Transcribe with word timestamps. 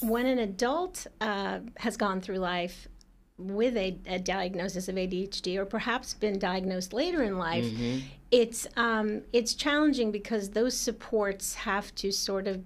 when 0.00 0.26
an 0.26 0.38
adult 0.38 1.06
uh, 1.20 1.60
has 1.76 1.96
gone 1.96 2.20
through 2.20 2.38
life 2.38 2.88
with 3.38 3.76
a, 3.76 3.96
a, 4.06 4.18
diagnosis 4.18 4.88
of 4.88 4.96
ADHD 4.96 5.56
or 5.56 5.64
perhaps 5.64 6.12
been 6.14 6.38
diagnosed 6.38 6.92
later 6.92 7.22
in 7.22 7.38
life, 7.38 7.64
mm-hmm. 7.64 8.00
it's 8.30 8.66
um, 8.76 9.22
it's 9.32 9.54
challenging 9.54 10.10
because 10.10 10.50
those 10.50 10.76
supports 10.76 11.54
have 11.54 11.94
to 11.96 12.10
sort 12.10 12.48
of 12.48 12.62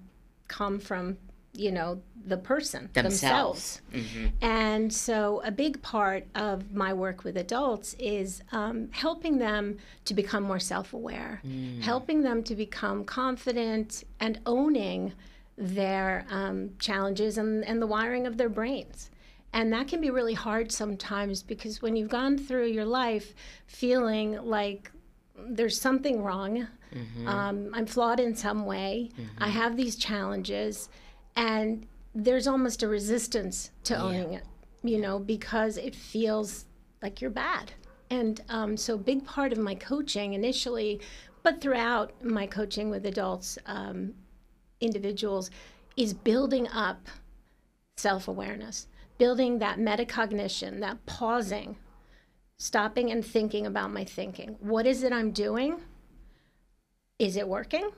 come 0.47 0.79
from 0.79 1.17
you 1.53 1.71
know 1.71 2.01
the 2.25 2.37
person 2.37 2.89
themselves, 2.93 3.81
themselves. 3.91 4.13
Mm-hmm. 4.15 4.27
and 4.41 4.91
so 4.91 5.41
a 5.45 5.51
big 5.51 5.81
part 5.81 6.25
of 6.35 6.73
my 6.73 6.93
work 6.93 7.23
with 7.23 7.37
adults 7.37 7.95
is 7.99 8.41
um, 8.51 8.89
helping 8.91 9.37
them 9.37 9.77
to 10.05 10.13
become 10.13 10.43
more 10.43 10.59
self-aware 10.59 11.41
mm. 11.45 11.81
helping 11.81 12.23
them 12.23 12.43
to 12.43 12.55
become 12.55 13.03
confident 13.03 14.03
and 14.19 14.39
owning 14.45 15.13
their 15.57 16.25
um, 16.29 16.71
challenges 16.79 17.37
and, 17.37 17.63
and 17.65 17.81
the 17.81 17.87
wiring 17.87 18.25
of 18.25 18.37
their 18.37 18.49
brains 18.49 19.09
and 19.53 19.71
that 19.71 19.87
can 19.87 20.01
be 20.01 20.09
really 20.09 20.33
hard 20.33 20.71
sometimes 20.71 21.43
because 21.43 21.81
when 21.81 21.95
you've 21.95 22.09
gone 22.09 22.37
through 22.37 22.67
your 22.67 22.85
life 22.85 23.35
feeling 23.67 24.33
like 24.43 24.91
there's 25.37 25.79
something 25.79 26.23
wrong, 26.23 26.67
mm-hmm. 26.93 27.27
um, 27.27 27.69
I'm 27.73 27.85
flawed 27.85 28.19
in 28.19 28.35
some 28.35 28.65
way, 28.65 29.11
mm-hmm. 29.13 29.43
I 29.43 29.49
have 29.49 29.77
these 29.77 29.95
challenges, 29.95 30.89
and 31.35 31.85
there's 32.15 32.47
almost 32.47 32.83
a 32.83 32.87
resistance 32.87 33.71
to 33.85 33.93
yeah. 33.93 34.01
owning 34.01 34.33
it, 34.33 34.43
you 34.83 34.99
know, 34.99 35.19
because 35.19 35.77
it 35.77 35.95
feels 35.95 36.65
like 37.01 37.21
you're 37.21 37.31
bad. 37.31 37.71
And 38.09 38.41
um, 38.49 38.77
so, 38.77 38.97
big 38.97 39.25
part 39.25 39.51
of 39.51 39.57
my 39.57 39.75
coaching 39.75 40.33
initially, 40.33 41.01
but 41.41 41.61
throughout 41.61 42.23
my 42.23 42.45
coaching 42.45 42.89
with 42.89 43.05
adults, 43.05 43.57
um, 43.65 44.13
individuals, 44.83 45.49
is 45.97 46.13
building 46.13 46.67
up 46.67 47.07
self 47.97 48.27
awareness 48.27 48.87
building 49.17 49.59
that 49.59 49.77
metacognition, 49.77 50.79
that 50.79 51.05
pausing, 51.05 51.77
stopping 52.57 53.11
and 53.11 53.25
thinking 53.25 53.65
about 53.65 53.91
my 53.91 54.03
thinking. 54.03 54.55
What 54.59 54.85
is 54.85 55.03
it 55.03 55.13
I'm 55.13 55.31
doing? 55.31 55.79
Is 57.19 57.37
it 57.37 57.47
working? 57.47 57.89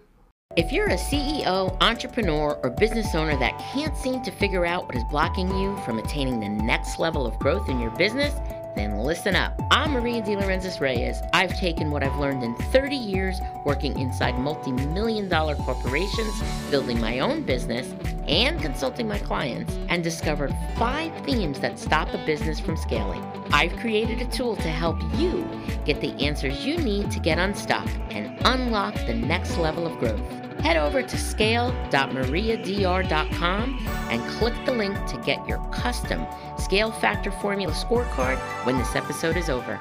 If 0.55 0.71
you're 0.71 0.87
a 0.87 0.97
CEO, 0.97 1.75
entrepreneur, 1.81 2.59
or 2.61 2.69
business 2.69 3.15
owner 3.15 3.37
that 3.39 3.57
can't 3.73 3.97
seem 3.97 4.21
to 4.23 4.31
figure 4.31 4.65
out 4.65 4.85
what 4.85 4.95
is 4.95 5.03
blocking 5.09 5.49
you 5.57 5.75
from 5.77 5.97
attaining 5.97 6.39
the 6.39 6.49
next 6.49 6.99
level 6.99 7.25
of 7.25 7.37
growth 7.39 7.67
in 7.69 7.79
your 7.79 7.91
business, 7.91 8.33
then 8.75 8.99
listen 8.99 9.35
up. 9.35 9.59
I'm 9.71 9.91
Maria 9.91 10.21
De 10.21 10.35
Laurentiis 10.35 10.79
Reyes. 10.79 11.21
I've 11.33 11.55
taken 11.57 11.91
what 11.91 12.03
I've 12.03 12.17
learned 12.17 12.43
in 12.43 12.55
30 12.55 12.95
years 12.95 13.39
working 13.65 13.97
inside 13.99 14.37
multi 14.37 14.71
million 14.71 15.29
dollar 15.29 15.55
corporations, 15.55 16.43
building 16.69 16.99
my 16.99 17.19
own 17.19 17.43
business, 17.43 17.93
and 18.27 18.61
consulting 18.61 19.07
my 19.07 19.19
clients, 19.19 19.73
and 19.89 20.03
discovered 20.03 20.53
five 20.77 21.11
themes 21.25 21.59
that 21.59 21.79
stop 21.79 22.13
a 22.13 22.25
business 22.25 22.59
from 22.59 22.77
scaling. 22.77 23.23
I've 23.51 23.75
created 23.77 24.21
a 24.21 24.25
tool 24.25 24.55
to 24.57 24.69
help 24.69 24.97
you 25.15 25.47
get 25.85 26.01
the 26.01 26.11
answers 26.23 26.65
you 26.65 26.77
need 26.77 27.11
to 27.11 27.19
get 27.19 27.37
unstuck 27.37 27.87
and 28.09 28.37
unlock 28.45 28.95
the 29.05 29.13
next 29.13 29.57
level 29.57 29.87
of 29.87 29.97
growth 29.99 30.44
head 30.65 30.77
over 30.77 31.03
to 31.03 31.15
scale.mariadr.com 31.15 33.87
and 34.09 34.31
click 34.31 34.55
the 34.65 34.71
link 34.71 34.95
to 35.05 35.15
get 35.17 35.47
your 35.47 35.59
custom 35.69 36.25
Scale 36.57 36.91
Factor 36.91 37.29
Formula 37.29 37.71
scorecard 37.71 38.39
when 38.65 38.75
this 38.75 38.95
episode 38.95 39.37
is 39.37 39.47
over. 39.47 39.75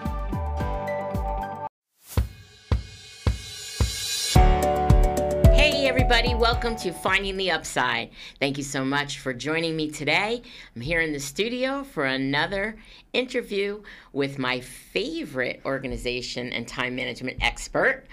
Hey, 5.54 5.88
everybody, 5.88 6.34
welcome 6.34 6.76
to 6.76 6.92
Finding 6.92 7.38
the 7.38 7.50
Upside. 7.50 8.10
Thank 8.38 8.58
you 8.58 8.64
so 8.64 8.84
much 8.84 9.20
for 9.20 9.32
joining 9.32 9.76
me 9.76 9.90
today. 9.90 10.42
I'm 10.76 10.82
here 10.82 11.00
in 11.00 11.14
the 11.14 11.20
studio 11.20 11.82
for 11.82 12.04
another 12.04 12.76
interview 13.14 13.80
with 14.12 14.38
my 14.38 14.60
favorite 14.60 15.62
organization 15.64 16.52
and 16.52 16.68
time 16.68 16.94
management 16.94 17.38
expert. 17.40 18.04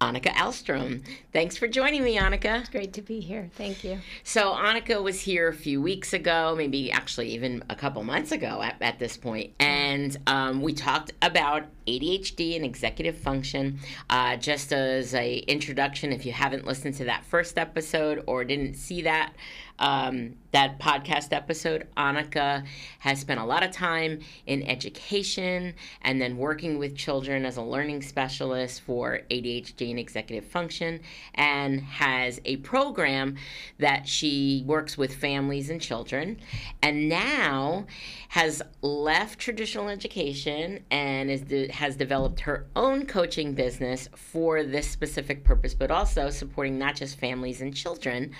Annika 0.00 0.32
Ahlstrom. 0.34 1.02
Thanks 1.32 1.56
for 1.56 1.68
joining 1.68 2.02
me, 2.02 2.16
Annika. 2.16 2.60
It's 2.60 2.68
great 2.68 2.92
to 2.94 3.02
be 3.02 3.20
here. 3.20 3.50
Thank 3.56 3.84
you. 3.84 3.98
So, 4.22 4.52
Annika 4.52 5.02
was 5.02 5.20
here 5.20 5.48
a 5.48 5.54
few 5.54 5.80
weeks 5.80 6.12
ago, 6.12 6.54
maybe 6.56 6.90
actually 6.90 7.30
even 7.30 7.64
a 7.70 7.76
couple 7.76 8.02
months 8.02 8.32
ago 8.32 8.60
at, 8.62 8.76
at 8.80 8.98
this 8.98 9.16
point, 9.16 9.52
and 9.58 10.16
um, 10.26 10.62
we 10.62 10.72
talked 10.72 11.12
about 11.22 11.64
ADHD 11.86 12.56
and 12.56 12.64
executive 12.64 13.16
function. 13.16 13.78
Uh, 14.10 14.36
just 14.36 14.72
as 14.72 15.14
a 15.14 15.36
introduction, 15.38 16.12
if 16.12 16.26
you 16.26 16.32
haven't 16.32 16.66
listened 16.66 16.94
to 16.96 17.04
that 17.04 17.24
first 17.24 17.58
episode 17.58 18.22
or 18.26 18.44
didn't 18.44 18.74
see 18.74 19.02
that, 19.02 19.34
um, 19.78 20.36
that 20.52 20.78
podcast 20.78 21.32
episode, 21.32 21.88
Annika 21.96 22.64
has 23.00 23.20
spent 23.20 23.40
a 23.40 23.44
lot 23.44 23.64
of 23.64 23.72
time 23.72 24.20
in 24.46 24.62
education 24.62 25.74
and 26.02 26.20
then 26.20 26.36
working 26.36 26.78
with 26.78 26.96
children 26.96 27.44
as 27.44 27.56
a 27.56 27.62
learning 27.62 28.02
specialist 28.02 28.82
for 28.82 29.22
ADHD 29.30 29.90
and 29.90 29.98
executive 29.98 30.48
function, 30.48 31.00
and 31.34 31.80
has 31.80 32.40
a 32.44 32.56
program 32.58 33.36
that 33.78 34.06
she 34.06 34.62
works 34.64 34.96
with 34.96 35.14
families 35.14 35.70
and 35.70 35.80
children, 35.80 36.38
and 36.82 37.08
now 37.08 37.86
has 38.28 38.62
left 38.80 39.38
traditional 39.40 39.88
education 39.88 40.84
and 40.90 41.30
is 41.30 41.40
de- 41.42 41.68
has 41.68 41.96
developed 41.96 42.40
her 42.40 42.66
own 42.76 43.06
coaching 43.06 43.54
business 43.54 44.08
for 44.14 44.62
this 44.62 44.88
specific 44.88 45.42
purpose, 45.42 45.74
but 45.74 45.90
also 45.90 46.30
supporting 46.30 46.78
not 46.78 46.94
just 46.94 47.18
families 47.18 47.60
and 47.60 47.74
children 47.74 48.30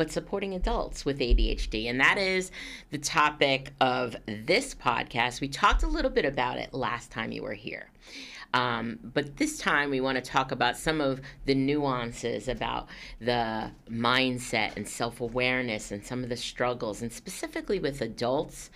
but 0.00 0.10
supporting 0.10 0.54
adults 0.54 1.04
with 1.04 1.18
ADHD. 1.18 1.90
And 1.90 2.00
that 2.00 2.16
is 2.16 2.50
the 2.90 2.96
topic 2.96 3.74
of 3.82 4.16
this 4.24 4.74
podcast. 4.74 5.42
We 5.42 5.48
talked 5.48 5.82
a 5.82 5.86
little 5.86 6.10
bit 6.10 6.24
about 6.24 6.56
it 6.56 6.72
last 6.72 7.10
time 7.10 7.32
you 7.32 7.42
were 7.42 7.52
here. 7.52 7.90
Um, 8.52 8.98
but 9.02 9.36
this 9.36 9.58
time 9.58 9.90
we 9.90 10.00
want 10.00 10.16
to 10.16 10.22
talk 10.22 10.50
about 10.50 10.76
some 10.76 11.00
of 11.00 11.20
the 11.46 11.54
nuances 11.54 12.48
about 12.48 12.88
the 13.20 13.70
mindset 13.88 14.76
and 14.76 14.88
self 14.88 15.20
awareness 15.20 15.92
and 15.92 16.04
some 16.04 16.22
of 16.22 16.28
the 16.28 16.36
struggles, 16.36 17.02
and 17.02 17.12
specifically 17.12 17.78
with 17.78 18.00
adults, 18.00 18.70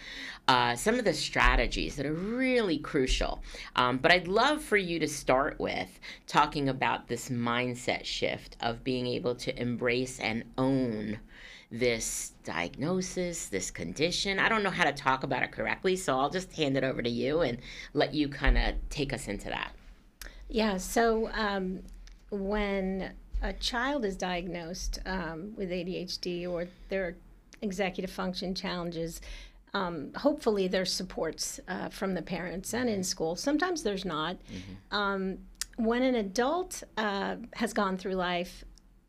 uh, 0.46 0.76
some 0.76 0.98
of 0.98 1.04
the 1.04 1.14
strategies 1.14 1.96
that 1.96 2.06
are 2.06 2.12
really 2.12 2.78
crucial. 2.78 3.42
Um, 3.74 3.98
but 3.98 4.12
I'd 4.12 4.28
love 4.28 4.62
for 4.62 4.76
you 4.76 4.98
to 5.00 5.08
start 5.08 5.58
with 5.58 5.98
talking 6.26 6.68
about 6.68 7.08
this 7.08 7.28
mindset 7.28 8.04
shift 8.04 8.56
of 8.60 8.84
being 8.84 9.06
able 9.06 9.34
to 9.36 9.60
embrace 9.60 10.20
and 10.20 10.44
own 10.56 11.18
this 11.70 12.32
diagnosis, 12.44 13.46
this 13.46 13.70
condition. 13.70 14.38
I 14.38 14.48
don't 14.48 14.62
know 14.62 14.70
how 14.70 14.84
to 14.84 14.92
talk 14.92 15.24
about 15.24 15.42
it 15.42 15.52
correctly, 15.52 15.96
so 15.96 16.18
I'll 16.18 16.30
just 16.30 16.52
hand 16.52 16.76
it 16.76 16.84
over 16.84 17.02
to 17.02 17.10
you 17.10 17.40
and 17.40 17.58
let 17.92 18.14
you 18.14 18.28
kind 18.28 18.56
of 18.58 18.74
take 18.90 19.12
us 19.12 19.28
into 19.28 19.48
that. 19.48 19.72
Yeah, 20.48 20.76
so 20.76 21.30
um, 21.32 21.80
when 22.30 23.12
a 23.42 23.52
child 23.52 24.04
is 24.04 24.16
diagnosed 24.16 25.00
um, 25.06 25.52
with 25.56 25.70
ADHD 25.70 26.48
or 26.48 26.68
their 26.88 27.16
executive 27.62 28.10
function 28.10 28.54
challenges, 28.54 29.20
um, 29.72 30.12
hopefully 30.14 30.68
there's 30.68 30.92
supports 30.92 31.58
uh, 31.66 31.88
from 31.88 32.14
the 32.14 32.22
parents 32.22 32.72
and 32.74 32.88
in 32.88 33.02
school. 33.02 33.34
Sometimes 33.36 33.82
there's 33.82 34.04
not. 34.04 34.36
Mm-hmm. 34.36 34.96
Um, 34.96 35.38
when 35.76 36.02
an 36.02 36.14
adult 36.14 36.84
uh, 36.96 37.36
has 37.54 37.72
gone 37.72 37.96
through 37.96 38.14
life 38.14 38.64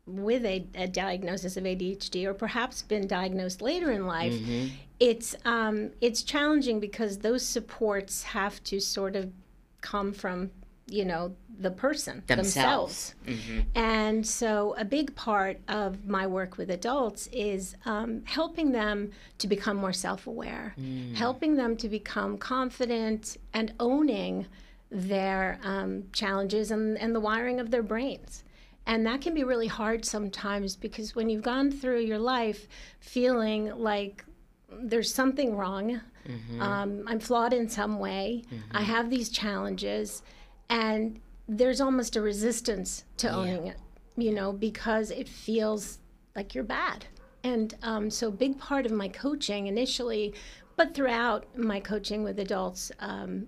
with 0.06 0.44
a, 0.44 0.66
a, 0.74 0.86
diagnosis 0.86 1.56
of 1.56 1.64
ADHD 1.64 2.26
or 2.26 2.34
perhaps 2.34 2.82
been 2.82 3.06
diagnosed 3.08 3.60
later 3.60 3.90
in 3.90 4.06
life, 4.06 4.32
mm-hmm. 4.32 4.68
it's 5.00 5.34
um, 5.44 5.90
it's 6.00 6.22
challenging 6.22 6.78
because 6.78 7.18
those 7.18 7.44
supports 7.44 8.22
have 8.22 8.62
to 8.64 8.80
sort 8.80 9.16
of 9.16 9.32
come 9.80 10.12
from 10.12 10.50
you 10.88 11.04
know 11.04 11.34
the 11.58 11.70
person 11.70 12.22
themselves, 12.26 13.14
themselves. 13.24 13.46
Mm-hmm. 13.48 13.60
and 13.74 14.26
so 14.26 14.74
a 14.78 14.84
big 14.84 15.14
part 15.16 15.58
of 15.68 16.06
my 16.06 16.26
work 16.26 16.58
with 16.58 16.70
adults 16.70 17.28
is 17.32 17.74
um, 17.86 18.22
helping 18.24 18.72
them 18.72 19.10
to 19.38 19.48
become 19.48 19.76
more 19.76 19.92
self-aware 19.92 20.74
mm. 20.78 21.14
helping 21.16 21.56
them 21.56 21.76
to 21.78 21.88
become 21.88 22.38
confident 22.38 23.36
and 23.52 23.72
owning 23.80 24.46
their 24.90 25.58
um, 25.64 26.04
challenges 26.12 26.70
and, 26.70 26.96
and 26.98 27.14
the 27.14 27.20
wiring 27.20 27.58
of 27.58 27.70
their 27.70 27.82
brains 27.82 28.44
and 28.86 29.04
that 29.04 29.20
can 29.20 29.34
be 29.34 29.42
really 29.42 29.66
hard 29.66 30.04
sometimes 30.04 30.76
because 30.76 31.16
when 31.16 31.28
you've 31.28 31.42
gone 31.42 31.72
through 31.72 32.00
your 32.00 32.18
life 32.18 32.68
feeling 33.00 33.66
like 33.76 34.24
there's 34.70 35.12
something 35.12 35.56
wrong, 35.56 36.00
mm-hmm. 36.26 36.62
um, 36.62 37.02
I'm 37.06 37.18
flawed 37.18 37.52
in 37.52 37.68
some 37.68 37.98
way, 37.98 38.44
mm-hmm. 38.46 38.76
I 38.76 38.82
have 38.82 39.10
these 39.10 39.28
challenges, 39.28 40.22
and 40.70 41.20
there's 41.48 41.80
almost 41.80 42.16
a 42.16 42.20
resistance 42.20 43.04
to 43.18 43.26
yeah. 43.26 43.34
owning 43.34 43.66
it, 43.68 43.78
you 44.16 44.32
know, 44.32 44.52
because 44.52 45.10
it 45.10 45.28
feels 45.28 45.98
like 46.36 46.54
you're 46.54 46.64
bad. 46.64 47.06
And 47.42 47.74
um, 47.82 48.10
so, 48.10 48.30
big 48.30 48.58
part 48.58 48.86
of 48.86 48.92
my 48.92 49.08
coaching 49.08 49.68
initially, 49.68 50.34
but 50.76 50.94
throughout 50.94 51.46
my 51.56 51.78
coaching 51.80 52.24
with 52.24 52.38
adults, 52.40 52.90
um, 52.98 53.46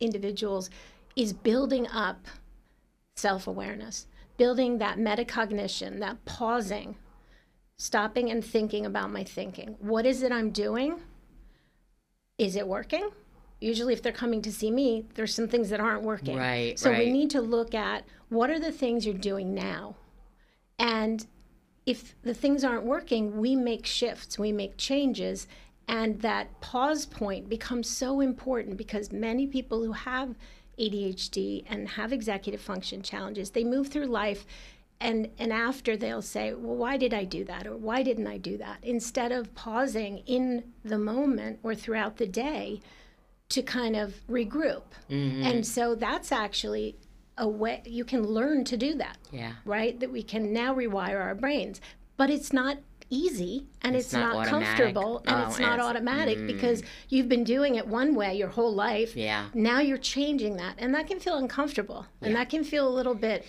individuals, 0.00 0.68
is 1.16 1.32
building 1.32 1.86
up 1.88 2.26
self 3.16 3.46
awareness 3.46 4.06
building 4.42 4.78
that 4.78 4.98
metacognition, 4.98 6.00
that 6.00 6.24
pausing, 6.24 6.96
stopping 7.76 8.28
and 8.28 8.44
thinking 8.44 8.84
about 8.84 9.08
my 9.08 9.22
thinking. 9.22 9.76
What 9.78 10.04
is 10.04 10.24
it 10.24 10.32
I'm 10.32 10.50
doing? 10.50 10.98
Is 12.38 12.56
it 12.56 12.66
working? 12.66 13.10
Usually, 13.60 13.92
if 13.92 14.02
they're 14.02 14.10
coming 14.10 14.42
to 14.42 14.50
see 14.50 14.72
me, 14.72 15.06
there's 15.14 15.32
some 15.32 15.46
things 15.46 15.70
that 15.70 15.78
aren't 15.78 16.02
working. 16.02 16.36
Right. 16.36 16.76
So 16.76 16.90
right. 16.90 17.06
we 17.06 17.12
need 17.12 17.30
to 17.30 17.40
look 17.40 17.72
at 17.72 18.02
what 18.30 18.50
are 18.50 18.58
the 18.58 18.72
things 18.72 19.06
you're 19.06 19.14
doing 19.14 19.54
now? 19.54 19.94
And 20.76 21.24
if 21.86 22.20
the 22.22 22.34
things 22.34 22.64
aren't 22.64 22.82
working, 22.84 23.38
we 23.38 23.54
make 23.54 23.86
shifts, 23.86 24.40
we 24.40 24.50
make 24.50 24.76
changes. 24.76 25.46
And 25.86 26.20
that 26.22 26.60
pause 26.60 27.06
point 27.06 27.48
becomes 27.48 27.88
so 27.88 28.18
important 28.18 28.76
because 28.76 29.12
many 29.12 29.46
people 29.46 29.84
who 29.84 29.92
have 29.92 30.34
ADHD 30.78 31.64
and 31.68 31.88
have 31.90 32.12
executive 32.12 32.60
function 32.60 33.02
challenges, 33.02 33.50
they 33.50 33.64
move 33.64 33.88
through 33.88 34.06
life 34.06 34.46
and 35.00 35.28
and 35.38 35.52
after 35.52 35.96
they'll 35.96 36.22
say, 36.22 36.54
"Well, 36.54 36.76
why 36.76 36.96
did 36.96 37.12
I 37.12 37.24
do 37.24 37.44
that?" 37.44 37.66
or 37.66 37.76
"Why 37.76 38.02
didn't 38.04 38.28
I 38.28 38.38
do 38.38 38.56
that?" 38.58 38.78
instead 38.82 39.32
of 39.32 39.52
pausing 39.54 40.18
in 40.26 40.72
the 40.84 40.98
moment 40.98 41.58
or 41.62 41.74
throughout 41.74 42.18
the 42.18 42.26
day 42.26 42.80
to 43.48 43.62
kind 43.62 43.96
of 43.96 44.24
regroup. 44.28 44.84
Mhm. 45.10 45.44
And 45.44 45.66
so 45.66 45.94
that's 45.94 46.30
actually 46.32 46.96
a 47.36 47.48
way 47.48 47.82
you 47.84 48.04
can 48.04 48.26
learn 48.26 48.62
to 48.64 48.76
do 48.76 48.94
that 48.94 49.18
yeah. 49.30 49.54
right? 49.64 49.98
That 49.98 50.12
we 50.12 50.22
can 50.22 50.52
now 50.52 50.74
rewire 50.74 51.20
our 51.20 51.34
brains. 51.34 51.80
But 52.16 52.30
it's 52.30 52.52
not 52.52 52.78
easy 53.12 53.66
and 53.82 53.94
It's 53.94 54.06
it's, 54.06 54.12
not 54.14 54.34
not, 54.34 54.46
comfortable 54.46 55.18
and 55.26 55.36
Oh, 55.36 55.48
it's 55.48 55.58
not 55.58 55.74
it's- 55.74 55.86
automatic 55.88 56.38
mm. 56.38 56.46
because 56.46 56.82
you've 57.10 57.28
been 57.28 57.44
doing 57.44 57.74
it 57.76 57.86
one 57.86 58.14
way 58.14 58.34
your 58.36 58.48
whole 58.48 58.74
life. 58.74 59.14
Yeah. 59.16 59.48
Now 59.54 59.80
you're 59.80 59.98
changing 59.98 60.56
that 60.56 60.74
and 60.78 60.94
that 60.94 61.06
can 61.06 61.20
feel 61.20 61.36
uncomfortable 61.36 62.06
and 62.22 62.34
that 62.36 62.48
can 62.48 62.64
feel 62.64 62.88
a 62.88 62.94
little 62.98 63.14
bit 63.14 63.44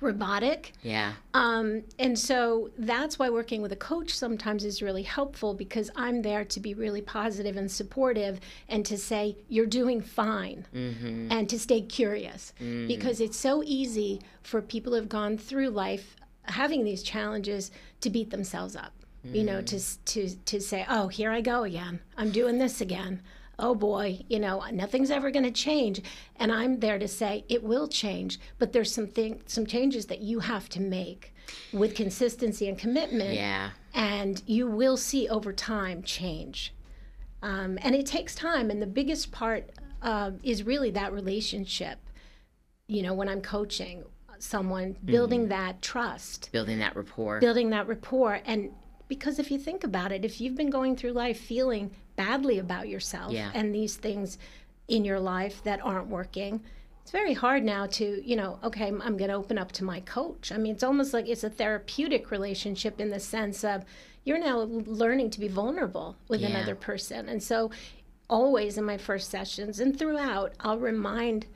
robotic. 0.00 0.72
Yeah. 0.82 1.12
Um, 1.32 1.84
and 1.98 2.18
so 2.18 2.70
that's 2.76 3.20
why 3.20 3.30
working 3.30 3.62
with 3.62 3.70
a 3.70 3.76
coach 3.76 4.10
sometimes 4.12 4.64
is 4.64 4.82
really 4.82 5.04
helpful 5.04 5.54
because 5.54 5.90
I'm 5.94 6.22
there 6.22 6.44
to 6.44 6.58
be 6.58 6.74
really 6.74 7.02
positive 7.02 7.56
and 7.56 7.70
supportive 7.70 8.40
and 8.68 8.84
to 8.86 8.98
say, 8.98 9.36
you're 9.48 9.66
doing 9.66 10.00
fine 10.00 10.66
Mm-hmm. 10.74 11.30
and 11.30 11.48
to 11.48 11.58
stay 11.58 11.80
curious 11.82 12.52
because 12.58 13.20
it's 13.20 13.36
so 13.36 13.62
easy 13.64 14.20
for 14.42 14.60
people 14.60 14.92
who 14.92 14.96
have 14.96 15.08
gone 15.08 15.38
through 15.38 15.70
life 15.70 16.16
having 16.44 16.84
these 16.84 17.02
challenges 17.02 17.70
to 18.00 18.10
beat 18.10 18.30
themselves 18.30 18.76
up 18.76 18.92
you 19.24 19.44
know 19.44 19.62
to 19.62 19.78
to 20.04 20.28
to 20.44 20.60
say 20.60 20.84
oh 20.88 21.06
here 21.06 21.30
i 21.30 21.40
go 21.40 21.62
again 21.62 22.00
i'm 22.16 22.32
doing 22.32 22.58
this 22.58 22.80
again 22.80 23.22
oh 23.60 23.72
boy 23.72 24.18
you 24.28 24.40
know 24.40 24.64
nothing's 24.72 25.12
ever 25.12 25.30
going 25.30 25.44
to 25.44 25.50
change 25.52 26.02
and 26.36 26.50
i'm 26.50 26.80
there 26.80 26.98
to 26.98 27.06
say 27.06 27.44
it 27.48 27.62
will 27.62 27.86
change 27.86 28.40
but 28.58 28.72
there's 28.72 28.92
some 28.92 29.06
thing, 29.06 29.40
some 29.46 29.64
changes 29.64 30.06
that 30.06 30.20
you 30.22 30.40
have 30.40 30.68
to 30.68 30.80
make 30.80 31.32
with 31.72 31.94
consistency 31.94 32.68
and 32.68 32.76
commitment 32.78 33.34
Yeah. 33.34 33.70
and 33.94 34.42
you 34.46 34.66
will 34.66 34.96
see 34.96 35.28
over 35.28 35.52
time 35.52 36.02
change. 36.02 36.74
Um, 37.42 37.78
and 37.82 37.94
it 37.96 38.06
takes 38.06 38.34
time, 38.36 38.70
and 38.70 38.80
the 38.80 38.86
biggest 38.86 39.32
part 39.32 39.70
uh, 40.00 40.30
is 40.44 40.62
really 40.62 40.90
that 40.92 41.12
relationship. 41.12 41.98
You 42.86 43.02
know, 43.02 43.14
when 43.14 43.28
I'm 43.28 43.40
coaching 43.42 44.04
someone, 44.42 44.94
mm-hmm. 44.94 45.06
building 45.06 45.48
that 45.48 45.80
trust, 45.82 46.50
Building 46.52 46.78
that 46.80 46.96
rapport. 46.96 47.40
building 47.40 47.70
that 47.70 47.86
rapport, 47.86 48.40
and 48.44 48.70
because 49.08 49.38
if 49.38 49.50
you 49.50 49.58
think 49.58 49.84
about 49.84 50.10
it, 50.12 50.24
if 50.24 50.40
you've 50.40 50.56
been 50.56 50.70
going 50.70 50.96
through 50.96 51.12
life 51.12 51.38
feeling 51.38 51.90
badly 52.16 52.58
about 52.58 52.88
yourself 52.88 53.32
Yeah. 53.32 53.50
and 53.54 53.74
these 53.74 53.96
things 53.96 54.38
in 54.88 55.04
your 55.04 55.20
life 55.20 55.62
that 55.64 55.80
aren't 55.82 56.08
working, 56.08 56.60
it's 57.02 57.10
very 57.10 57.34
hard 57.34 57.62
now 57.64 57.86
to, 57.86 58.22
you 58.24 58.36
know, 58.36 58.58
okay, 58.64 58.86
I'm, 58.86 59.02
I'm 59.02 59.16
going 59.16 59.30
to 59.30 59.36
open 59.36 59.58
up 59.58 59.72
to 59.72 59.84
my 59.84 60.00
coach. 60.00 60.52
I 60.52 60.56
mean, 60.56 60.72
it's 60.74 60.82
almost 60.84 61.12
like 61.12 61.28
it's 61.28 61.44
a 61.44 61.50
therapeutic 61.50 62.30
relationship 62.30 63.00
in 63.00 63.10
the 63.10 63.20
sense 63.20 63.64
of 63.64 63.84
you're 64.24 64.38
now 64.38 64.60
learning 64.60 65.30
to 65.30 65.40
be 65.40 65.48
vulnerable 65.48 66.16
with 66.28 66.40
Yeah. 66.40 66.48
another 66.48 66.74
person. 66.76 67.28
And 67.28 67.42
so, 67.42 67.70
always 68.30 68.78
in 68.78 68.84
my 68.84 68.96
first 68.96 69.30
sessions 69.30 69.78
and 69.80 69.98
throughout, 69.98 70.52
I'll 70.60 70.78
remind 70.78 71.46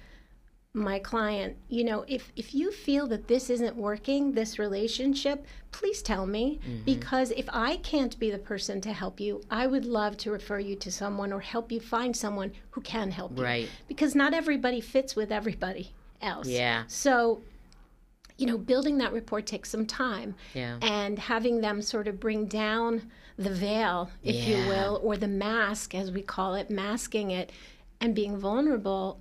my 0.77 0.99
client, 0.99 1.57
you 1.69 1.83
know, 1.85 2.05
if 2.07 2.31
if 2.37 2.55
you 2.55 2.71
feel 2.71 3.07
that 3.07 3.29
this 3.29 3.49
isn't 3.49 3.75
working, 3.77 4.33
this 4.33 4.59
relationship, 4.59 5.47
please 5.73 6.03
tell 6.03 6.27
me 6.27 6.61
mm-hmm. 6.63 6.83
because 6.85 7.31
if 7.31 7.49
I 7.51 7.79
can't 7.79 8.17
be 8.19 8.31
the 8.31 8.39
person 8.39 8.81
to 8.83 8.93
help 8.93 9.19
you, 9.19 9.41
I 9.51 9.67
would 9.67 9.87
love 9.87 10.19
to 10.19 10.31
refer 10.31 10.59
you 10.59 10.77
to 10.77 10.93
someone 10.93 11.33
or 11.33 11.41
help 11.41 11.73
you 11.73 11.81
find 11.81 12.15
someone 12.15 12.53
who 12.71 12.83
can 12.83 13.11
help 13.11 13.39
you. 13.39 13.45
Right. 13.45 13.69
Because 13.89 14.15
not 14.15 14.35
everybody 14.35 14.83
fits 14.83 15.17
with 15.17 15.33
everybody 15.33 15.93
else. 16.21 16.47
Yeah. 16.47 16.85
So, 16.89 17.41
you 18.37 18.47
know, 18.47 18.59
building 18.59 18.99
that 18.99 19.15
rapport 19.15 19.41
takes 19.41 19.71
some 19.71 19.87
time 19.87 20.35
Yeah. 20.53 20.79
and 20.83 21.19
having 21.19 21.63
them 21.63 21.81
sort 21.81 22.07
of 22.07 22.21
bring 22.21 22.47
down 22.47 23.11
the 23.39 23.51
veil, 23.51 24.11
if 24.23 24.47
you 24.47 24.57
will, 24.69 25.01
or 25.03 25.17
the 25.17 25.29
mask, 25.29 25.95
as 25.95 26.11
we 26.11 26.23
call 26.23 26.55
it, 26.55 26.71
masking 26.71 27.31
it 27.31 27.51
and 28.01 28.15
being 28.15 28.37
vulnerable. 28.37 29.21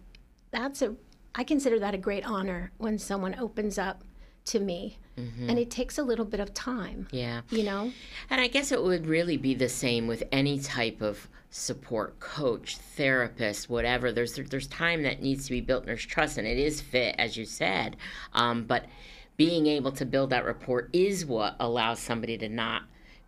That's 0.52 0.82
a, 0.82 0.96
I 1.36 1.44
consider 1.44 1.80
that 1.80 1.94
a 1.94 1.98
great 1.98 2.26
honor 2.26 2.72
when 2.78 2.98
someone 2.98 3.36
opens 3.40 3.78
up 3.78 4.04
to 4.46 4.60
me. 4.60 4.98
And 5.18 5.58
it 5.58 5.72
takes 5.72 5.98
a 5.98 6.04
little 6.04 6.26
bit 6.26 6.42
of 6.42 6.54
time, 6.54 7.08
Yeah. 7.10 7.42
you 7.50 7.64
know? 7.64 7.94
And 8.30 8.42
I 8.42 8.48
guess 8.48 8.74
it 8.74 8.84
would 8.84 9.08
really 9.08 9.38
be 9.38 9.54
the 9.54 9.70
same 9.70 10.08
with 10.08 10.24
any 10.30 10.60
type 10.60 11.02
of 11.02 11.30
support 11.52 12.20
coach, 12.20 12.76
therapist, 12.76 13.70
whatever. 13.70 14.12
There's 14.12 14.36
there's 14.36 14.68
time 14.68 15.04
that 15.04 15.22
needs 15.22 15.46
to 15.46 15.52
be 15.52 15.62
built 15.62 15.84
and 15.84 15.88
there's 15.88 16.06
trust, 16.06 16.38
and 16.38 16.46
it 16.46 16.58
is 16.58 16.82
fit, 16.82 17.16
as 17.18 17.38
you 17.38 17.46
said. 17.46 17.96
Um, 18.34 18.66
but 18.66 18.88
being 19.38 19.68
able 19.68 19.94
to 19.94 20.06
build 20.06 20.32
that 20.32 20.44
rapport 20.46 20.90
is 20.92 21.26
what 21.26 21.56
allows 21.62 22.00
somebody 22.02 22.38
to 22.40 22.50
not 22.50 22.84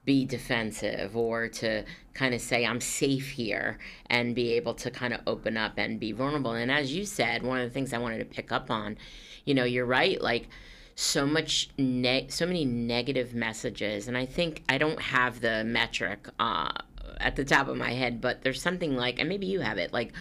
be 0.07 0.23
defensive 0.23 1.17
or 1.17 1.49
to 1.49 1.83
kind 2.13 2.33
of 2.33 2.39
say 2.39 2.65
i'm 2.65 2.79
safe 2.79 3.29
here 3.31 3.77
and 4.09 4.33
be 4.33 4.53
able 4.53 4.73
to 4.73 4.89
kind 4.89 5.13
of 5.13 5.19
open 5.27 5.57
up 5.57 5.73
and 5.77 5.99
be 5.99 6.13
vulnerable. 6.13 6.53
And 6.53 6.71
as 6.71 6.95
you 6.95 7.05
said 7.05 7.43
one 7.43 7.59
of 7.59 7.69
the 7.69 7.73
things 7.73 7.91
i 7.91 7.97
wanted 7.97 8.19
to 8.19 8.25
pick 8.25 8.51
up 8.51 8.71
on 8.71 8.97
you 9.43 9.53
know 9.53 9.65
you're 9.65 9.85
right 9.85 10.19
like 10.21 10.47
so 10.95 11.27
much 11.27 11.69
ne- 11.77 12.27
so 12.29 12.45
many 12.45 12.63
negative 12.63 13.35
messages 13.35 14.07
and 14.07 14.17
i 14.17 14.25
think 14.25 14.63
i 14.69 14.77
don't 14.77 14.99
have 14.99 15.41
the 15.41 15.63
metric 15.65 16.27
uh, 16.39 16.71
at 17.19 17.35
the 17.35 17.43
top 17.43 17.67
of 17.67 17.75
my 17.75 17.91
head 17.91 18.21
but 18.21 18.41
there's 18.43 18.61
something 18.61 18.95
like 18.95 19.19
and 19.19 19.27
maybe 19.27 19.45
you 19.45 19.59
have 19.59 19.77
it 19.77 19.91
like 19.91 20.13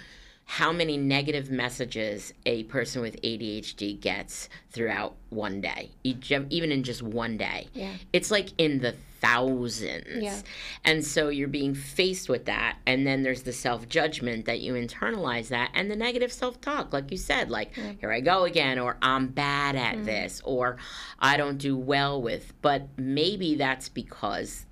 how 0.48 0.72
many 0.72 0.96
negative 0.96 1.50
messages 1.50 2.32
a 2.46 2.62
person 2.64 3.02
with 3.02 3.20
ADHD 3.22 4.00
gets 4.00 4.48
throughout 4.70 5.16
one 5.28 5.60
day, 5.60 5.90
each, 6.04 6.31
even 6.31 6.70
in 6.70 6.84
just 6.84 7.02
one 7.02 7.37
day. 7.37 7.66
Yeah. 7.75 7.93
It's 8.12 8.31
like 8.31 8.50
in 8.56 8.78
the 8.78 8.94
thousands. 9.20 10.22
Yeah. 10.22 10.40
And 10.84 11.04
so 11.04 11.31
you're 11.31 11.48
being 11.48 11.75
faced 11.75 12.28
with 12.28 12.44
that. 12.44 12.78
And 12.87 13.04
then 13.04 13.25
there's 13.25 13.42
the 13.42 13.52
self 13.52 13.88
judgment 13.88 14.44
that 14.44 14.61
you 14.61 14.75
internalize 14.75 15.49
that, 15.49 15.73
and 15.75 15.90
the 15.90 15.97
negative 15.97 16.32
self 16.32 16.61
talk, 16.61 16.92
like 16.92 17.11
you 17.11 17.18
said, 17.18 17.50
like, 17.50 17.75
here 17.75 18.12
I 18.12 18.21
go 18.21 18.44
again, 18.44 18.78
or 18.78 18.99
I'm 19.02 19.26
bad 19.26 19.75
at 19.75 19.97
mm-hmm. 19.97 20.04
this, 20.04 20.40
or 20.44 20.76
I 21.18 21.37
don't 21.37 21.59
do 21.59 21.76
well 21.76 22.23
with. 22.23 22.52
But 22.62 22.87
maybe 22.97 23.56
that's 23.56 23.88
because 23.88 24.64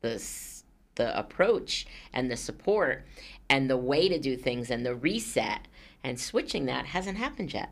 the 0.00 0.18
the 0.96 1.16
approach 1.18 1.86
and 2.12 2.30
the 2.30 2.36
support 2.36 3.04
and 3.54 3.70
the 3.70 3.76
way 3.76 4.08
to 4.08 4.18
do 4.18 4.36
things 4.36 4.68
and 4.68 4.84
the 4.84 4.96
reset 4.96 5.68
and 6.02 6.18
switching 6.18 6.66
that 6.66 6.86
hasn't 6.86 7.16
happened 7.16 7.54
yet. 7.54 7.70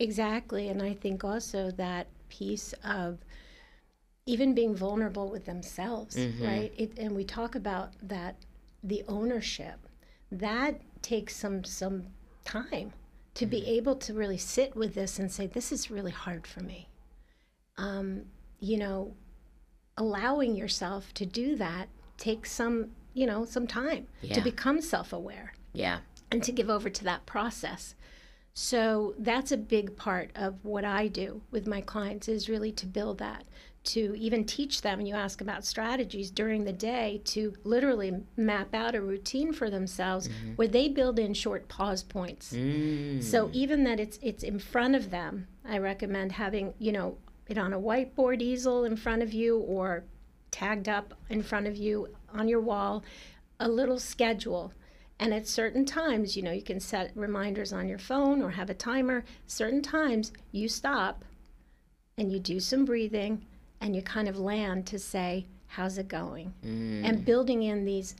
Exactly. 0.00 0.68
And 0.68 0.82
I 0.82 0.94
think 0.94 1.22
also 1.22 1.70
that 1.70 2.08
piece 2.28 2.74
of 2.82 3.18
even 4.26 4.52
being 4.52 4.74
vulnerable 4.74 5.30
with 5.30 5.44
themselves, 5.46 6.16
right? 6.40 6.72
It, 6.76 6.98
and 6.98 7.14
we 7.14 7.22
talk 7.22 7.54
about 7.54 7.92
that 8.02 8.34
the 8.82 9.04
ownership 9.06 9.78
that 10.32 10.80
takes 11.02 11.36
some 11.36 11.62
some 11.62 12.08
time 12.44 12.92
to 13.34 13.46
be 13.46 13.64
able 13.78 13.94
to 13.94 14.12
really 14.12 14.38
sit 14.38 14.74
with 14.74 14.94
this 14.94 15.20
and 15.20 15.30
say 15.30 15.46
this 15.46 15.70
is 15.70 15.88
really 15.88 16.10
hard 16.10 16.48
for 16.48 16.64
me. 16.64 16.88
Um, 17.76 18.24
you 18.58 18.76
know, 18.76 19.14
allowing 19.96 20.56
yourself 20.56 21.14
to 21.14 21.26
do 21.26 21.54
that 21.56 21.88
takes 22.18 22.50
some, 22.50 22.90
you 23.14 23.26
know, 23.26 23.44
some 23.44 23.66
time 23.66 24.06
Yeah. 24.22 24.34
to 24.34 24.40
become 24.40 24.80
self-aware 24.80 25.54
Yeah. 25.72 26.00
and 26.30 26.42
to 26.44 26.52
give 26.52 26.70
over 26.70 26.88
to 26.90 27.04
that 27.04 27.26
process. 27.26 27.94
So 28.54 29.14
that's 29.18 29.50
a 29.52 29.56
big 29.56 29.96
part 29.96 30.30
of 30.34 30.64
what 30.64 30.84
I 30.84 31.08
do 31.08 31.42
with 31.50 31.66
my 31.66 31.80
clients 31.80 32.28
is 32.28 32.48
really 32.50 32.70
to 32.72 32.86
build 32.86 33.18
that, 33.18 33.44
to 33.84 34.14
even 34.18 34.44
teach 34.44 34.82
them. 34.82 35.00
You 35.00 35.14
ask 35.14 35.40
about 35.40 35.64
strategies 35.64 36.30
during 36.30 36.64
the 36.64 36.72
day 36.72 37.22
to 37.26 37.54
literally 37.64 38.12
map 38.36 38.74
out 38.74 38.94
a 38.94 39.00
routine 39.00 39.52
for 39.54 39.70
themselves 39.70 40.28
where 40.56 40.68
they 40.68 40.88
build 40.88 41.18
in 41.18 41.32
short 41.32 41.66
pause 41.68 42.02
points. 42.02 42.52
Mm. 42.52 43.22
So 43.22 43.48
even 43.54 43.84
that 43.84 43.98
it's 43.98 44.18
it's 44.22 44.42
in 44.44 44.58
front 44.58 44.94
of 44.96 45.10
them, 45.10 45.46
I 45.64 45.78
recommend 45.78 46.32
having 46.32 46.74
you 46.78 46.92
know 46.92 47.16
it 47.48 47.56
on 47.58 47.72
a 47.72 47.80
whiteboard 47.80 48.40
easel 48.42 48.84
in 48.84 48.96
front 48.96 49.22
of 49.22 49.32
you 49.32 49.58
or 49.58 50.04
tagged 50.50 50.88
up 50.88 51.14
in 51.30 51.42
front 51.42 51.66
of 51.66 51.74
you 51.76 52.08
on 52.34 52.48
your 52.48 52.60
wall, 52.60 53.02
a 53.60 53.68
little 53.68 53.98
schedule. 53.98 54.72
And 55.18 55.32
at 55.32 55.46
certain 55.46 55.84
times, 55.84 56.36
you 56.36 56.42
know, 56.42 56.52
you 56.52 56.62
can 56.62 56.80
set 56.80 57.12
reminders 57.14 57.72
on 57.72 57.88
your 57.88 57.98
phone 57.98 58.42
or 58.42 58.50
have 58.50 58.70
a 58.70 58.74
timer. 58.74 59.24
Certain 59.46 59.82
times 59.82 60.32
you 60.50 60.68
stop 60.68 61.24
and 62.18 62.32
you 62.32 62.40
do 62.40 62.58
some 62.58 62.84
breathing 62.84 63.46
and 63.80 63.94
you 63.94 64.02
kind 64.02 64.28
of 64.28 64.38
land 64.38 64.86
to 64.86 64.98
say, 64.98 65.46
"How's 65.66 65.98
it 65.98 66.08
going?" 66.08 66.54
Mm. 66.64 67.04
and 67.04 67.24
building 67.24 67.62
in 67.62 67.84
these 67.84 68.16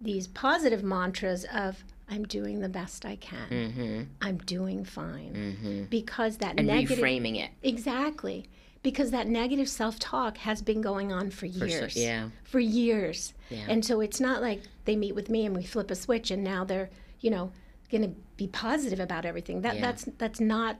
these 0.00 0.26
positive 0.26 0.82
mantras 0.82 1.44
of 1.52 1.84
I'm 2.08 2.24
doing 2.24 2.60
the 2.60 2.68
best 2.68 3.04
I 3.04 3.16
can. 3.16 3.48
Mm-hmm. 3.50 4.02
I'm 4.22 4.38
doing 4.38 4.84
fine. 4.84 5.32
Mm-hmm. 5.34 5.82
Because 5.84 6.36
that 6.38 6.54
And 6.56 6.66
negative 6.66 6.98
reframing 6.98 7.42
it. 7.42 7.50
Exactly. 7.62 8.48
Because 8.82 9.10
that 9.10 9.26
negative 9.26 9.68
self-talk 9.68 10.38
has 10.38 10.62
been 10.62 10.80
going 10.80 11.12
on 11.12 11.30
for 11.30 11.48
For 11.48 11.66
years. 11.66 11.94
so- 11.94 12.00
yeah. 12.00 12.28
For 12.44 12.60
years. 12.60 13.34
Yeah. 13.50 13.66
And 13.68 13.84
so 13.84 14.00
it's 14.00 14.20
not 14.20 14.42
like 14.42 14.62
they 14.84 14.94
meet 14.96 15.14
with 15.14 15.28
me 15.28 15.44
and 15.46 15.56
we 15.56 15.64
flip 15.64 15.90
a 15.90 15.94
switch 15.94 16.30
and 16.30 16.44
now 16.44 16.64
they're, 16.64 16.90
you 17.20 17.30
know, 17.30 17.50
going 17.90 18.02
to 18.02 18.14
be 18.36 18.46
positive 18.48 19.00
about 19.00 19.24
everything. 19.24 19.62
That 19.62 19.76
Yeah. 19.76 19.80
that's 19.82 20.08
that's 20.18 20.40
not 20.40 20.76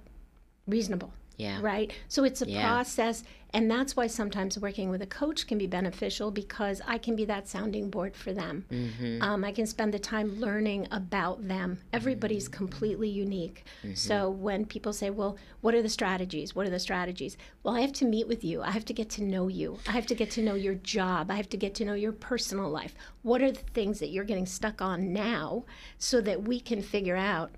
reasonable 0.67 1.13
Yeah. 1.37 1.59
right? 1.61 1.93
So 2.09 2.25
it's 2.25 2.43
a 2.43 2.49
Yeah. 2.49 2.67
process, 2.67 3.23
and 3.53 3.71
that's 3.71 3.95
why 3.97 4.07
sometimes 4.07 4.59
working 4.59 4.89
with 4.91 5.03
a 5.03 5.07
coach 5.07 5.47
can 5.47 5.59
be 5.59 5.67
beneficial 5.67 6.31
because 6.31 6.81
I 6.87 6.99
can 6.99 7.15
be 7.17 7.25
that 7.27 7.47
sounding 7.49 7.91
board 7.91 8.17
for 8.17 8.33
them. 8.33 8.65
Mm-hmm. 8.71 9.23
Um, 9.23 9.45
I 9.45 9.53
can 9.53 9.67
spend 9.67 9.93
the 9.95 9.99
time 9.99 10.41
learning 10.41 10.89
about 10.91 11.47
them. 11.47 11.79
Everybody's 11.93 12.49
Mm-hmm. 12.49 12.57
completely 12.57 13.09
unique. 13.09 13.65
So 13.95 14.31
when 14.31 14.65
people 14.67 14.93
say, 14.93 15.11
"Well, 15.11 15.37
what 15.61 15.75
are 15.75 15.83
the 15.83 15.89
strategies? 15.89 16.55
What 16.57 16.67
are 16.67 16.71
the 16.71 16.79
strategies?" 16.79 17.37
Well, 17.63 17.75
I 17.77 17.81
have 17.83 17.93
to 17.95 18.05
meet 18.05 18.27
with 18.29 18.43
you. 18.43 18.63
I 18.63 18.71
have 18.71 18.85
to 18.87 18.93
get 18.95 19.09
to 19.11 19.23
know 19.23 19.49
you. 19.49 19.79
I 19.87 19.93
have 19.93 20.07
to 20.07 20.15
get 20.15 20.31
to 20.33 20.43
know 20.43 20.55
your 20.55 20.75
job. 20.75 21.31
I 21.31 21.35
have 21.37 21.49
to 21.51 21.57
get 21.57 21.75
to 21.77 21.85
know 21.85 21.95
your 21.95 22.13
personal 22.13 22.69
life. 22.71 22.95
What 23.23 23.43
are 23.43 23.53
the 23.53 23.61
things 23.75 23.99
that 24.01 24.09
you're 24.09 24.25
getting 24.25 24.47
stuck 24.47 24.81
on 24.81 25.13
now, 25.13 25.65
so 25.99 26.21
that 26.23 26.43
we 26.45 26.61
can 26.61 26.83
figure 26.83 27.17
out 27.17 27.51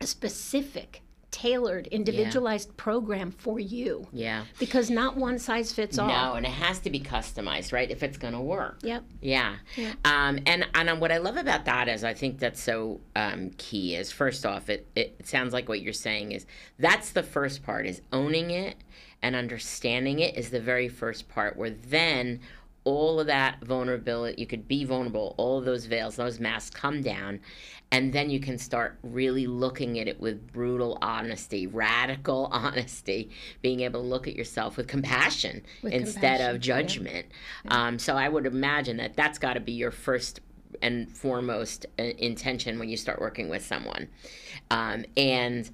a 0.00 0.06
specific, 0.06 1.02
tailored, 1.30 1.86
individualized 1.88 2.76
program 2.76 3.30
for 3.30 3.60
you. 3.60 4.06
Yeah. 4.12 4.44
Because 4.58 4.90
not 4.90 5.16
one 5.16 5.38
size 5.38 5.72
fits 5.72 5.98
all. 5.98 6.08
No, 6.08 6.34
and 6.34 6.46
it 6.46 6.52
has 6.52 6.78
to 6.80 6.90
be 6.90 7.00
customized, 7.00 7.72
right? 7.72 7.90
If 7.90 8.02
it's 8.02 8.16
going 8.16 8.34
to 8.34 8.40
work. 8.40 8.78
Yep. 8.82 9.04
Yeah. 9.20 9.56
Yeah. 9.76 9.92
Um, 10.04 10.38
and 10.46 10.66
and 10.74 11.00
what 11.00 11.12
I 11.12 11.18
love 11.18 11.36
about 11.36 11.64
that 11.66 11.88
is 11.88 12.04
I 12.04 12.14
think 12.14 12.38
that's 12.38 12.62
so 12.62 13.00
um, 13.14 13.50
key 13.58 13.94
is 13.94 14.10
first 14.10 14.46
off 14.46 14.70
it, 14.70 14.86
it 14.96 15.26
sounds 15.26 15.52
like 15.52 15.68
what 15.68 15.80
you're 15.80 15.92
saying 15.92 16.32
is 16.32 16.46
that's 16.78 17.10
the 17.10 17.22
first 17.22 17.62
part 17.62 17.86
is 17.86 18.00
owning 18.12 18.50
it 18.50 18.76
and 19.22 19.34
understanding 19.36 20.20
it 20.20 20.36
is 20.36 20.50
the 20.50 20.60
very 20.60 20.88
first 20.88 21.28
part 21.28 21.56
where 21.56 21.70
then 21.70 22.40
all 22.84 23.20
of 23.20 23.26
that 23.26 23.60
vulnerability 23.64 24.40
you 24.40 24.46
could 24.46 24.66
be 24.66 24.84
vulnerable 24.84 25.34
all 25.36 25.58
of 25.58 25.64
those 25.64 25.86
veils 25.86 26.16
those 26.16 26.40
masks 26.40 26.70
come 26.70 27.02
down 27.02 27.40
and 27.90 28.12
then 28.12 28.28
you 28.28 28.38
can 28.38 28.58
start 28.58 28.98
really 29.02 29.46
looking 29.46 29.98
at 29.98 30.08
it 30.08 30.20
with 30.20 30.52
brutal 30.52 30.98
honesty 31.00 31.66
radical 31.66 32.46
honesty 32.52 33.30
being 33.62 33.80
able 33.80 34.02
to 34.02 34.06
look 34.06 34.28
at 34.28 34.34
yourself 34.34 34.76
with 34.76 34.86
compassion 34.86 35.62
With 35.82 35.92
instead 35.92 36.38
compassion, 36.38 36.46
of 36.48 36.54
yeah. 36.56 36.58
judgment. 36.58 37.26
Um, 37.68 37.98
so 37.98 38.16
i 38.16 38.28
would 38.28 38.46
imagine 38.46 38.98
that 38.98 39.16
that's 39.16 39.38
got 39.38 39.54
to 39.54 39.60
be 39.60 39.72
your 39.72 39.90
first 39.90 40.40
and 40.82 41.10
foremost 41.10 41.86
uh, 41.98 42.02
intention 42.02 42.78
when 42.78 42.88
you 42.88 42.96
start 42.96 43.20
working 43.20 43.48
with 43.48 43.64
someone. 43.64 44.08
Um, 44.70 45.04
and 45.16 45.70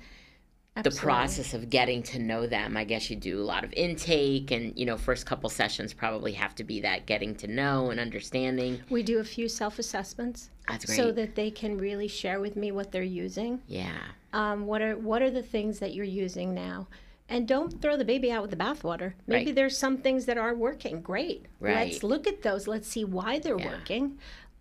the 0.83 0.91
process 0.91 1.55
of 1.55 1.71
getting 1.71 2.03
to 2.03 2.19
know 2.19 2.47
them 2.49 2.77
i 2.77 2.83
guess 2.83 3.09
you 3.09 3.15
do 3.15 3.41
a 3.41 3.45
lot 3.45 3.63
of 3.63 3.73
intake 3.75 4.51
and 4.51 4.77
you 4.77 4.85
know 4.85 4.97
first 4.97 5.25
couple 5.25 5.49
sessions 5.49 5.93
probably 5.95 6.33
have 6.33 6.53
to 6.55 6.65
be 6.65 6.81
that 6.81 7.07
getting 7.07 7.33
to 7.35 7.47
know 7.47 7.91
and 7.91 8.01
understanding 8.01 8.81
We 8.91 9.05
do 9.05 9.19
a 9.21 9.25
few 9.25 9.49
self 9.49 9.79
assessments 9.79 10.51
that's 10.67 10.85
great 10.85 10.97
so 10.97 11.13
that 11.13 11.37
they 11.37 11.51
can 11.53 11.79
really 11.79 12.09
share 12.09 12.41
with 12.41 12.57
me 12.57 12.73
what 12.73 12.91
they're 12.91 13.03
using. 13.03 13.61
yeah 13.69 13.99
Um, 14.33 14.67
what 14.67 14.83
are 14.83 14.97
what 14.97 15.23
are 15.23 15.31
the 15.31 15.43
things 15.43 15.79
that 15.79 15.95
you're 15.95 16.05
using 16.05 16.55
now? 16.55 16.89
And 17.29 17.49
don't 17.49 17.81
throw 17.81 17.97
the 17.97 18.05
baby 18.05 18.31
out 18.31 18.43
with 18.43 18.51
the 18.51 18.57
bathwater. 18.57 19.15
Maybe 19.27 19.47
Right. 19.47 19.55
there's 19.55 19.79
some 19.79 19.97
things 19.97 20.27
that 20.27 20.37
are 20.37 20.55
working. 20.55 21.01
Great. 21.01 21.47
Right. 21.59 21.89
Let's 21.93 22.03
look 22.03 22.27
at 22.27 22.43
those. 22.43 22.67
Let's 22.69 22.87
see 22.89 23.03
why 23.05 23.39
they're 23.39 23.59
Yeah. 23.59 23.71
working. 23.73 24.19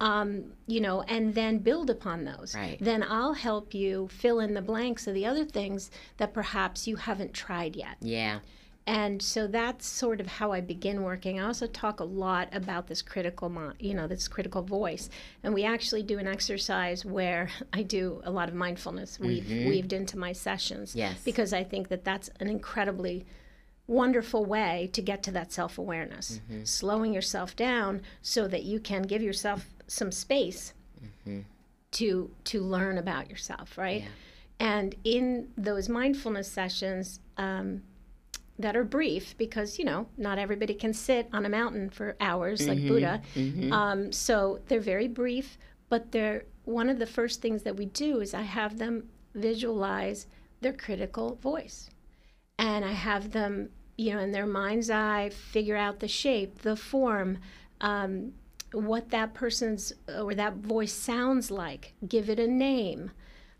Um, 0.10 0.54
you 0.68 0.82
know, 0.82 1.02
and 1.16 1.34
then 1.34 1.60
build 1.60 1.90
upon 1.90 2.26
those. 2.26 2.54
Right. 2.56 2.78
Then 2.82 3.02
I'll 3.18 3.34
help 3.50 3.74
you 3.74 4.10
fill 4.10 4.40
in 4.46 4.54
the 4.54 4.62
blanks 4.62 5.08
of 5.08 5.14
the 5.14 5.26
other 5.26 5.46
things 5.46 5.90
that 6.18 6.34
perhaps 6.34 6.88
you 6.90 6.96
haven't 6.98 7.34
tried 7.34 7.76
yet. 7.76 7.96
yeah 8.02 8.40
And 8.86 9.22
so 9.22 9.48
that's 9.48 9.86
sort 9.88 10.20
of 10.20 10.28
how 10.28 10.52
I 10.52 10.60
begin 10.60 11.04
working. 11.04 11.40
I 11.40 11.46
also 11.46 11.68
talk 11.68 12.02
a 12.02 12.04
lot 12.26 12.50
about 12.52 12.88
this 12.88 13.02
critical, 13.02 13.48
mo- 13.58 13.78
you 13.80 13.94
know, 13.94 14.08
this 14.08 14.28
critical 14.28 14.62
voice. 14.62 15.10
And 15.42 15.54
we 15.54 15.64
actually 15.64 16.04
do 16.04 16.20
an 16.20 16.28
exercise 16.28 17.06
where 17.06 17.50
I 17.80 17.84
do 17.84 18.22
a 18.26 18.32
lot 18.32 18.50
of 18.50 18.56
mindfulness 18.56 19.20
weave, 19.20 19.48
weaved 19.70 19.94
into 19.94 20.18
my 20.18 20.34
sessions. 20.34 20.96
Yes. 20.96 21.16
Because 21.24 21.54
I 21.54 21.64
think 21.64 21.88
that 21.88 22.04
that's 22.04 22.30
an 22.42 22.50
incredibly 22.50 23.26
wonderful 23.88 24.46
way 24.46 24.90
to 24.94 25.02
get 25.02 25.24
to 25.24 25.32
that 25.32 25.52
self 25.52 25.78
awareness. 25.78 26.42
Slowing 26.64 27.14
yourself 27.14 27.56
down 27.56 28.02
so 28.22 28.48
that 28.48 28.64
you 28.64 28.80
can 28.80 29.04
give 29.04 29.22
yourself 29.22 29.66
some 29.94 30.12
space 30.12 30.74
to 31.92 32.32
to 32.46 32.62
learn 32.62 32.98
about 32.98 33.30
yourself, 33.30 33.78
right? 33.78 34.02
Yeah. 34.02 34.08
And 34.60 34.96
in 35.04 35.50
those 35.58 35.90
mindfulness 35.90 36.50
sessions, 36.52 37.20
um, 37.38 37.84
that 38.60 38.76
are 38.76 38.84
brief 38.84 39.36
because 39.38 39.80
you 39.80 39.86
know 39.86 40.08
not 40.18 40.38
everybody 40.38 40.74
can 40.74 40.94
sit 40.94 41.28
on 41.34 41.46
a 41.46 41.50
mountain 41.50 41.90
for 41.90 42.16
hours 42.20 42.68
like 42.68 42.78
Buddha. 42.88 43.22
Um, 43.72 44.12
so 44.12 44.60
they're 44.68 44.80
very 44.80 45.08
brief, 45.08 45.58
but 45.90 46.12
they're 46.12 46.44
one 46.66 46.90
of 46.90 47.00
the 47.00 47.06
first 47.06 47.42
things 47.42 47.64
that 47.64 47.76
we 47.76 47.86
do 47.88 48.22
is 48.22 48.34
I 48.34 48.44
have 48.44 48.78
them 48.78 49.10
visualize 49.36 50.28
their 50.62 50.74
critical 50.74 51.36
voice, 51.36 51.90
and 52.58 52.86
I 52.86 52.92
have 52.94 53.32
them 53.32 53.70
you 53.98 54.14
know 54.14 54.20
in 54.20 54.32
their 54.32 54.48
mind's 54.48 54.90
eye 54.90 55.30
figure 55.30 55.78
out 55.78 56.00
the 56.00 56.08
shape, 56.08 56.62
the 56.62 56.76
form. 56.76 57.40
Um, 57.82 58.34
what 58.74 59.10
that 59.10 59.34
person's 59.34 59.94
uh, 60.10 60.24
or 60.24 60.34
that 60.36 60.56
voice 60.56 60.94
sounds 60.94 61.52
like, 61.52 61.94
give 62.08 62.30
it 62.30 62.40
a 62.40 62.48
name. 62.48 63.12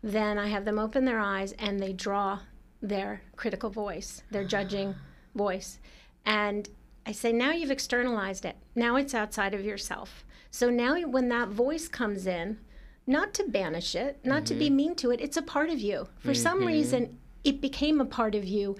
Then 0.02 0.38
I 0.38 0.48
have 0.48 0.64
them 0.64 0.78
open 0.78 1.04
their 1.04 1.20
eyes 1.20 1.52
and 1.52 1.80
they 1.80 1.92
draw 1.92 2.40
their 2.82 3.22
critical 3.36 3.70
voice, 3.70 4.22
their 4.30 4.44
judging 4.44 4.94
voice. 5.34 5.78
And 6.26 6.68
I 7.06 7.12
say, 7.12 7.32
now 7.32 7.52
you've 7.52 7.70
externalized 7.70 8.44
it. 8.44 8.56
Now 8.74 8.96
it's 8.96 9.14
outside 9.14 9.54
of 9.54 9.64
yourself. 9.64 10.24
So 10.50 10.70
now 10.70 11.00
when 11.00 11.28
that 11.30 11.48
voice 11.48 11.88
comes 11.88 12.26
in, 12.26 12.58
not 13.06 13.34
to 13.34 13.44
banish 13.44 13.94
it, 13.94 14.18
not 14.24 14.46
to 14.46 14.54
be 14.54 14.66
mm-hmm. 14.66 14.76
mean 14.76 14.94
to 14.96 15.10
it, 15.10 15.20
it's 15.20 15.36
a 15.36 15.42
part 15.42 15.68
of 15.68 15.80
you. 15.80 16.08
For 16.20 16.34
some 16.34 16.58
mm-hmm. 16.58 16.68
reason, 16.68 17.18
it 17.42 17.60
became 17.60 18.00
a 18.00 18.06
part 18.06 18.34
of 18.34 18.44
you 18.44 18.76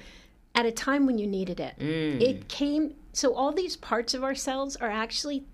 at 0.54 0.66
a 0.66 0.72
time 0.72 1.04
when 1.04 1.18
you 1.18 1.26
needed 1.26 1.60
it. 1.60 1.74
Mm. 1.78 2.20
It 2.20 2.48
came, 2.48 2.94
so 3.12 3.34
all 3.34 3.52
these 3.52 3.76
parts 3.76 4.14
of 4.14 4.24
ourselves 4.24 4.76
are 4.76 4.90
actually 4.90 5.44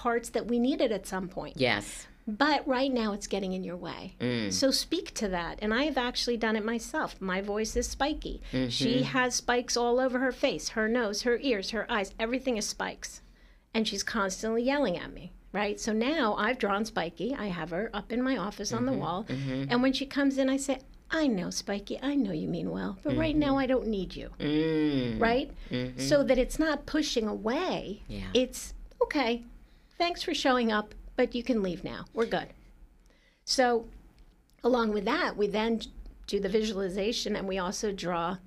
parts 0.00 0.30
that 0.30 0.46
we 0.46 0.58
needed 0.58 0.90
at 0.92 1.06
some 1.06 1.28
point. 1.28 1.54
yes 1.56 2.06
But 2.26 2.60
right 2.66 2.92
now 3.02 3.12
it's 3.12 3.26
getting 3.26 3.52
in 3.52 3.64
your 3.64 3.76
way. 3.76 4.02
Mm. 4.20 4.52
So 4.52 4.70
speak 4.70 5.12
to 5.14 5.28
that. 5.28 5.58
And 5.62 5.74
I 5.74 5.82
have 5.84 5.98
actually 5.98 6.36
done 6.36 6.56
it 6.56 6.64
myself. 6.64 7.20
My 7.20 7.40
voice 7.42 7.76
is 7.76 7.88
spiky. 7.88 8.40
She 8.50 8.58
mm-hmm. 8.58 9.16
has 9.16 9.34
spikes 9.34 9.76
all 9.76 9.98
over 9.98 10.18
her 10.20 10.32
face, 10.32 10.70
her 10.70 10.88
nose, 10.88 11.22
her 11.22 11.38
ears, 11.50 11.70
her 11.70 11.84
eyes. 11.90 12.14
Everything 12.18 12.56
is 12.56 12.66
spikes. 12.66 13.20
And 13.74 13.86
she's 13.88 14.04
constantly 14.04 14.62
yelling 14.62 14.96
at 14.96 15.12
me. 15.12 15.32
Right. 15.52 15.80
So 15.80 15.92
now 15.92 16.34
I've 16.44 16.58
drawn 16.58 16.84
Spiky. 16.84 17.34
I 17.34 17.46
have 17.46 17.70
her 17.70 17.90
up 17.92 18.12
in 18.12 18.22
my 18.22 18.36
office 18.36 18.72
on 18.72 18.84
the 18.86 18.92
mm-hmm. 18.92 19.00
wall. 19.00 19.24
Mm-hmm. 19.28 19.64
And 19.70 19.82
when 19.82 19.92
she 19.92 20.06
comes 20.06 20.38
in, 20.38 20.48
I 20.48 20.58
say, 20.58 20.78
I 21.10 21.26
know, 21.26 21.50
Spiky, 21.50 21.98
I 22.00 22.14
know 22.14 22.32
you 22.32 22.48
mean 22.48 22.70
well, 22.70 22.96
but 23.02 23.16
right 23.16 23.36
now 23.36 23.58
I 23.58 23.66
don't 23.66 23.88
need 23.88 24.14
you. 24.14 24.28
mm. 24.38 25.20
Right? 25.20 25.50
So 25.98 26.22
that 26.22 26.38
it's 26.38 26.58
not 26.58 26.86
pushing 26.86 27.26
away. 27.26 28.02
Yeah. 28.06 28.30
It's 28.32 28.74
okay. 29.02 29.42
Thanks 30.00 30.22
for 30.22 30.32
showing 30.32 30.72
up, 30.72 30.94
but 31.14 31.34
you 31.34 31.42
can 31.42 31.62
leave 31.62 31.84
now. 31.84 32.06
We're 32.14 32.24
good. 32.24 32.46
So, 33.44 33.84
along 34.64 34.94
with 34.94 35.04
that, 35.04 35.36
we 35.36 35.46
then 35.46 35.82
do 36.26 36.40
the 36.40 36.48
visualization 36.48 37.36
and 37.36 37.46
we 37.46 37.58
also 37.58 37.92
draw 37.92 38.38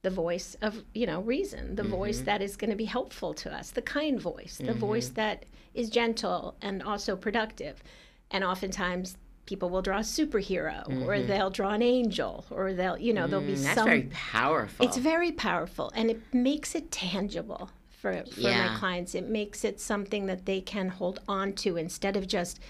the 0.00 0.08
voice 0.08 0.56
of, 0.62 0.82
you 0.94 1.06
know, 1.06 1.20
reason, 1.20 1.74
the 1.76 1.82
mm-hmm. 1.82 1.90
voice 1.90 2.20
that 2.20 2.40
is 2.40 2.56
going 2.56 2.70
to 2.70 2.76
be 2.76 2.86
helpful 2.86 3.34
to 3.34 3.54
us, 3.54 3.70
the 3.72 3.82
kind 3.82 4.18
voice, 4.18 4.56
the 4.56 4.68
mm-hmm. 4.68 4.78
voice 4.78 5.08
that 5.10 5.44
is 5.74 5.90
gentle 5.90 6.56
and 6.62 6.82
also 6.82 7.14
productive. 7.14 7.82
And 8.30 8.42
oftentimes 8.42 9.18
people 9.44 9.68
will 9.68 9.82
draw 9.82 9.98
a 9.98 10.00
superhero 10.00 10.88
or 11.04 11.12
mm-hmm. 11.12 11.26
they'll 11.26 11.50
draw 11.50 11.74
an 11.74 11.82
angel 11.82 12.46
or 12.50 12.72
they'll, 12.72 12.96
you 12.96 13.12
know, 13.12 13.26
there'll 13.26 13.44
be 13.44 13.52
Mm, 13.52 13.64
that's 13.64 13.74
some 13.74 13.84
very 13.84 14.08
powerful 14.10 14.86
it's 14.86 14.96
very 14.96 15.32
powerful 15.32 15.92
and 15.94 16.10
it 16.10 16.22
makes 16.32 16.74
it 16.74 16.90
tangible 16.90 17.68
for, 18.00 18.22
for 18.32 18.40
my 18.40 18.76
clients. 18.78 19.14
It 19.14 19.28
makes 19.28 19.64
it 19.64 19.80
something 19.80 20.26
that 20.26 20.46
they 20.46 20.60
can 20.60 20.88
hold 20.88 21.20
on 21.28 21.52
to 21.54 21.76
instead 21.76 22.16
of 22.16 22.26
just, 22.26 22.60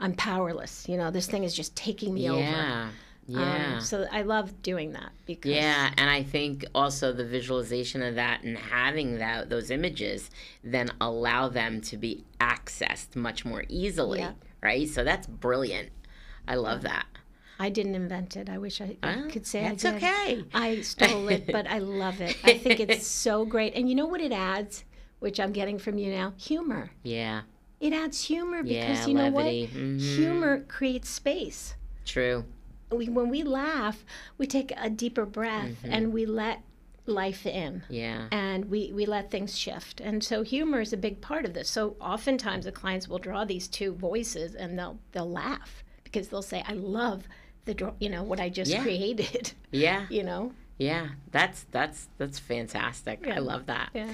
I'm 0.00 0.14
powerless. 0.14 0.88
You 0.88 0.96
know, 0.96 1.10
this 1.10 1.26
thing 1.26 1.44
is 1.44 1.54
just 1.54 1.76
taking 1.76 2.14
me 2.14 2.28
over. 2.30 2.40
yeah 2.40 2.88
yeah 3.26 3.74
Um, 3.74 3.80
so 3.80 4.06
I 4.10 4.22
love 4.22 4.60
doing 4.62 4.92
that 4.94 5.10
because 5.26 5.52
Yeah, 5.52 5.92
and 5.96 6.10
I 6.10 6.22
think 6.24 6.64
also 6.74 7.12
the 7.12 7.24
visualization 7.24 8.02
of 8.02 8.16
that 8.16 8.42
and 8.42 8.56
having 8.58 9.18
that 9.18 9.48
those 9.50 9.70
images 9.70 10.30
then 10.64 10.90
allow 11.00 11.48
them 11.48 11.80
to 11.82 11.96
be 11.96 12.24
accessed 12.40 13.14
much 13.14 13.44
more 13.44 13.64
easily, 13.68 14.20
Yeah. 14.20 14.32
right? 14.62 14.88
So 14.88 15.04
that's 15.04 15.26
brilliant. 15.28 15.90
I 16.48 16.56
love 16.56 16.82
that. 16.82 17.06
I 17.60 17.68
didn't 17.68 17.94
invent 17.94 18.36
it. 18.36 18.48
I 18.48 18.56
wish 18.58 18.80
I, 18.80 18.96
Oh, 19.02 19.28
could 19.30 19.46
say 19.46 19.62
that's 19.62 19.84
I 19.84 19.90
did. 19.92 19.96
okay. 20.02 20.44
I 20.54 20.80
stole 20.80 21.28
it, 21.28 21.46
but 21.46 21.66
I 21.68 21.78
love 21.78 22.20
it. 22.22 22.36
I 22.42 22.56
think 22.56 22.80
it's 22.80 23.06
so 23.26 23.44
great. 23.44 23.74
And 23.74 23.88
you 23.88 23.94
know 23.94 24.06
what 24.06 24.20
it 24.22 24.32
adds, 24.32 24.84
which 25.18 25.38
I'm 25.38 25.52
getting 25.52 25.78
from 25.78 25.98
you 25.98 26.10
now? 26.10 26.32
Humor. 26.38 26.90
Yeah. 27.02 27.42
It 27.78 27.92
adds 27.92 28.24
humor 28.24 28.62
because 28.62 29.00
Yeah, 29.00 29.06
you 29.06 29.14
know 29.14 29.28
levity. 29.28 29.62
what? 29.66 29.74
Mhm. 29.74 30.00
Humor 30.16 30.60
creates 30.68 31.10
space. 31.10 31.74
True. 32.06 32.44
We, 32.90 33.08
when 33.10 33.28
we 33.28 33.42
laugh, 33.42 34.04
we 34.38 34.46
take 34.46 34.72
a 34.76 34.88
deeper 34.90 35.26
breath 35.26 35.68
Mm-hmm. 35.82 35.92
and 35.92 36.12
we 36.12 36.24
let 36.26 36.62
life 37.06 37.44
in 37.46 37.82
Yeah. 37.88 38.28
and 38.32 38.70
we, 38.70 38.90
we 38.92 39.04
let 39.06 39.30
things 39.30 39.58
shift. 39.58 40.00
And 40.00 40.24
so 40.24 40.42
humor 40.42 40.80
is 40.80 40.92
a 40.92 40.96
big 40.96 41.20
part 41.20 41.44
of 41.44 41.52
this. 41.54 41.68
So 41.68 41.96
oftentimes 42.00 42.64
the 42.64 42.72
clients 42.72 43.06
will 43.08 43.18
draw 43.18 43.44
these 43.44 43.68
two 43.68 43.92
voices 43.94 44.54
and 44.54 44.78
they'll 44.78 44.98
they'll 45.12 45.30
laugh 45.30 45.82
because 46.04 46.28
they'll 46.28 46.42
say, 46.42 46.64
I 46.66 46.72
love 46.72 47.28
the 47.64 47.92
you 47.98 48.08
know, 48.08 48.22
what 48.22 48.40
I 48.40 48.48
just 48.48 48.70
Yeah. 48.70 48.82
created. 48.82 49.52
Yeah. 49.70 50.06
you 50.10 50.22
know? 50.22 50.52
Yeah. 50.78 51.08
That's 51.30 51.66
that's 51.70 52.08
that's 52.18 52.38
fantastic. 52.38 53.20
Yeah. 53.24 53.36
I 53.36 53.38
love 53.38 53.66
that. 53.66 53.90
Yeah. 53.94 54.12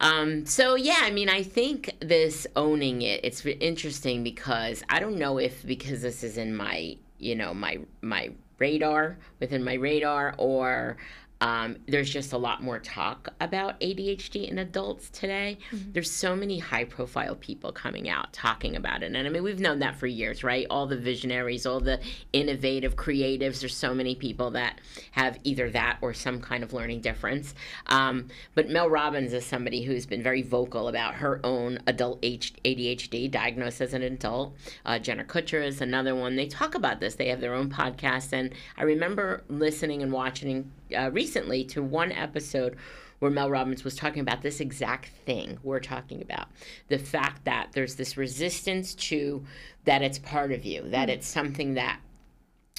Um, 0.00 0.44
so 0.44 0.74
yeah, 0.74 0.98
I 1.00 1.10
mean, 1.10 1.28
I 1.28 1.42
think 1.42 1.94
this 2.00 2.46
owning 2.54 3.02
it, 3.02 3.20
it's 3.24 3.44
interesting 3.46 4.22
because 4.22 4.82
I 4.90 5.00
don't 5.00 5.16
know 5.16 5.38
if 5.38 5.64
because 5.66 6.02
this 6.02 6.22
is 6.22 6.36
in 6.36 6.54
my, 6.54 6.96
you 7.18 7.34
know, 7.34 7.54
my 7.54 7.78
my 8.02 8.30
radar 8.58 9.16
within 9.40 9.62
my 9.64 9.74
radar, 9.74 10.34
or 10.38 10.96
um, 11.40 11.76
there's 11.86 12.10
just 12.10 12.32
a 12.32 12.38
lot 12.38 12.62
more 12.62 12.78
talk 12.78 13.28
about 13.40 13.78
ADHD 13.80 14.48
in 14.48 14.58
adults 14.58 15.10
today. 15.10 15.58
There's 15.72 16.10
so 16.10 16.34
many 16.34 16.58
high 16.58 16.84
profile 16.84 17.34
people 17.34 17.72
coming 17.72 18.08
out 18.08 18.32
talking 18.32 18.76
about 18.76 19.02
it, 19.02 19.14
and 19.14 19.26
I 19.26 19.30
mean, 19.30 19.42
we've 19.42 19.60
known 19.60 19.80
that 19.80 19.96
for 19.96 20.06
years, 20.06 20.42
right? 20.42 20.66
All 20.70 20.86
the 20.86 20.96
visionaries, 20.96 21.66
all 21.66 21.80
the 21.80 22.00
innovative 22.32 22.96
creatives. 22.96 23.60
There's 23.60 23.76
so 23.76 23.94
many 23.94 24.14
people 24.14 24.52
that 24.52 24.80
have 25.12 25.38
either 25.44 25.70
that 25.70 25.98
or 26.00 26.14
some 26.14 26.40
kind 26.40 26.62
of 26.62 26.72
learning 26.72 27.02
difference. 27.02 27.54
Um, 27.86 28.28
but 28.54 28.70
Mel 28.70 28.88
Robbins 28.88 29.32
is 29.32 29.44
somebody 29.44 29.82
who's 29.82 30.06
been 30.06 30.22
very 30.22 30.42
vocal 30.42 30.88
about 30.88 31.16
her 31.16 31.40
own 31.44 31.80
adult 31.86 32.22
ADHD, 32.22 33.30
diagnosed 33.30 33.80
as 33.80 33.92
an 33.92 34.02
adult. 34.02 34.56
Uh, 34.84 34.98
Jenna 34.98 35.24
Kutcher 35.24 35.64
is 35.64 35.80
another 35.80 36.14
one. 36.14 36.36
They 36.36 36.46
talk 36.46 36.74
about 36.74 37.00
this. 37.00 37.14
They 37.14 37.28
have 37.28 37.40
their 37.40 37.54
own 37.54 37.70
podcast, 37.70 38.32
and 38.32 38.52
I 38.76 38.84
remember 38.84 39.44
listening 39.48 40.02
and 40.02 40.12
watching 40.12 40.72
uh, 40.96 41.10
recently 41.10 41.64
to 41.64 41.82
one 41.82 42.12
episode 42.12 42.76
where 43.18 43.30
Mel 43.30 43.50
Robbins 43.50 43.84
was 43.84 43.96
talking 43.96 44.20
about 44.20 44.42
this 44.42 44.60
exact 44.60 45.08
thing 45.24 45.58
we're 45.62 45.80
talking 45.80 46.20
about 46.20 46.48
the 46.88 46.98
fact 46.98 47.44
that 47.44 47.68
there's 47.72 47.94
this 47.94 48.16
resistance 48.16 48.94
to 48.94 49.44
that 49.84 50.02
it's 50.02 50.18
part 50.18 50.52
of 50.52 50.64
you, 50.64 50.82
that 50.90 51.08
it's 51.08 51.26
something 51.26 51.74
that 51.74 52.00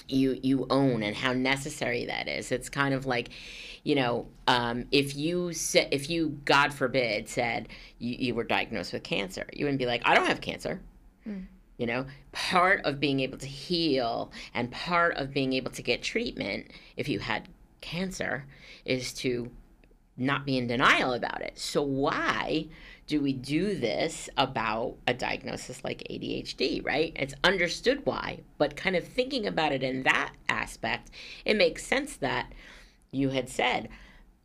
you 0.08 0.40
you 0.42 0.66
own 0.70 1.04
and 1.04 1.16
how 1.16 1.34
necessary 1.34 2.06
that 2.06 2.28
is. 2.28 2.52
It's 2.52 2.70
kind 2.70 2.94
of 2.94 3.06
like, 3.06 3.30
you 3.84 3.96
know, 3.96 4.28
um, 4.48 4.86
if 4.92 5.16
you 5.16 5.54
said 5.54 5.90
if 5.92 6.10
you 6.10 6.40
God 6.46 6.74
forbid 6.74 7.28
said 7.28 7.70
you, 8.00 8.16
you 8.18 8.36
were 8.36 8.44
diagnosed 8.44 8.94
with 8.94 9.04
cancer, 9.04 9.48
you 9.54 9.66
wouldn't 9.66 9.80
be 9.80 9.86
like, 9.86 10.02
I 10.06 10.16
don't 10.16 10.28
have 10.28 10.42
cancer. 10.42 10.82
You 11.78 11.86
know, 11.86 12.06
part 12.32 12.82
of 12.86 13.00
being 13.00 13.20
able 13.20 13.38
to 13.38 13.46
heal 13.48 14.32
and 14.54 14.72
part 14.72 15.16
of 15.18 15.34
being 15.34 15.54
able 15.54 15.72
to 15.72 15.84
get 15.84 16.02
treatment 16.02 16.72
if 16.96 17.08
you 17.08 17.20
had 17.20 17.48
cancer 17.82 18.46
is 18.86 19.14
to 19.14 19.52
not 20.18 20.46
be 20.46 20.58
in 20.58 20.68
denial 20.68 21.14
about 21.14 21.42
it. 21.42 21.60
So 21.60 21.82
why 21.82 22.68
do 23.06 23.22
we 23.22 23.34
do 23.34 23.76
this 23.76 24.30
about 24.38 24.96
a 25.08 25.14
diagnosis 25.14 25.84
like 25.84 26.04
ADHD, 26.10 26.84
right? 26.86 27.14
It's 27.16 27.36
understood 27.44 28.06
why, 28.06 28.42
but 28.58 28.76
kind 28.76 28.96
of 28.96 29.08
thinking 29.08 29.46
about 29.46 29.72
it 29.72 29.84
in 29.84 30.04
that 30.04 30.34
aspect, 30.50 31.12
it 31.46 31.56
makes 31.56 31.86
sense 31.86 32.18
that 32.18 32.52
you 33.12 33.30
had 33.30 33.48
said 33.48 33.90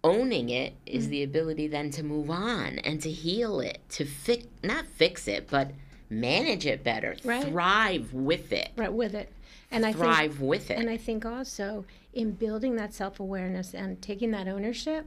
owning 0.04 0.48
it 0.50 0.74
is 0.84 1.06
mm. 1.06 1.10
the 1.10 1.22
ability 1.22 1.68
then 1.68 1.90
to 1.90 2.02
move 2.02 2.30
on 2.30 2.78
and 2.80 3.00
to 3.02 3.10
heal 3.10 3.60
it, 3.60 3.78
to 3.88 4.04
fix 4.04 4.46
not 4.62 4.86
fix 4.86 5.26
it, 5.28 5.48
but 5.50 5.70
manage 6.10 6.66
it 6.66 6.84
better, 6.84 7.16
Right. 7.24 7.44
thrive 7.44 8.12
with 8.12 8.52
it. 8.52 8.70
Right 8.76 8.92
with 8.92 9.14
it. 9.14 9.32
And 9.72 9.84
I 9.86 9.92
think 9.92 10.04
Thrive 10.04 10.40
with 10.40 10.70
it. 10.70 10.78
And 10.78 10.88
I 10.88 10.96
think 10.96 11.24
also 11.24 11.84
in 12.12 12.32
building 12.32 12.76
that 12.76 12.94
self 12.94 13.20
awareness 13.20 13.74
and 13.74 14.00
taking 14.02 14.30
that 14.32 14.48
ownership, 14.48 15.06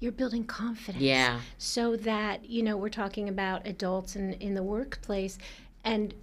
you're 0.00 0.12
building 0.12 0.44
confidence. 0.44 1.02
yeah. 1.02 1.40
So 1.58 1.96
that, 1.96 2.48
you 2.48 2.62
know, 2.62 2.76
we're 2.76 2.88
talking 2.88 3.28
about 3.28 3.66
adults 3.66 4.16
in, 4.16 4.34
in 4.34 4.54
the 4.54 4.62
workplace. 4.62 5.38
And 5.84 6.14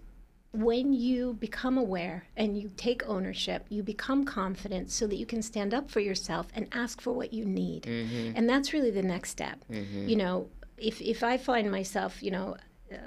when 0.54 0.94
you 0.94 1.34
become 1.36 1.78
aware 1.78 2.26
and 2.36 2.58
you 2.58 2.72
take 2.76 3.08
ownership, 3.08 3.66
you 3.70 3.84
become 3.84 4.26
confident 4.26 4.92
so 4.92 5.08
that 5.08 5.16
you 5.16 5.26
can 5.26 5.42
stand 5.42 5.74
up 5.74 5.90
for 5.90 6.02
yourself 6.02 6.48
and 6.54 6.68
ask 6.74 7.00
for 7.02 7.14
what 7.14 7.34
you 7.34 7.46
need. 7.46 7.84
Mm-hmm. 7.84 8.34
And 8.36 8.50
that's 8.50 8.74
really 8.74 8.92
the 8.92 9.04
next 9.04 9.30
step. 9.30 9.64
You 9.70 10.16
know, 10.18 10.50
if, 10.78 11.02
if 11.02 11.24
I 11.24 11.38
find 11.38 11.72
myself, 11.72 12.22
you 12.22 12.32
know, 12.32 12.58
uh, 12.92 12.98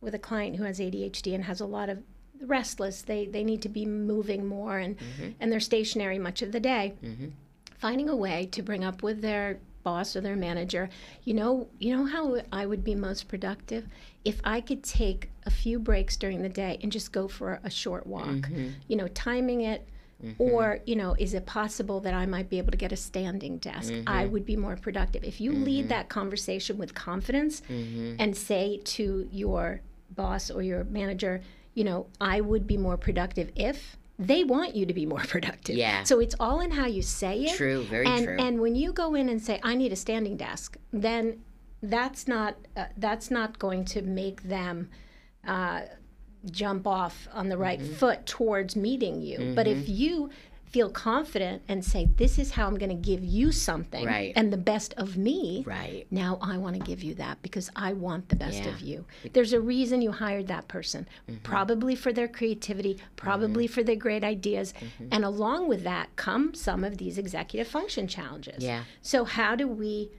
with 0.00 0.14
a 0.14 0.18
client 0.18 0.56
who 0.56 0.64
has 0.64 0.78
ADHD 0.78 1.34
and 1.34 1.44
has 1.44 1.60
a 1.60 1.66
lot 1.66 1.88
of 1.88 2.02
restless, 2.42 3.02
they, 3.02 3.26
they 3.26 3.44
need 3.44 3.62
to 3.62 3.68
be 3.68 3.86
moving 3.86 4.46
more 4.46 4.78
and, 4.78 4.98
mm-hmm. 4.98 5.30
and 5.40 5.50
they're 5.50 5.60
stationary 5.60 6.18
much 6.18 6.42
of 6.42 6.52
the 6.52 6.60
day. 6.60 6.94
Mm-hmm. 7.02 7.28
Finding 7.78 8.08
a 8.08 8.16
way 8.16 8.48
to 8.52 8.62
bring 8.62 8.84
up 8.84 9.02
with 9.02 9.22
their 9.22 9.58
boss 9.82 10.14
or 10.14 10.20
their 10.20 10.36
manager 10.36 10.88
you 11.24 11.34
know 11.34 11.66
you 11.78 11.92
know 11.96 12.06
how 12.06 12.40
i 12.52 12.64
would 12.64 12.84
be 12.84 12.94
most 12.94 13.28
productive? 13.28 13.86
If 14.24 14.40
i 14.44 14.60
could 14.60 14.82
take 14.82 15.30
a 15.44 15.50
few 15.50 15.78
breaks 15.78 16.16
during 16.16 16.42
the 16.42 16.48
day 16.48 16.78
and 16.82 16.92
just 16.92 17.12
go 17.12 17.28
for 17.28 17.60
a 17.64 17.70
short 17.70 18.06
walk. 18.06 18.26
Mm-hmm. 18.26 18.68
You 18.88 18.96
know 18.96 19.08
timing 19.08 19.62
it 19.62 19.88
or 20.38 20.78
you 20.86 20.94
know 20.94 21.16
is 21.18 21.34
it 21.34 21.46
possible 21.46 21.98
that 21.98 22.14
i 22.14 22.24
might 22.26 22.48
be 22.48 22.58
able 22.58 22.70
to 22.70 22.76
get 22.76 22.92
a 22.92 22.96
standing 22.96 23.58
desk? 23.58 23.92
I 24.06 24.26
would 24.26 24.46
be 24.46 24.56
more 24.56 24.76
productive. 24.76 25.24
If 25.24 25.40
you 25.40 25.52
lead 25.52 25.88
that 25.88 26.08
conversation 26.08 26.78
with 26.78 26.94
confidence 26.94 27.62
and 27.68 28.36
say 28.36 28.80
to 28.84 29.28
your 29.32 29.80
boss 30.14 30.50
or 30.50 30.62
your 30.62 30.84
manager 30.84 31.40
you 31.74 31.84
know 31.84 32.06
i 32.20 32.40
would 32.40 32.66
be 32.66 32.76
more 32.76 32.96
productive 32.96 33.50
if 33.56 33.96
they 34.18 34.44
want 34.44 34.74
you 34.76 34.84
to 34.86 34.92
be 34.94 35.06
more 35.06 35.20
productive 35.34 35.76
Yeah. 35.76 36.02
so 36.04 36.20
it's 36.20 36.34
all 36.38 36.60
in 36.60 36.70
how 36.72 36.86
you 36.86 37.02
say 37.02 37.34
it 37.44 37.56
True, 37.56 37.82
very 37.84 38.06
and, 38.06 38.24
true. 38.26 38.36
And 38.38 38.60
when 38.60 38.74
you 38.74 38.92
go 38.92 39.14
in 39.14 39.28
and 39.28 39.40
say, 39.42 39.58
"I 39.62 39.74
need 39.74 39.92
a 39.92 39.96
standing 39.96 40.36
desk," 40.36 40.76
then 40.92 41.40
that's 41.82 42.28
not 42.28 42.56
uh, 42.76 42.84
that's 42.98 43.30
not 43.30 43.58
going 43.58 43.84
to 43.94 44.02
make 44.02 44.38
them 44.44 44.90
uh, 45.46 45.80
jump 46.50 46.86
off 46.86 47.26
on 47.32 47.48
the 47.48 47.56
right 47.56 47.80
Mm-hmm. 47.80 47.94
foot 47.94 48.26
towards 48.26 48.76
meeting 48.76 49.22
you. 49.22 49.52
But 49.56 49.66
if 49.66 49.88
you 49.88 50.30
feel 50.72 50.88
confident 50.90 51.62
and 51.68 51.84
say, 51.84 52.06
"This 52.16 52.38
is 52.38 52.52
how 52.52 52.66
I'm 52.66 52.78
going 52.78 52.88
to 52.88 53.08
give 53.10 53.22
you 53.22 53.52
something," 53.52 54.04
Right. 54.06 54.32
and 54.34 54.52
the 54.52 54.56
best 54.56 54.94
of 54.94 55.16
me, 55.16 55.62
Right. 55.66 56.06
now 56.10 56.38
I 56.40 56.56
want 56.56 56.76
to 56.76 56.82
give 56.82 57.02
you 57.02 57.14
that 57.16 57.42
because 57.42 57.70
I 57.76 57.92
want 57.92 58.28
the 58.30 58.36
best 58.36 58.54
Yeah. 58.58 58.64
Mm-hmm. 58.64 58.74
of 58.74 58.80
you. 58.80 59.04
There's 59.34 59.52
a 59.52 59.60
reason 59.60 60.00
you 60.02 60.12
hired 60.12 60.46
that 60.48 60.68
person, 60.68 61.06
probably 61.42 61.94
for 61.94 62.12
their 62.12 62.28
creativity, 62.28 62.98
probably 63.16 63.66
for 63.66 63.82
their 63.82 63.96
great 63.96 64.24
ideas. 64.24 64.72
Mm-hmm. 64.80 65.08
And 65.12 65.24
along 65.24 65.68
with 65.68 65.82
that 65.84 66.14
come 66.16 66.54
some 66.54 66.84
of 66.84 66.96
these 66.98 67.18
executive 67.18 67.68
function 67.68 68.08
challenges. 68.08 68.64
Yeah. 68.64 68.84
So 69.02 69.24
how 69.24 69.54
do 69.54 69.68
we 69.68 70.10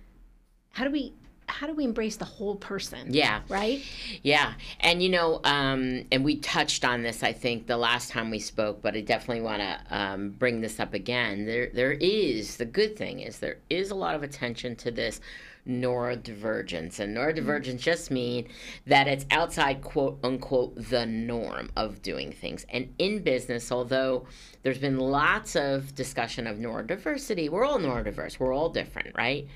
how 0.72 0.84
do 0.86 0.92
we 0.92 1.14
how 1.48 1.68
do 1.68 1.74
we 1.74 1.84
embrace 1.84 2.18
the 2.18 2.26
whole 2.26 2.56
person? 2.56 3.14
Yeah. 3.14 3.42
Right? 3.50 3.82
Yeah, 4.22 4.54
and 4.80 5.02
you 5.02 5.10
know, 5.10 5.42
um, 5.44 6.06
and 6.12 6.24
we 6.24 6.38
touched 6.38 6.86
on 6.86 7.04
this, 7.04 7.24
I 7.24 7.34
think, 7.34 7.68
the 7.68 7.78
last 7.78 8.10
time 8.10 8.30
we 8.30 8.40
spoke, 8.40 8.82
but 8.82 8.96
I 8.96 9.02
definitely 9.02 9.44
want 9.44 9.62
to 9.62 9.80
um, 9.90 10.30
bring 10.32 10.62
this 10.62 10.80
up 10.80 10.94
again. 10.94 11.46
There, 11.46 11.70
there 11.74 11.94
is 11.94 12.58
the 12.58 12.66
good 12.66 12.96
thing 12.98 13.20
is 13.20 13.40
there 13.40 13.58
is 13.70 13.92
a 13.92 13.96
lot 13.96 14.16
of 14.16 14.24
attention 14.24 14.76
to 14.78 14.92
this 14.92 15.22
neurodivergence, 15.68 17.00
and 17.00 17.16
neurodivergence 17.16 17.80
just 17.80 18.12
mean 18.12 18.48
that 18.86 19.08
it's 19.08 19.26
outside 19.32 19.82
quote 19.82 20.20
unquote 20.24 20.76
the 20.90 21.06
norm 21.06 21.70
of 21.76 22.02
doing 22.02 22.32
things. 22.32 22.66
And 22.70 22.94
in 23.00 23.24
business, 23.24 23.72
although 23.72 24.28
there's 24.64 24.80
been 24.80 25.00
lots 25.00 25.56
of 25.56 25.96
discussion 25.96 26.48
of 26.48 26.58
neurodiversity, 26.58 27.50
we're 27.50 27.66
all 27.66 27.80
neurodiverse, 27.80 28.40
we're 28.40 28.54
all 28.54 28.70
different, 28.70 29.16
right? 29.16 29.48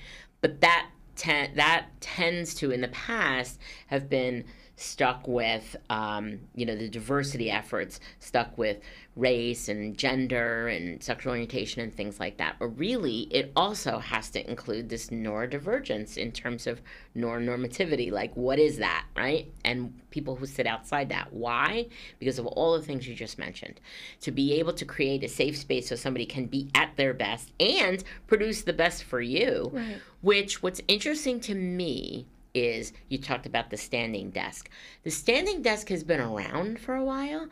But 0.41 0.62
that 0.62 0.89
ten- 1.18 1.56
that 1.56 1.88
tends 2.00 2.54
to 2.56 2.72
in 2.72 2.82
the 2.82 2.88
past 2.90 3.60
have 3.88 4.10
been 4.10 4.46
stuck 4.80 5.28
with 5.28 5.76
um, 5.90 6.40
you 6.56 6.63
know 6.66 6.76
the 6.76 6.88
diversity 6.88 7.50
efforts 7.50 8.00
stuck 8.20 8.56
with 8.58 8.78
race 9.16 9.68
and 9.70 9.98
gender 9.98 10.68
and 10.68 11.02
sexual 11.04 11.32
orientation 11.32 11.82
and 11.82 11.94
things 11.96 12.20
like 12.20 12.38
that. 12.38 12.56
But 12.60 12.68
really 12.78 13.22
it 13.32 13.52
also 13.56 13.98
has 13.98 14.30
to 14.32 14.48
include 14.50 14.90
this 14.90 15.08
neurodivergence 15.10 16.16
in 16.18 16.32
terms 16.32 16.68
of 16.68 16.80
normativity 17.16 18.12
like 18.12 18.36
what 18.38 18.60
is 18.60 18.78
that 18.78 19.06
right? 19.16 19.52
And 19.66 19.94
people 20.12 20.36
who 20.36 20.46
sit 20.46 20.68
outside 20.68 21.10
that. 21.10 21.34
Why? 21.34 21.88
Because 22.20 22.38
of 22.40 22.46
all 22.46 22.78
the 22.78 22.84
things 22.86 23.08
you 23.08 23.16
just 23.16 23.40
mentioned. 23.40 23.80
To 24.22 24.32
be 24.32 24.54
able 24.60 24.74
to 24.74 24.86
create 24.86 25.24
a 25.24 25.28
safe 25.28 25.58
space 25.58 25.90
so 25.90 25.96
somebody 25.96 26.26
can 26.26 26.46
be 26.46 26.70
at 26.76 26.96
their 26.96 27.13
best 27.16 27.52
and 27.60 28.04
produce 28.28 28.62
the 28.62 28.74
best 28.74 29.04
for 29.04 29.22
you 29.22 29.72
Right. 29.74 29.98
which 30.22 30.62
what's 30.62 30.82
interesting 30.88 31.40
to 31.42 31.56
me 31.56 32.28
is 32.54 32.94
you 33.10 33.18
talked 33.18 33.46
about 33.46 33.70
the 33.70 33.78
standing 33.78 34.30
desk. 34.32 34.70
The 35.04 35.12
standing 35.12 35.62
desk 35.62 35.90
has 35.90 36.04
been 36.04 36.20
around 36.20 36.80
for 36.80 36.96
a 36.96 37.04
while, 37.04 37.48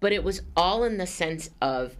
but 0.00 0.12
it 0.12 0.24
was 0.24 0.42
all 0.56 0.84
in 0.84 0.98
the 0.98 1.06
sense 1.06 1.50
of 1.60 1.96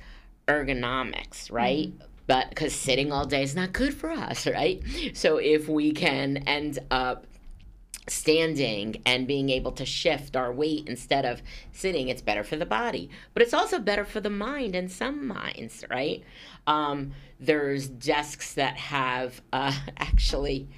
ergonomics, 0.48 1.50
right? 1.52 1.88
Mm-hmm. 1.88 2.04
But 2.26 2.50
because 2.50 2.74
sitting 2.74 3.12
all 3.12 3.26
day 3.26 3.42
is 3.42 3.56
not 3.56 3.72
good 3.72 3.94
for 3.94 4.10
us, 4.10 4.46
right? 4.46 4.82
So 5.14 5.38
if 5.38 5.68
we 5.68 5.92
can 5.92 6.38
end 6.46 6.78
up 6.90 7.26
standing 8.08 9.00
and 9.06 9.26
being 9.26 9.50
able 9.50 9.72
to 9.72 9.84
shift 9.84 10.36
our 10.36 10.52
weight 10.52 10.88
instead 10.88 11.24
of 11.24 11.42
sitting, 11.72 12.08
it's 12.08 12.22
better 12.22 12.42
for 12.42 12.56
the 12.56 12.66
body. 12.66 13.10
But 13.34 13.42
it's 13.42 13.54
also 13.54 13.78
better 13.78 14.04
for 14.04 14.20
the 14.20 14.30
mind 14.30 14.74
and 14.74 14.90
some 14.90 15.26
minds, 15.26 15.84
right? 15.90 16.22
Um, 16.66 17.12
there's 17.38 17.88
desks 17.88 18.54
that 18.54 18.76
have 18.76 19.40
uh, 19.52 19.72
actually 19.96 20.68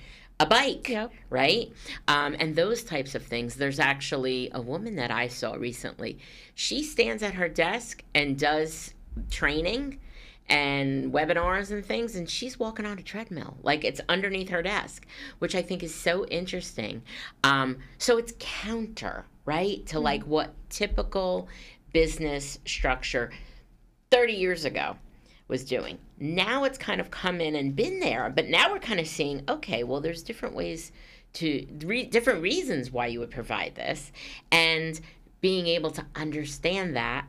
a 0.42 0.46
bike, 0.46 0.88
yep. 0.88 1.12
right? 1.30 1.72
Um, 2.08 2.34
and 2.38 2.56
those 2.56 2.82
types 2.82 3.14
of 3.14 3.22
things. 3.22 3.54
There's 3.54 3.78
actually 3.78 4.50
a 4.52 4.60
woman 4.60 4.96
that 4.96 5.10
I 5.10 5.28
saw 5.28 5.54
recently. 5.54 6.18
She 6.54 6.82
stands 6.82 7.22
at 7.22 7.34
her 7.34 7.48
desk 7.48 8.02
and 8.14 8.36
does 8.36 8.92
training 9.30 10.00
and 10.48 11.12
webinars 11.12 11.70
and 11.70 11.86
things 11.86 12.16
and 12.16 12.28
she's 12.28 12.58
walking 12.58 12.84
on 12.84 12.98
a 12.98 13.02
treadmill 13.02 13.56
like 13.62 13.84
it's 13.84 14.00
underneath 14.08 14.48
her 14.48 14.60
desk 14.60 15.06
which 15.38 15.54
i 15.54 15.62
think 15.62 15.84
is 15.84 15.94
so 15.94 16.26
interesting 16.26 17.00
um, 17.44 17.78
so 17.98 18.18
it's 18.18 18.32
counter 18.40 19.24
right 19.44 19.86
to 19.86 19.96
mm-hmm. 19.96 20.04
like 20.04 20.22
what 20.24 20.52
typical 20.68 21.48
business 21.92 22.58
structure 22.64 23.30
30 24.10 24.32
years 24.32 24.64
ago 24.64 24.96
was 25.48 25.64
doing 25.64 25.98
now 26.18 26.64
it's 26.64 26.78
kind 26.78 27.00
of 27.00 27.10
come 27.10 27.40
in 27.40 27.54
and 27.54 27.76
been 27.76 28.00
there 28.00 28.30
but 28.30 28.48
now 28.48 28.70
we're 28.70 28.78
kind 28.78 29.00
of 29.00 29.06
seeing 29.06 29.42
okay 29.48 29.84
well 29.84 30.00
there's 30.00 30.22
different 30.22 30.54
ways 30.54 30.92
to 31.32 31.66
re- 31.84 32.04
different 32.04 32.42
reasons 32.42 32.90
why 32.90 33.06
you 33.06 33.18
would 33.18 33.30
provide 33.30 33.74
this 33.74 34.12
and 34.50 35.00
being 35.40 35.66
able 35.66 35.90
to 35.90 36.04
understand 36.14 36.94
that 36.96 37.26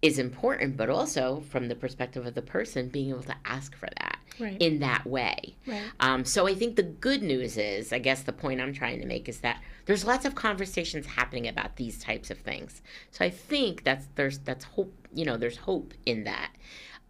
is 0.00 0.18
important, 0.18 0.76
but 0.76 0.88
also 0.88 1.42
from 1.50 1.68
the 1.68 1.74
perspective 1.74 2.24
of 2.24 2.34
the 2.34 2.42
person 2.42 2.88
being 2.88 3.10
able 3.10 3.22
to 3.24 3.34
ask 3.44 3.74
for 3.76 3.88
that 3.98 4.18
right. 4.38 4.56
in 4.60 4.78
that 4.78 5.04
way. 5.04 5.56
Right. 5.66 5.82
Um, 5.98 6.24
so 6.24 6.46
I 6.46 6.54
think 6.54 6.76
the 6.76 6.84
good 6.84 7.22
news 7.22 7.56
is, 7.56 7.92
I 7.92 7.98
guess 7.98 8.22
the 8.22 8.32
point 8.32 8.60
I'm 8.60 8.72
trying 8.72 9.00
to 9.00 9.06
make 9.06 9.28
is 9.28 9.40
that 9.40 9.60
there's 9.86 10.04
lots 10.04 10.24
of 10.24 10.36
conversations 10.36 11.06
happening 11.06 11.48
about 11.48 11.76
these 11.76 11.98
types 11.98 12.30
of 12.30 12.38
things. 12.38 12.80
So 13.10 13.24
I 13.24 13.30
think 13.30 13.82
that's 13.82 14.06
there's 14.14 14.38
that's 14.38 14.64
hope. 14.64 14.94
You 15.12 15.24
know, 15.24 15.36
there's 15.36 15.56
hope 15.56 15.94
in 16.06 16.24
that 16.24 16.52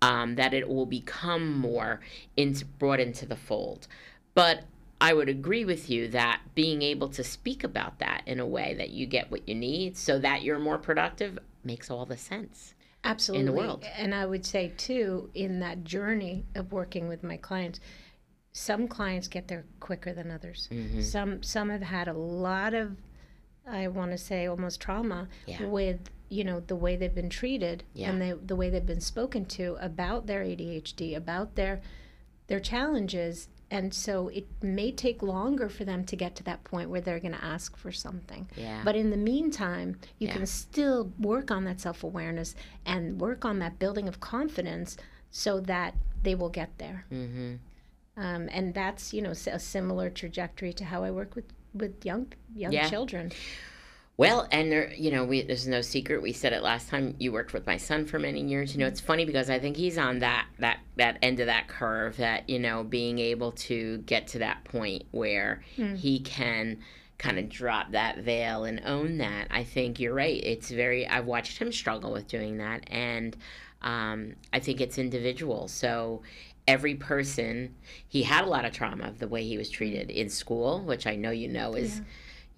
um, 0.03 0.37
that 0.37 0.55
it 0.55 0.69
will 0.69 0.87
become 0.87 1.59
more 1.59 2.01
into, 2.37 2.65
brought 2.65 3.01
into 3.01 3.27
the 3.27 3.37
fold. 3.37 3.89
But 4.35 4.65
I 5.01 5.13
would 5.13 5.29
agree 5.29 5.65
with 5.65 5.89
you 5.91 6.09
that 6.09 6.41
being 6.55 6.83
able 6.83 7.09
to 7.11 7.25
speak 7.25 7.65
about 7.65 7.99
that 8.01 8.23
in 8.27 8.41
a 8.41 8.47
way 8.47 8.75
that 8.79 8.91
you 8.91 9.07
get 9.07 9.31
what 9.31 9.49
you 9.49 9.55
need 9.55 9.97
so 9.97 10.19
that 10.19 10.43
you're 10.43 10.59
more 10.59 10.79
productive 10.79 11.39
makes 11.65 11.91
all 11.91 12.07
the 12.07 12.17
sense. 12.17 12.75
Absolutely. 13.05 13.41
in 13.41 13.47
the 13.47 13.53
world. 13.53 13.85
And 13.97 14.15
I 14.15 14.27
would 14.27 14.45
say, 14.45 14.73
too, 14.77 15.31
in 15.35 15.61
that 15.61 15.85
journey 15.85 16.45
of 16.57 16.73
working 16.73 17.09
with 17.09 17.23
my 17.23 17.37
clients, 17.37 17.81
some 18.53 18.89
clients 18.89 19.29
get 19.29 19.47
there 19.47 19.65
quicker 19.79 20.13
than 20.13 20.31
others. 20.31 20.69
Mm-hmm. 20.73 21.01
Some 21.03 21.43
some 21.43 21.71
have 21.71 21.83
had 21.83 22.09
a 22.09 22.13
lot 22.13 22.75
of, 22.75 22.97
I 23.67 23.87
want 23.89 24.11
to 24.11 24.19
say, 24.19 24.47
almost 24.47 24.81
trauma 24.81 25.29
yeah. 25.47 25.65
with 25.65 26.11
you 26.29 26.45
know 26.45 26.61
the 26.61 26.77
way 26.77 26.97
they've 26.97 27.15
been 27.15 27.31
treated 27.31 27.85
yeah. 27.95 28.11
and 28.11 28.21
they, 28.21 28.33
the 28.33 28.57
way 28.57 28.71
they've 28.71 28.85
been 28.85 29.01
spoken 29.01 29.45
to 29.47 29.77
about 29.81 30.27
their 30.27 30.43
ADHD, 30.43 31.17
about 31.17 31.55
their 31.55 31.81
their 32.47 32.61
challenges, 32.61 33.49
and 33.71 33.93
so 33.93 34.29
it 34.29 34.47
may 34.63 34.91
take 34.91 35.23
longer 35.23 35.69
for 35.69 35.85
them 35.85 36.05
to 36.05 36.17
get 36.17 36.35
to 36.37 36.43
that 36.45 36.65
point 36.65 36.89
where 36.89 37.01
they're 37.01 37.21
going 37.21 37.35
to 37.35 37.45
ask 37.45 37.77
for 37.77 37.93
something 37.93 38.49
yeah. 38.57 38.81
but 38.85 38.97
in 38.97 39.11
the 39.11 39.17
meantime 39.17 39.97
you 40.19 40.29
yeah. 40.29 40.35
can 40.35 40.47
still 40.47 41.13
work 41.19 41.51
on 41.51 41.65
that 41.65 41.81
self-awareness 41.81 42.55
and 42.87 43.21
work 43.21 43.45
on 43.45 43.59
that 43.59 43.79
building 43.79 44.09
of 44.09 44.21
confidence 44.21 44.97
so 45.31 45.61
that 45.61 45.95
they 46.23 46.35
will 46.35 46.49
get 46.49 46.71
there 46.79 47.05
mm-hmm. 47.13 47.55
um, 48.17 48.49
and 48.51 48.75
that's 48.75 49.13
you 49.13 49.23
know 49.23 49.31
a 49.31 49.59
similar 49.59 50.11
trajectory 50.11 50.73
to 50.73 50.85
how 50.85 51.05
i 51.05 51.11
work 51.11 51.35
with 51.35 51.47
with 51.75 52.05
young 52.05 52.27
young 52.55 52.73
yeah. 52.73 52.89
children 52.89 53.31
well, 54.19 54.49
and 54.51 54.71
there, 54.73 54.93
you 54.95 55.13
know, 55.13 55.25
we, 55.25 55.43
there's 55.43 55.69
no 55.69 55.81
secret. 55.81 56.21
We 56.21 56.33
said 56.33 56.53
it 56.53 56.61
last 56.61 56.89
time. 56.89 57.15
You 57.21 57.31
worked 57.31 57.53
with 57.53 57.65
my 57.69 57.77
son 57.77 58.05
for 58.05 58.19
many 58.19 58.43
years. 58.43 58.75
You 58.75 58.81
know, 58.81 58.89
it's 58.89 59.01
funny 59.01 59.25
because 59.25 59.49
I 59.49 59.61
think 59.61 59.77
he's 59.77 59.97
on 59.97 60.19
that 60.19 60.49
that 60.59 60.81
that 60.97 61.19
end 61.23 61.39
of 61.39 61.47
that 61.47 61.69
curve. 61.69 62.17
That 62.17 62.51
you 62.51 62.59
know, 62.59 62.83
being 62.83 63.21
able 63.21 63.53
to 63.53 63.99
get 63.99 64.27
to 64.29 64.41
that 64.41 64.65
point 64.65 65.05
where 65.13 65.63
mm. 65.77 65.97
he 65.97 66.19
can 66.19 66.81
kind 67.19 67.39
of 67.39 67.49
drop 67.49 67.93
that 67.93 68.19
veil 68.19 68.65
and 68.65 68.83
own 68.85 69.19
that. 69.19 69.47
I 69.53 69.63
think 69.63 70.01
you're 70.01 70.15
right. 70.15 70.43
It's 70.43 70.69
very. 70.69 71.07
I've 71.07 71.27
watched 71.27 71.59
him 71.59 71.71
struggle 71.71 72.11
with 72.11 72.27
doing 72.27 72.59
that, 72.59 72.91
and 72.91 73.37
um, 73.83 74.35
I 74.53 74.59
think 74.59 74.81
it's 74.81 74.99
individual. 74.99 75.69
So 75.69 76.23
every 76.67 76.97
person, 76.97 77.73
he 78.09 78.25
had 78.25 78.45
a 78.45 78.49
lot 78.49 78.65
of 78.65 78.73
trauma 78.73 79.07
of 79.07 79.21
the 79.21 79.29
way 79.29 79.45
he 79.45 79.57
was 79.57 79.71
treated 79.71 80.11
in 80.11 80.29
school, 80.29 80.81
which 80.81 81.07
I 81.07 81.15
know 81.15 81.31
you 81.31 81.47
know 81.47 81.75
is. 81.75 81.99
Yeah 81.99 82.05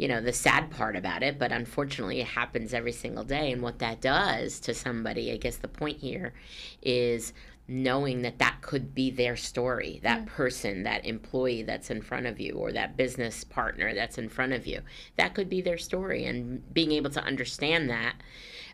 you 0.00 0.08
know 0.08 0.22
the 0.22 0.32
sad 0.32 0.70
part 0.70 0.96
about 0.96 1.22
it 1.22 1.38
but 1.38 1.52
unfortunately 1.52 2.20
it 2.20 2.26
happens 2.26 2.72
every 2.72 2.92
single 2.92 3.22
day. 3.22 3.52
And 3.52 3.60
what 3.60 3.78
that 3.80 4.00
does 4.00 4.58
to 4.60 4.72
somebody 4.72 5.30
i 5.30 5.36
guess 5.36 5.56
the 5.56 5.68
point 5.68 5.98
here 5.98 6.32
is 6.80 7.34
knowing 7.68 8.22
that 8.22 8.38
that 8.38 8.56
could 8.62 8.94
be 8.94 9.10
their 9.10 9.36
story 9.36 10.00
that 10.02 10.24
person 10.26 10.84
that 10.84 11.04
employee 11.04 11.62
that's 11.62 11.90
in 11.90 12.00
front 12.00 12.26
of 12.26 12.40
you 12.40 12.54
or 12.54 12.72
that 12.72 12.96
business 12.96 13.44
partner 13.44 13.94
that's 13.94 14.16
in 14.16 14.28
front 14.28 14.52
of 14.54 14.66
you 14.66 14.80
that 15.16 15.34
could 15.34 15.50
be 15.50 15.60
their 15.60 15.78
story. 15.78 16.24
And 16.24 16.72
being 16.72 16.92
able 16.92 17.10
to 17.10 17.22
understand 17.22 17.90
that 17.90 18.14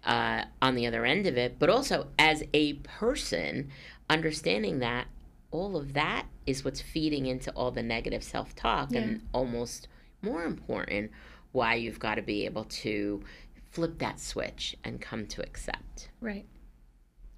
uh, 0.04 0.44
on 0.62 0.76
the 0.76 0.86
other 0.86 1.04
end 1.04 1.26
of 1.26 1.36
it 1.36 1.58
but 1.58 1.68
also 1.68 2.06
as 2.18 2.44
a 2.54 2.74
person 2.74 3.68
understanding 4.08 4.78
that 4.78 5.08
all 5.50 5.76
of 5.76 5.92
that 5.94 6.26
is 6.46 6.64
what's 6.64 6.80
feeding 6.80 7.26
into 7.26 7.50
all 7.50 7.72
the 7.72 7.82
negative 7.82 8.22
self-talk 8.22 8.92
yeah. 8.92 9.00
and 9.00 9.28
almost 9.32 9.88
more 10.22 10.44
important, 10.44 11.10
why 11.52 11.74
you've 11.74 11.98
got 11.98 12.16
to 12.16 12.22
be 12.22 12.44
able 12.44 12.64
to 12.64 13.22
flip 13.70 13.98
that 13.98 14.20
switch 14.20 14.76
and 14.84 15.00
come 15.00 15.26
to 15.26 15.42
accept. 15.42 16.10
Right. 16.20 16.46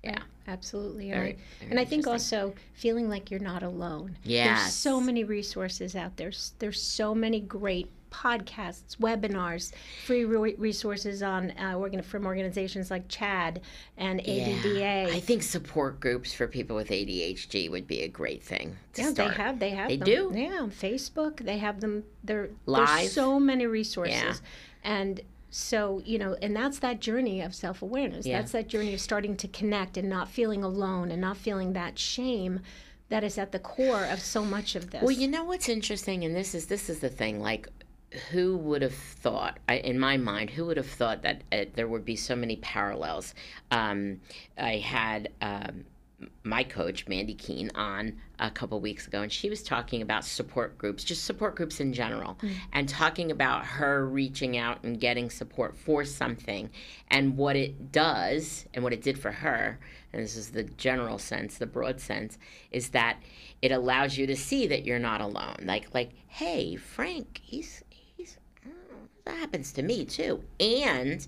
Yeah. 0.02 0.22
Absolutely. 0.46 1.10
Very, 1.10 1.20
right. 1.20 1.38
Very 1.58 1.70
and 1.70 1.80
I 1.80 1.84
think 1.84 2.06
also 2.06 2.54
feeling 2.74 3.08
like 3.08 3.30
you're 3.30 3.40
not 3.40 3.62
alone. 3.62 4.16
Yeah. 4.22 4.56
There's 4.56 4.72
so 4.72 5.00
many 5.00 5.24
resources 5.24 5.94
out 5.94 6.16
there. 6.16 6.32
There's 6.58 6.80
so 6.80 7.14
many 7.14 7.40
great 7.40 7.90
podcasts, 8.10 8.96
webinars, 8.96 9.72
free 10.04 10.24
re- 10.24 10.54
resources 10.56 11.22
on 11.22 11.52
uh, 11.58 11.74
organ- 11.74 12.02
from 12.02 12.26
organizations 12.26 12.90
like 12.90 13.08
CHADD 13.08 13.60
and 13.96 14.20
ADDA. 14.20 14.78
Yeah. 14.78 15.08
I 15.10 15.20
think 15.20 15.42
support 15.42 16.00
groups 16.00 16.32
for 16.32 16.46
people 16.46 16.76
with 16.76 16.88
ADHD 16.88 17.70
would 17.70 17.86
be 17.86 18.02
a 18.02 18.08
great 18.08 18.42
thing. 18.42 18.76
yeah, 18.94 19.10
start. 19.10 19.36
they 19.36 19.42
have. 19.42 19.58
They 19.58 19.70
have. 19.70 19.88
They 19.88 19.96
them. 19.96 20.06
do. 20.06 20.32
Yeah, 20.34 20.62
on 20.62 20.70
Facebook, 20.70 21.44
they 21.44 21.58
have 21.58 21.80
them. 21.80 22.04
They're 22.24 22.50
live. 22.66 22.88
There's 22.88 23.12
so 23.12 23.38
many 23.38 23.66
resources, 23.66 24.14
yeah. 24.14 24.34
and 24.82 25.20
so 25.50 26.02
you 26.04 26.18
know 26.18 26.36
and 26.42 26.54
that's 26.54 26.78
that 26.80 27.00
journey 27.00 27.40
of 27.40 27.54
self-awareness 27.54 28.26
yeah. 28.26 28.38
that's 28.38 28.52
that 28.52 28.68
journey 28.68 28.92
of 28.92 29.00
starting 29.00 29.36
to 29.36 29.48
connect 29.48 29.96
and 29.96 30.08
not 30.08 30.28
feeling 30.28 30.62
alone 30.62 31.10
and 31.10 31.20
not 31.20 31.36
feeling 31.36 31.72
that 31.72 31.98
shame 31.98 32.60
that 33.08 33.24
is 33.24 33.38
at 33.38 33.50
the 33.52 33.58
core 33.58 34.04
of 34.04 34.20
so 34.20 34.44
much 34.44 34.76
of 34.76 34.90
this 34.90 35.02
well 35.02 35.10
you 35.10 35.26
know 35.26 35.44
what's 35.44 35.68
interesting 35.68 36.24
and 36.24 36.36
this 36.36 36.54
is 36.54 36.66
this 36.66 36.90
is 36.90 36.98
the 36.98 37.08
thing 37.08 37.40
like 37.40 37.66
who 38.30 38.56
would 38.56 38.82
have 38.82 38.94
thought, 38.94 39.58
I, 39.68 39.76
in 39.76 39.98
my 39.98 40.16
mind, 40.16 40.50
who 40.50 40.66
would 40.66 40.76
have 40.76 40.88
thought 40.88 41.22
that 41.22 41.42
uh, 41.52 41.64
there 41.74 41.88
would 41.88 42.04
be 42.04 42.16
so 42.16 42.34
many 42.34 42.56
parallels? 42.56 43.34
Um, 43.70 44.20
I 44.56 44.78
had 44.78 45.30
um, 45.42 45.84
my 46.42 46.64
coach, 46.64 47.06
Mandy 47.06 47.34
Keene, 47.34 47.70
on 47.74 48.16
a 48.38 48.50
couple 48.50 48.80
weeks 48.80 49.06
ago, 49.06 49.22
and 49.22 49.30
she 49.30 49.50
was 49.50 49.62
talking 49.62 50.02
about 50.02 50.24
support 50.24 50.78
groups, 50.78 51.04
just 51.04 51.24
support 51.24 51.54
groups 51.54 51.80
in 51.80 51.92
general, 51.92 52.34
mm-hmm. 52.34 52.54
and 52.72 52.88
talking 52.88 53.30
about 53.30 53.64
her 53.64 54.06
reaching 54.06 54.56
out 54.56 54.82
and 54.82 54.98
getting 54.98 55.30
support 55.30 55.76
for 55.76 56.04
something 56.04 56.70
and 57.08 57.36
what 57.36 57.56
it 57.56 57.92
does 57.92 58.66
and 58.74 58.82
what 58.82 58.92
it 58.92 59.02
did 59.02 59.18
for 59.18 59.30
her. 59.30 59.78
And 60.12 60.22
this 60.22 60.36
is 60.36 60.50
the 60.50 60.64
general 60.64 61.18
sense, 61.18 61.58
the 61.58 61.66
broad 61.66 62.00
sense, 62.00 62.38
is 62.70 62.90
that 62.90 63.18
it 63.60 63.70
allows 63.70 64.16
you 64.16 64.26
to 64.26 64.36
see 64.36 64.66
that 64.68 64.84
you're 64.84 64.98
not 64.98 65.20
alone. 65.20 65.56
Like, 65.64 65.92
like, 65.94 66.10
hey, 66.28 66.76
Frank, 66.76 67.40
he's 67.44 67.82
that 69.28 69.36
happens 69.36 69.72
to 69.72 69.82
me 69.82 70.06
too. 70.06 70.42
And 70.58 71.26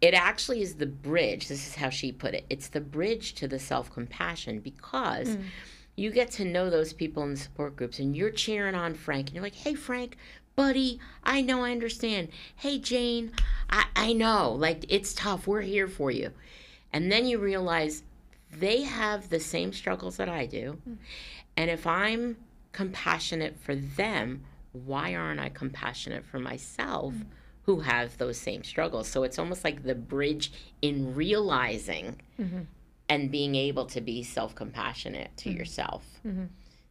it 0.00 0.12
actually 0.14 0.60
is 0.60 0.74
the 0.74 0.86
bridge. 0.86 1.48
This 1.48 1.66
is 1.66 1.74
how 1.74 1.88
she 1.88 2.12
put 2.12 2.34
it. 2.34 2.44
It's 2.50 2.68
the 2.68 2.80
bridge 2.80 3.34
to 3.36 3.48
the 3.48 3.58
self 3.58 3.90
compassion 3.90 4.60
because 4.60 5.30
mm. 5.30 5.44
you 5.96 6.10
get 6.10 6.30
to 6.32 6.44
know 6.44 6.68
those 6.68 6.92
people 6.92 7.22
in 7.22 7.30
the 7.30 7.40
support 7.40 7.76
groups 7.76 7.98
and 7.98 8.14
you're 8.14 8.30
cheering 8.30 8.74
on 8.74 8.94
Frank 8.94 9.28
and 9.28 9.34
you're 9.34 9.42
like, 9.42 9.54
hey, 9.54 9.74
Frank, 9.74 10.16
buddy, 10.54 11.00
I 11.24 11.40
know 11.40 11.64
I 11.64 11.72
understand. 11.72 12.28
Hey, 12.56 12.78
Jane, 12.78 13.32
I, 13.70 13.86
I 13.96 14.12
know. 14.12 14.52
Like, 14.52 14.84
it's 14.88 15.14
tough. 15.14 15.46
We're 15.46 15.62
here 15.62 15.88
for 15.88 16.10
you. 16.10 16.32
And 16.92 17.10
then 17.10 17.24
you 17.24 17.38
realize 17.38 18.02
they 18.52 18.82
have 18.82 19.30
the 19.30 19.40
same 19.40 19.72
struggles 19.72 20.18
that 20.18 20.28
I 20.28 20.44
do. 20.44 20.78
Mm. 20.86 20.96
And 21.56 21.70
if 21.70 21.86
I'm 21.86 22.36
compassionate 22.72 23.58
for 23.58 23.74
them, 23.74 24.44
why 24.72 25.14
aren't 25.14 25.40
I 25.40 25.48
compassionate 25.48 26.24
for 26.24 26.38
myself 26.38 27.14
mm-hmm. 27.14 27.28
who 27.62 27.80
have 27.80 28.16
those 28.18 28.38
same 28.38 28.64
struggles? 28.64 29.08
So 29.08 29.22
it's 29.22 29.38
almost 29.38 29.64
like 29.64 29.82
the 29.82 29.94
bridge 29.94 30.52
in 30.82 31.14
realizing 31.14 32.20
mm-hmm. 32.40 32.60
and 33.08 33.30
being 33.30 33.54
able 33.54 33.86
to 33.86 34.00
be 34.00 34.22
self 34.22 34.54
compassionate 34.54 35.36
to 35.38 35.48
Mm-hmm. 35.50 35.58
yourself. 35.58 36.04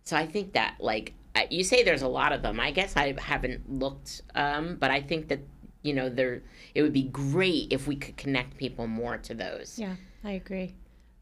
So 0.04 0.18
I 0.18 0.26
think 0.26 0.54
that 0.54 0.76
like 0.80 1.14
you 1.50 1.64
say 1.64 1.84
there's 1.84 2.02
a 2.02 2.08
lot 2.08 2.34
of 2.34 2.42
them. 2.42 2.60
I 2.60 2.72
guess 2.72 2.98
I 2.98 3.16
haven't 3.20 3.70
looked, 3.72 4.22
um, 4.36 4.76
but 4.80 4.92
I 4.92 5.02
think 5.02 5.28
that 5.30 5.40
you 5.84 5.94
know 5.94 6.10
there 6.10 6.42
it 6.76 6.82
would 6.82 6.94
be 6.94 7.04
great 7.04 7.72
if 7.72 7.88
we 7.88 7.96
could 7.96 8.18
connect 8.18 8.58
people 8.58 8.88
more 8.88 9.18
to 9.18 9.34
those. 9.34 9.78
Yeah, 9.78 9.96
I 10.24 10.32
agree. 10.32 10.76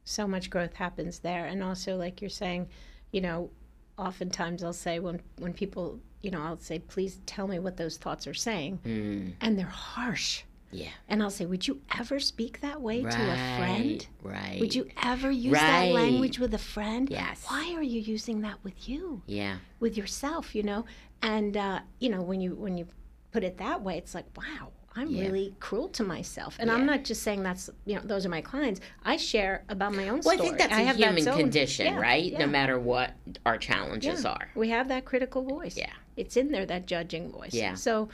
So 0.05 0.27
much 0.27 0.49
growth 0.49 0.73
happens 0.73 1.19
there, 1.19 1.45
and 1.45 1.61
also 1.61 1.97
like 1.97 2.21
you're 2.21 2.29
saying, 2.29 2.69
you 3.11 3.21
know, 3.21 3.49
oftentimes 3.97 4.63
I'll 4.63 4.73
say 4.73 4.99
when 4.99 5.21
when 5.37 5.53
people, 5.53 5.99
you 6.21 6.31
know, 6.31 6.41
I'll 6.41 6.59
say, 6.59 6.79
please 6.79 7.19
tell 7.25 7.47
me 7.47 7.59
what 7.59 7.77
those 7.77 7.97
thoughts 7.97 8.27
are 8.27 8.33
saying, 8.33 8.79
Mm, 8.85 9.33
and 9.41 9.57
they're 9.57 9.65
harsh, 9.67 10.43
yeah. 10.71 10.89
and 11.07 11.21
I'll 11.21 11.29
say, 11.29 11.45
would 11.45 11.67
you 11.67 11.81
ever 11.99 12.19
speak 12.19 12.61
that 12.61 12.81
way 12.81 13.01
to 13.01 13.07
a 13.07 13.57
friend? 13.57 14.05
Right. 14.23 14.57
Would 14.59 14.73
you 14.75 14.87
ever 15.03 15.29
use 15.31 15.53
Right. 15.53 15.87
that 15.89 15.93
language 15.93 16.39
with 16.39 16.53
a 16.53 16.57
friend? 16.59 17.09
Yes. 17.09 17.45
Why 17.47 17.73
are 17.75 17.83
you 17.83 18.01
using 18.01 18.41
that 18.41 18.63
with 18.63 18.89
you, 18.89 19.21
Yeah. 19.27 19.57
with 19.79 19.95
yourself? 19.97 20.55
You 20.55 20.63
know, 20.63 20.85
and 21.21 21.55
uh, 21.55 21.79
you 21.99 22.09
know 22.09 22.21
when 22.21 22.41
you 22.41 22.55
when 22.55 22.77
you 22.77 22.87
put 23.31 23.43
it 23.43 23.57
that 23.57 23.81
way, 23.83 23.97
it's 23.97 24.15
like, 24.15 24.25
wow, 24.35 24.69
I'm 24.97 25.09
Yeah. 25.09 25.21
really 25.25 25.53
cruel 25.59 25.89
to 25.89 26.03
myself. 26.03 26.55
And 26.59 26.67
Yeah. 26.69 26.75
I'm 26.75 26.85
not 26.87 27.03
just 27.03 27.21
saying 27.21 27.43
that's 27.43 27.69
you 27.85 27.95
know 27.95 28.01
those 28.03 28.25
are 28.25 28.29
my 28.29 28.41
clients. 28.41 28.81
I 29.05 29.15
share 29.17 29.63
about 29.69 29.93
my 29.93 30.09
own 30.09 30.21
Well, 30.25 30.33
I 30.33 30.37
think 30.43 30.57
that's 30.57 30.71
a 30.73 30.75
have 30.75 30.97
that 30.97 31.05
human 31.09 31.23
zone. 31.23 31.37
condition, 31.37 31.85
Yeah, 31.85 31.99
right? 31.99 32.31
yeah, 32.31 32.39
No 32.39 32.47
matter 32.47 32.79
what 32.79 33.13
our 33.45 33.57
challenges 33.57 34.23
yeah. 34.23 34.31
are. 34.31 34.49
We 34.55 34.69
have 34.69 34.87
that 34.87 35.05
critical 35.05 35.43
voice. 35.43 35.77
Yeah. 35.77 35.93
It's 36.15 36.35
in 36.35 36.51
there, 36.51 36.65
that 36.65 36.87
judging 36.87 37.31
voice. 37.31 37.53
Yeah. 37.53 37.75
So, 37.75 38.09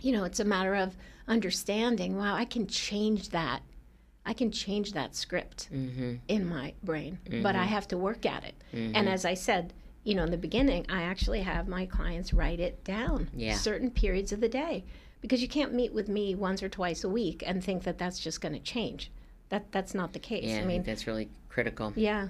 you 0.00 0.10
know, 0.12 0.24
it's 0.24 0.40
a 0.40 0.44
matter 0.44 0.74
of 0.74 0.96
understanding, 1.28 2.16
wow, 2.16 2.34
I 2.34 2.44
can 2.44 2.66
change 2.66 3.28
that. 3.30 3.60
I 4.26 4.32
can 4.32 4.50
change 4.50 4.92
that 4.94 5.14
script 5.14 5.68
Mm-hmm. 5.72 6.14
in 6.28 6.46
my 6.48 6.72
brain, 6.82 7.18
but 7.42 7.54
I 7.54 7.64
have 7.64 7.86
to 7.88 7.98
work 7.98 8.24
at 8.26 8.42
it. 8.44 8.54
Mm-hmm. 8.74 8.96
And 8.96 9.08
as 9.08 9.24
I 9.24 9.34
said, 9.34 9.72
you 10.02 10.14
know, 10.14 10.24
in 10.24 10.30
the 10.30 10.38
beginning, 10.38 10.86
I 10.88 11.02
actually 11.02 11.42
have 11.42 11.68
my 11.68 11.86
clients 11.86 12.32
write 12.34 12.58
it 12.60 12.82
down, 12.84 13.28
Yeah. 13.34 13.54
certain 13.56 13.90
periods 13.90 14.32
of 14.32 14.40
the 14.40 14.48
day, 14.48 14.84
because 15.24 15.40
you 15.40 15.48
can't 15.48 15.72
meet 15.72 15.94
with 15.94 16.06
me 16.06 16.34
once 16.34 16.62
or 16.62 16.68
twice 16.68 17.02
a 17.02 17.08
week 17.08 17.42
and 17.46 17.64
think 17.64 17.84
that 17.84 17.96
that's 17.96 18.18
just 18.18 18.42
going 18.42 18.52
to 18.52 18.60
change. 18.60 19.10
That 19.48 19.72
that's 19.72 19.94
not 19.94 20.12
the 20.12 20.18
case. 20.18 20.44
Yeah, 20.44 20.58
I 20.58 20.64
mean, 20.66 20.82
that's 20.82 21.06
really 21.06 21.30
critical. 21.48 21.94
yeah, 21.96 22.28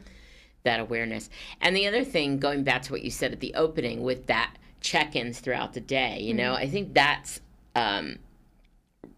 that 0.62 0.78
awareness. 0.78 1.28
And 1.60 1.74
the 1.74 1.88
other 1.88 2.04
thing, 2.04 2.38
going 2.38 2.62
back 2.62 2.82
to 2.82 2.92
what 2.92 3.02
you 3.02 3.10
said 3.10 3.32
at 3.32 3.40
the 3.40 3.52
opening 3.54 4.04
with 4.04 4.26
that 4.26 4.54
check 4.80 5.16
ins 5.16 5.40
throughout 5.40 5.72
the 5.72 5.80
day, 5.80 6.20
you 6.20 6.34
know, 6.34 6.54
I 6.54 6.68
think 6.68 6.94
that's 6.94 7.40
um, 7.74 8.20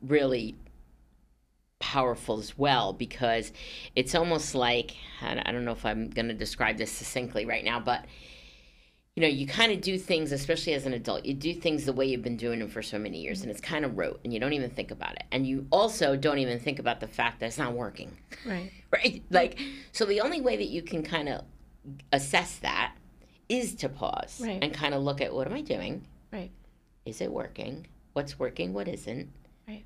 really 0.00 0.54
powerful 1.78 2.38
as 2.38 2.56
well 2.56 2.94
because 2.94 3.52
it's 3.94 4.14
almost 4.14 4.54
like, 4.54 4.96
I 5.20 5.52
don't 5.52 5.66
know 5.66 5.72
if 5.72 5.84
I'm 5.84 6.08
going 6.08 6.28
to 6.28 6.34
describe 6.34 6.78
this 6.78 6.90
succinctly 6.92 7.44
right 7.44 7.62
now, 7.62 7.78
but 7.78 8.06
you 9.16 9.22
know, 9.22 9.28
you 9.28 9.46
kind 9.46 9.72
of 9.72 9.80
do 9.80 9.96
things, 9.98 10.30
especially 10.30 10.74
as 10.74 10.84
an 10.84 10.92
adult, 10.92 11.24
you 11.24 11.32
do 11.32 11.54
things 11.54 11.86
the 11.86 11.92
way 11.94 12.04
you've 12.04 12.20
been 12.22 12.36
doing 12.36 12.58
them 12.58 12.68
for 12.68 12.82
so 12.82 12.98
many 12.98 13.18
years, 13.22 13.40
and 13.40 13.50
it's 13.50 13.62
kind 13.62 13.82
of 13.86 13.96
rote, 13.96 14.20
and 14.24 14.32
you 14.32 14.38
don't 14.38 14.52
even 14.52 14.68
think 14.68 14.90
about 14.90 15.12
it. 15.12 15.22
And 15.32 15.46
you 15.46 15.66
also 15.72 16.16
don't 16.16 16.38
even 16.38 16.58
think 16.60 16.78
about 16.78 17.00
the 17.00 17.08
fact 17.08 17.40
that 17.40 17.46
it's 17.46 17.56
not 17.56 17.72
working 17.72 18.14
right. 18.44 18.70
right? 18.92 19.22
Like, 19.30 19.58
so 19.92 20.04
the 20.04 20.20
only 20.20 20.42
way 20.42 20.58
that 20.58 20.68
you 20.68 20.82
can 20.82 21.02
kind 21.02 21.30
of 21.30 21.44
assess 22.12 22.58
that 22.58 22.94
is 23.48 23.74
to 23.76 23.88
pause 23.88 24.42
Right. 24.44 24.62
and 24.62 24.74
kind 24.74 24.92
of 24.92 25.02
look 25.02 25.22
at 25.22 25.32
what 25.34 25.46
am 25.46 25.54
I 25.54 25.62
doing? 25.62 26.06
Right. 26.30 26.50
Is 27.06 27.22
it 27.22 27.32
working? 27.32 27.86
What's 28.12 28.38
working? 28.38 28.74
What 28.74 28.86
isn't? 28.86 29.30
Right. 29.66 29.84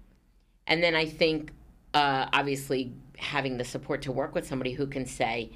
And 0.67 0.83
then 0.83 0.97
I 0.97 1.07
think, 1.07 1.53
uh, 1.95 2.27
obviously, 2.33 2.95
having 3.17 3.59
the 3.59 3.65
support 3.65 4.03
to 4.03 4.13
work 4.13 4.35
with 4.35 4.45
somebody 4.49 4.73
who 4.73 4.89
can 4.89 5.07
say, 5.07 5.53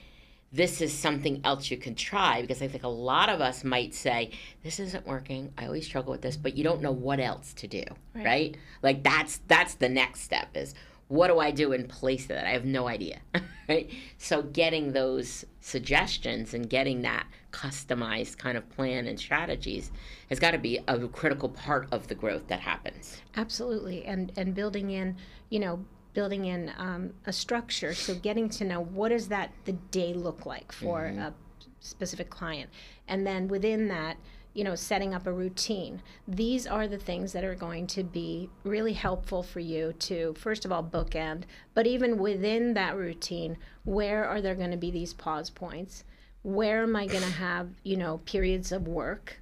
this 0.55 0.81
is 0.81 0.97
something 0.97 1.41
else 1.43 1.69
you 1.69 1.77
can 1.77 1.97
try 1.97 2.41
because 2.41 2.63
I 2.63 2.69
think 2.69 2.85
a 2.85 2.89
lot 2.89 3.29
of 3.29 3.41
us 3.41 3.65
might 3.65 3.93
say, 3.93 4.31
This 4.63 4.79
isn't 4.79 5.05
working. 5.05 5.53
I 5.59 5.67
always 5.67 5.85
struggle 5.85 6.13
with 6.13 6.23
this, 6.23 6.37
but 6.37 6.57
you 6.57 6.63
don't 6.63 6.81
know 6.81 6.93
what 6.93 7.19
else 7.19 7.53
to 7.55 7.67
do. 7.67 7.83
Right. 8.15 8.25
Right? 8.25 8.57
Like 8.81 9.03
that's 9.03 9.41
that's 9.49 9.75
the 9.75 9.89
next 9.89 10.21
step 10.21 10.49
is 10.55 10.75
what 11.09 11.29
do 11.29 11.39
I 11.39 11.51
do 11.51 11.73
in 11.73 11.87
place 11.87 12.23
of 12.23 12.29
that? 12.29 12.47
I 12.47 12.51
have 12.51 12.65
no 12.65 12.87
idea. 12.87 13.21
right? 13.69 13.91
So 14.17 14.43
getting 14.43 14.93
those 14.93 15.45
suggestions 15.61 16.55
and 16.55 16.71
getting 16.71 17.03
that 17.03 17.27
customized 17.53 18.39
kind 18.39 18.57
of 18.57 18.69
plan 18.71 19.07
and 19.07 19.19
strategies 19.19 19.91
has 20.29 20.39
got 20.39 20.53
to 20.53 20.59
be 20.59 20.79
a 20.89 21.09
critical 21.09 21.49
part 21.49 21.89
of 21.93 22.07
the 22.09 22.15
growth 22.15 22.47
that 22.49 22.61
happens. 22.61 23.21
Absolutely, 23.37 24.05
and 24.05 24.33
and 24.37 24.55
building 24.55 24.91
in, 24.91 25.17
you 25.51 25.59
know, 25.59 25.85
building 26.15 26.47
in 26.47 26.73
um, 26.79 27.13
a 27.27 27.33
structure. 27.33 27.93
So 27.95 28.15
getting 28.15 28.49
to 28.51 28.65
know 28.65 28.81
what 28.81 29.11
does 29.11 29.29
that 29.29 29.51
the 29.65 29.73
day 29.73 30.15
look 30.15 30.47
like 30.47 30.73
for 30.73 31.05
a 31.19 31.35
specific 31.81 32.31
client, 32.31 32.71
and 33.07 33.27
then 33.27 33.49
within 33.49 33.89
that, 33.89 34.17
you 34.55 34.65
know, 34.65 34.77
setting 34.77 35.13
up 35.13 35.27
a 35.27 35.33
routine. 35.33 36.01
These 36.29 36.67
are 36.67 36.87
the 36.87 36.97
things 36.97 37.33
that 37.33 37.43
are 37.45 37.57
going 37.57 37.89
to 37.89 38.05
be 38.05 38.49
really 38.63 38.93
helpful 38.93 39.43
for 39.43 39.59
you 39.61 39.93
to 39.99 40.35
first 40.39 40.65
of 40.65 40.71
all 40.73 40.83
bookend, 40.83 41.43
but 41.75 41.87
even 41.87 42.19
within 42.19 42.75
that 42.75 42.97
routine, 42.97 43.57
where 43.85 44.25
are 44.25 44.41
there 44.41 44.55
going 44.55 44.71
to 44.71 44.77
be 44.77 44.93
these 44.93 45.13
pause 45.13 45.51
points? 45.51 46.05
Where 46.43 46.83
am 46.85 46.95
I 46.95 47.07
going 47.07 47.25
to 47.25 47.31
have, 47.31 47.71
you 47.83 47.97
know, 47.97 48.19
periods 48.19 48.71
of 48.71 48.87
work? 48.87 49.41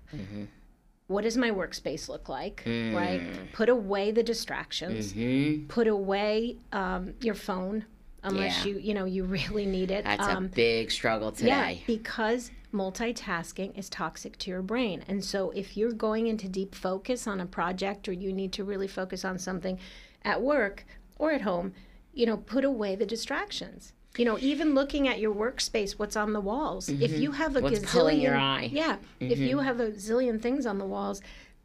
What 1.12 1.24
does 1.24 1.36
my 1.36 1.50
workspace 1.50 2.08
look 2.08 2.28
like 2.28 2.62
right 2.66 3.20
put 3.52 3.68
away 3.68 4.10
the 4.10 4.22
distractions 4.22 5.12
Mm-hmm. 5.12 5.66
put 5.66 5.86
away 5.86 6.56
um, 6.72 7.14
your 7.20 7.34
phone 7.34 7.84
unless 8.24 8.64
Yeah. 8.64 8.72
you 8.72 8.78
you 8.78 8.94
know 8.94 9.04
you 9.04 9.24
really 9.38 9.66
need 9.66 9.90
it 9.90 10.04
That's 10.04 10.26
a 10.26 10.36
um, 10.36 10.48
big 10.48 10.90
struggle 10.90 11.30
today 11.32 11.48
yeah 11.48 11.68
today. 11.68 11.82
because 11.86 12.50
multitasking 12.72 13.76
is 13.78 13.88
toxic 13.88 14.38
to 14.38 14.50
your 14.50 14.62
brain 14.62 15.04
and 15.08 15.24
so 15.24 15.50
if 15.50 15.76
you're 15.76 15.92
going 15.92 16.26
into 16.26 16.48
deep 16.48 16.74
focus 16.74 17.26
on 17.26 17.40
a 17.40 17.46
project 17.46 18.08
or 18.08 18.12
you 18.12 18.32
need 18.32 18.52
to 18.52 18.64
really 18.64 18.88
focus 18.88 19.24
on 19.24 19.38
something 19.38 19.78
at 20.24 20.40
work 20.40 20.84
or 21.18 21.32
at 21.32 21.42
home 21.42 21.72
you 22.14 22.24
know 22.26 22.36
put 22.36 22.64
away 22.64 22.94
the 22.94 23.06
distractions 23.06 23.92
you 24.18 24.24
know 24.24 24.38
even 24.38 24.74
looking 24.74 25.08
at 25.08 25.18
your 25.18 25.34
workspace 25.34 25.92
what's 25.92 26.16
on 26.16 26.32
the 26.32 26.40
walls 26.40 26.88
if 26.88 27.12
you 27.18 27.32
have 27.32 27.56
a 27.56 27.60
Mm-hmm. 27.62 27.72
What's 27.72 27.78
gazillion 27.94 28.22
your 28.22 28.36
eye. 28.36 28.66
Mm-hmm. 28.66 28.76
yeah 28.76 28.96
if 29.20 29.38
you 29.38 29.58
have 29.60 29.80
a 29.80 29.90
zillion 29.92 30.40
things 30.40 30.66
on 30.66 30.78
the 30.78 30.84
walls 30.86 31.20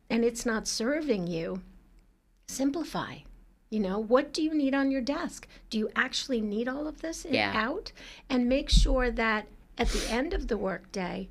and 0.10 0.24
it's 0.24 0.46
not 0.46 0.68
serving 0.68 1.28
you 1.28 1.62
simplify 2.48 3.16
you 3.70 3.80
know 3.82 4.00
what 4.00 4.32
do 4.34 4.42
you 4.42 4.54
need 4.54 4.74
on 4.74 4.92
your 4.92 5.02
desk 5.02 5.48
do 5.70 5.78
you 5.78 5.90
actually 5.96 6.40
need 6.40 6.68
all 6.70 6.88
of 6.88 7.02
this 7.02 7.26
Yeah. 7.30 7.52
out 7.54 7.92
and 8.30 8.48
make 8.48 8.70
sure 8.70 9.12
that 9.12 9.48
at 9.78 9.90
the 9.90 10.10
end 10.10 10.34
of 10.34 10.48
the 10.48 10.58
workday 10.58 11.28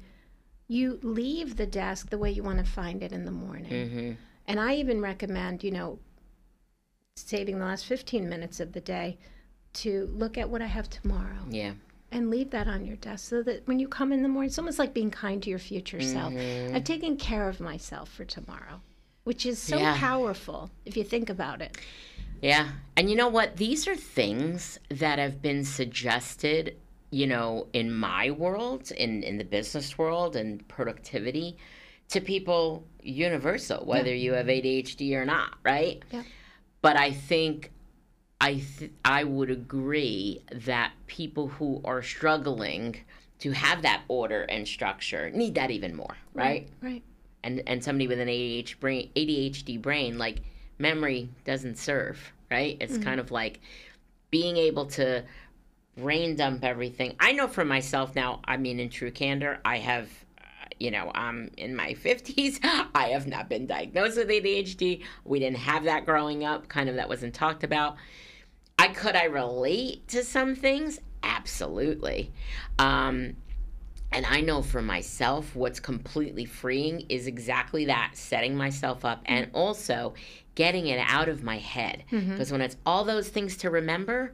you 0.69 0.99
leave 1.03 1.57
the 1.57 1.67
desk 1.67 2.11
the 2.11 2.19
way 2.19 2.31
you 2.31 2.43
want 2.43 2.59
to 2.59 2.65
find 2.71 3.03
it 3.03 3.13
in 3.13 3.25
the 3.25 3.31
morning 3.31 3.73
Mm-hmm. 3.73 4.13
and 4.47 4.61
i 4.61 4.75
even 4.75 5.01
recommend 5.01 5.65
you 5.65 5.71
know 5.71 5.99
saving 7.17 7.59
the 7.59 7.65
last 7.65 7.87
15 7.87 8.29
minutes 8.29 8.61
of 8.61 8.73
the 8.73 8.81
day 8.81 9.17
to 9.85 10.09
look 10.15 10.37
at 10.39 10.49
what 10.49 10.61
i 10.63 10.67
have 10.67 10.89
tomorrow 10.91 11.39
Yeah. 11.51 11.73
and 12.11 12.31
leave 12.31 12.51
that 12.51 12.69
on 12.69 12.85
your 12.85 12.97
desk 12.97 13.29
so 13.29 13.43
that 13.43 13.67
when 13.67 13.79
you 13.79 13.89
come 13.89 14.13
in 14.13 14.23
the 14.23 14.29
morning, 14.29 14.49
it's 14.49 14.59
almost 14.59 14.79
like 14.79 14.95
being 14.95 15.11
kind 15.11 15.43
to 15.43 15.51
your 15.51 15.59
future 15.59 16.01
self. 16.01 16.33
Mm-hmm. 16.33 16.75
I've 16.77 16.85
taken 16.85 17.17
care 17.17 17.49
of 17.49 17.61
myself 17.61 18.09
for 18.11 18.25
tomorrow, 18.25 18.81
which 19.25 19.45
is 19.45 19.59
so 19.59 19.77
Yeah. 19.79 19.97
powerful 19.99 20.71
if 20.85 20.97
you 20.97 21.05
think 21.05 21.29
about 21.31 21.61
it. 21.61 21.77
Yeah. 22.41 22.69
And 22.97 23.11
you 23.11 23.17
know 23.17 23.29
what? 23.29 23.57
These 23.57 23.89
are 23.89 23.97
things 23.97 24.79
that 24.89 25.19
have 25.19 25.43
been 25.43 25.65
suggested, 25.65 26.77
you 27.11 27.27
know, 27.27 27.67
in 27.73 27.93
my 27.93 28.31
world, 28.31 28.91
in, 28.93 29.23
in 29.23 29.37
the 29.39 29.45
business 29.45 29.99
world 29.99 30.37
and 30.37 30.67
productivity 30.69 31.57
to 32.11 32.21
people 32.21 32.87
universal, 33.03 33.85
whether 33.85 34.15
you 34.15 34.33
have 34.35 34.47
ADHD 34.47 35.13
or 35.15 35.25
not, 35.25 35.55
right? 35.65 36.03
Yeah. 36.13 36.23
But 36.83 36.97
I 36.97 37.11
think 37.11 37.73
I 38.41 38.63
th- 38.79 38.93
I 39.05 39.25
would 39.25 39.51
agree 39.51 40.43
that 40.53 40.93
people 41.07 41.49
who 41.49 41.81
are 41.85 42.03
struggling 42.03 42.97
to 43.39 43.53
have 43.53 43.83
that 43.83 44.03
order 44.09 44.43
and 44.43 44.67
structure 44.67 45.31
need 45.31 45.55
that 45.55 45.71
even 45.71 45.95
more, 45.95 46.17
right? 46.35 46.69
Right. 46.81 47.03
and 47.43 47.63
and 47.67 47.83
somebody 47.83 48.09
with 48.09 48.21
an 48.21 48.29
ADHD 48.29 48.79
brain, 48.81 49.11
ADHD 49.17 49.81
brain, 49.81 50.19
like 50.19 50.41
memory 50.79 51.29
doesn't 51.45 51.79
serve, 51.79 52.33
right? 52.51 52.77
It's 52.81 52.95
mm-hmm. 52.95 53.03
kind 53.03 53.21
of 53.21 53.31
like 53.31 53.61
being 54.31 54.57
able 54.57 54.87
to 54.87 55.25
brain 55.97 56.37
dump 56.37 56.65
everything. 56.65 57.17
I 57.19 57.33
know 57.33 57.49
for 57.49 57.65
myself 57.65 58.15
now. 58.15 58.41
I 58.45 58.57
mean, 58.57 58.81
in 58.81 58.91
true 58.91 59.11
candor, 59.11 59.61
I 59.65 59.79
have. 59.79 60.09
You 60.79 60.91
know, 60.91 61.11
I'm 61.15 61.51
in 61.57 61.75
my 61.75 61.95
50s. 61.95 62.59
I 62.95 63.09
have 63.09 63.27
not 63.27 63.49
been 63.49 63.67
diagnosed 63.67 64.17
with 64.17 64.29
ADHD. 64.29 65.03
We 65.25 65.39
didn't 65.39 65.59
have 65.59 65.85
that 65.85 66.05
growing 66.05 66.45
up. 66.45 66.69
Kind 66.69 66.89
of 66.89 66.97
that 66.97 67.09
wasn't 67.09 67.35
talked 67.35 67.65
about. 67.65 67.97
I 68.79 68.89
could 68.89 69.17
I 69.17 69.25
relate 69.25 70.07
to 70.09 70.23
some 70.23 70.55
things? 70.55 71.01
Absolutely. 71.23 72.31
Um, 72.79 73.37
and 74.13 74.25
I 74.27 74.41
know 74.41 74.63
for 74.63 74.83
myself, 74.83 75.55
what's 75.57 75.81
completely 75.81 76.45
freeing 76.45 77.07
is 77.09 77.27
exactly 77.27 77.87
that 77.87 78.13
setting 78.15 78.57
myself 78.57 79.05
up 79.05 79.23
and 79.27 79.51
also 79.53 80.15
getting 80.55 80.87
it 80.87 81.05
out 81.09 81.29
of 81.29 81.43
my 81.43 81.59
head. 81.59 82.05
Because 82.31 82.53
when 82.53 82.61
it's 82.61 82.77
all 82.87 83.05
those 83.05 83.29
things 83.29 83.57
to 83.59 83.71
remember, 83.71 84.33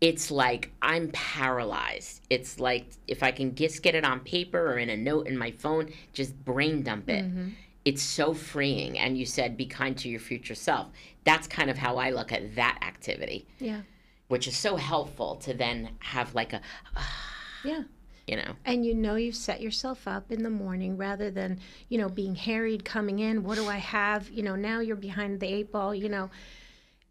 it's 0.00 0.30
like 0.30 0.70
I'm 0.80 1.10
paralyzed. 1.12 2.22
It's 2.30 2.60
like 2.60 2.86
if 3.08 3.22
I 3.22 3.32
can 3.32 3.54
just 3.54 3.82
get 3.82 3.94
it 3.94 4.04
on 4.04 4.20
paper 4.20 4.72
or 4.72 4.78
in 4.78 4.90
a 4.90 4.96
note 4.96 5.26
in 5.26 5.36
my 5.36 5.50
phone, 5.50 5.90
just 6.12 6.36
brain 6.44 6.82
dump 6.82 7.08
it. 7.08 7.24
Mm-hmm. 7.24 7.48
It's 7.84 8.02
so 8.02 8.34
freeing. 8.34 8.98
And 8.98 9.16
you 9.18 9.26
said 9.26 9.56
be 9.56 9.66
kind 9.66 9.96
to 9.98 10.08
your 10.08 10.20
future 10.20 10.54
self. 10.54 10.88
That's 11.24 11.46
kind 11.48 11.68
of 11.70 11.78
how 11.78 11.96
I 11.96 12.10
look 12.10 12.32
at 12.32 12.54
that 12.56 12.78
activity, 12.82 13.46
Yeah. 13.58 13.80
which 14.28 14.46
is 14.46 14.56
so 14.56 14.76
helpful 14.76 15.36
to 15.36 15.54
then 15.54 15.90
have 16.00 16.34
like 16.34 16.52
a, 16.52 16.60
Yeah. 17.64 17.82
you 18.26 18.36
know, 18.36 18.52
And 18.64 18.84
you 18.86 18.94
know 18.94 19.16
you've 19.16 19.34
set 19.36 19.60
yourself 19.60 20.06
up 20.06 20.30
in 20.30 20.42
the 20.44 20.50
morning 20.50 20.96
rather 20.96 21.30
than, 21.30 21.58
you 21.88 21.98
know, 21.98 22.08
being 22.08 22.34
harried 22.36 22.84
coming 22.84 23.18
in. 23.18 23.42
What 23.42 23.56
do 23.56 23.66
I 23.66 23.78
have? 23.78 24.30
You 24.30 24.42
know, 24.44 24.54
now 24.54 24.80
you're 24.80 24.96
behind 24.96 25.40
the 25.40 25.46
eight 25.52 25.72
ball, 25.72 25.92
you 25.94 26.08
know. 26.08 26.30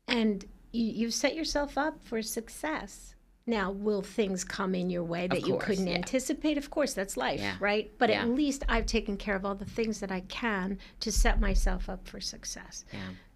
And 0.08 0.46
you, 0.72 0.86
you've 0.86 1.14
set 1.14 1.36
yourself 1.36 1.78
up 1.78 2.02
for 2.04 2.22
success. 2.22 3.14
Now, 3.50 3.72
will 3.72 4.02
things 4.02 4.44
come 4.44 4.76
in 4.76 4.90
your 4.90 5.06
way 5.06 5.28
that 5.28 5.48
you 5.48 5.58
couldn't 5.58 5.88
yeah. 5.88 5.94
anticipate? 5.96 6.58
Of 6.58 6.70
course, 6.70 6.94
that's 6.94 7.16
life, 7.16 7.40
Yeah. 7.40 7.56
right? 7.62 7.90
But 7.98 8.10
Yeah. 8.10 8.24
at 8.24 8.30
least 8.30 8.66
I've 8.68 8.86
taken 8.86 9.16
care 9.16 9.38
of 9.38 9.46
all 9.46 9.56
the 9.56 9.64
things 9.64 10.02
that 10.02 10.12
I 10.12 10.20
can 10.28 10.78
to 11.00 11.12
set 11.14 11.40
myself 11.40 11.88
up 11.88 12.06
for 12.06 12.20
success. 12.20 12.84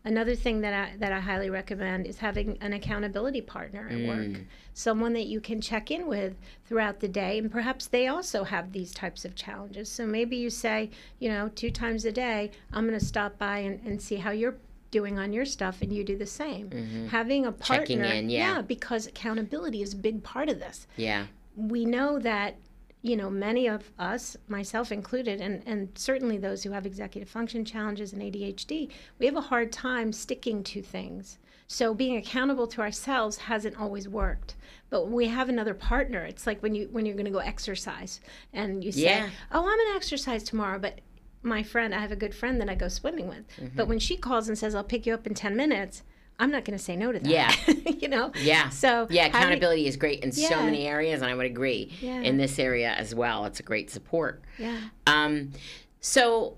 Another 0.04 0.36
thing 0.36 0.62
that 0.62 0.74
I, 0.74 0.98
that 0.98 1.14
I 1.14 1.20
highly 1.22 1.50
recommend 1.50 2.08
is 2.08 2.18
having 2.18 2.58
an 2.60 2.74
accountability 2.74 3.40
partner 3.40 3.88
at 3.90 3.96
Mm. 4.00 4.08
work, 4.34 4.42
someone 4.74 5.14
that 5.14 5.28
you 5.28 5.40
can 5.40 5.62
check 5.62 5.92
in 5.92 6.08
with 6.08 6.36
throughout 6.66 7.00
the 7.00 7.08
day, 7.08 7.38
and 7.38 7.50
perhaps 7.50 7.88
they 7.88 8.08
also 8.08 8.44
have 8.44 8.74
these 8.74 8.92
types 8.94 9.24
of 9.24 9.36
challenges. 9.36 9.88
So 9.90 10.06
maybe 10.06 10.36
you 10.36 10.50
say, 10.50 10.90
you 11.20 11.30
know, 11.30 11.50
two 11.50 11.70
times 11.72 12.04
a 12.04 12.12
day, 12.12 12.52
I'm 12.74 12.86
going 12.88 13.00
to 13.00 13.06
stop 13.06 13.38
by 13.38 13.60
and, 13.60 13.80
and 13.86 14.02
see 14.02 14.16
how 14.18 14.32
you're 14.32 14.56
doing 14.92 15.18
on 15.18 15.34
your 15.34 15.46
stuff, 15.46 15.82
and 15.82 15.92
you 15.92 16.04
do 16.04 16.18
the 16.18 16.26
same. 16.26 17.08
Having 17.10 17.46
a 17.46 17.52
partner, 17.52 17.86
Mm-hmm. 17.96 18.02
Checking 18.04 18.18
in, 18.26 18.30
yeah. 18.30 18.62
because 18.62 19.08
accountability 19.08 19.82
is 19.82 19.94
a 19.94 19.98
big 19.98 20.22
part 20.24 20.50
of 20.50 20.60
this 20.60 20.86
Yeah. 20.98 21.26
we 21.56 21.86
know 21.86 22.20
that 22.20 22.58
you 23.02 23.16
know 23.18 23.30
many 23.30 23.68
of 23.68 23.90
us 23.98 24.38
myself 24.48 24.92
included 24.92 25.42
and, 25.42 25.64
and 25.66 25.90
certainly 25.96 26.38
those 26.38 26.62
who 26.64 26.70
have 26.72 26.86
executive 26.86 27.28
function 27.28 27.66
challenges 27.66 28.14
and 28.14 28.22
adhd 28.22 28.90
we 29.18 29.26
have 29.26 29.36
a 29.36 29.42
hard 29.42 29.72
time 29.72 30.14
sticking 30.14 30.64
to 30.64 30.84
things 30.84 31.40
so 31.68 31.96
being 31.96 32.16
accountable 32.18 32.68
to 32.68 32.80
ourselves 32.82 33.38
hasn't 33.38 33.76
always 33.80 34.08
worked 34.08 34.56
but 34.92 35.06
when 35.06 35.14
we 35.14 35.26
have 35.28 35.50
another 35.50 35.74
partner 35.74 36.24
it's 36.26 36.46
like 36.46 36.62
when 36.62 36.76
you 36.76 36.88
when 36.92 37.04
you're 37.08 37.16
going 37.16 37.26
to 37.26 37.32
go 37.32 37.40
exercise 37.40 38.22
and 38.54 38.84
you 38.84 38.92
say 38.92 39.02
Yeah. 39.02 39.30
oh 39.52 39.60
i'm 39.62 39.78
going 39.78 39.90
to 39.90 39.96
exercise 39.96 40.44
tomorrow 40.44 40.78
but 40.78 41.00
my 41.44 41.64
friend 41.64 41.94
i 41.96 42.00
have 42.00 42.12
a 42.12 42.16
good 42.16 42.34
friend 42.36 42.60
that 42.62 42.70
i 42.70 42.76
go 42.76 42.88
swimming 42.88 43.28
with 43.28 43.44
but 43.76 43.88
when 43.88 44.00
she 44.00 44.16
calls 44.18 44.48
and 44.48 44.58
says 44.58 44.76
i'll 44.76 44.84
pick 44.84 45.06
you 45.06 45.14
up 45.14 45.26
in 45.26 45.34
10 45.34 45.56
minutes 45.56 46.04
i'm 46.40 46.52
not 46.52 46.64
going 46.66 46.78
to 46.78 46.84
say 46.84 46.96
no 46.96 47.12
to 47.12 47.20
that 47.20 47.28
Yeah. 47.30 47.52
you 48.00 48.08
know 48.08 48.32
Yeah. 48.36 48.70
so 48.70 49.08
Yeah, 49.10 49.26
accountability 49.28 49.88
is 49.88 49.96
great 49.98 50.24
in 50.24 50.32
so 50.32 50.64
many 50.64 50.88
areas, 50.88 51.22
and 51.22 51.30
I 51.32 51.36
would 51.36 51.46
agree 51.46 51.92
Yeah. 52.02 52.22
in 52.22 52.38
this 52.38 52.58
area 52.60 52.92
as 52.94 53.14
well. 53.14 53.46
It's 53.46 53.60
a 53.60 53.64
great 53.64 53.90
support. 53.92 54.42
yeah 54.58 54.80
Um, 55.08 55.52
so 56.00 56.58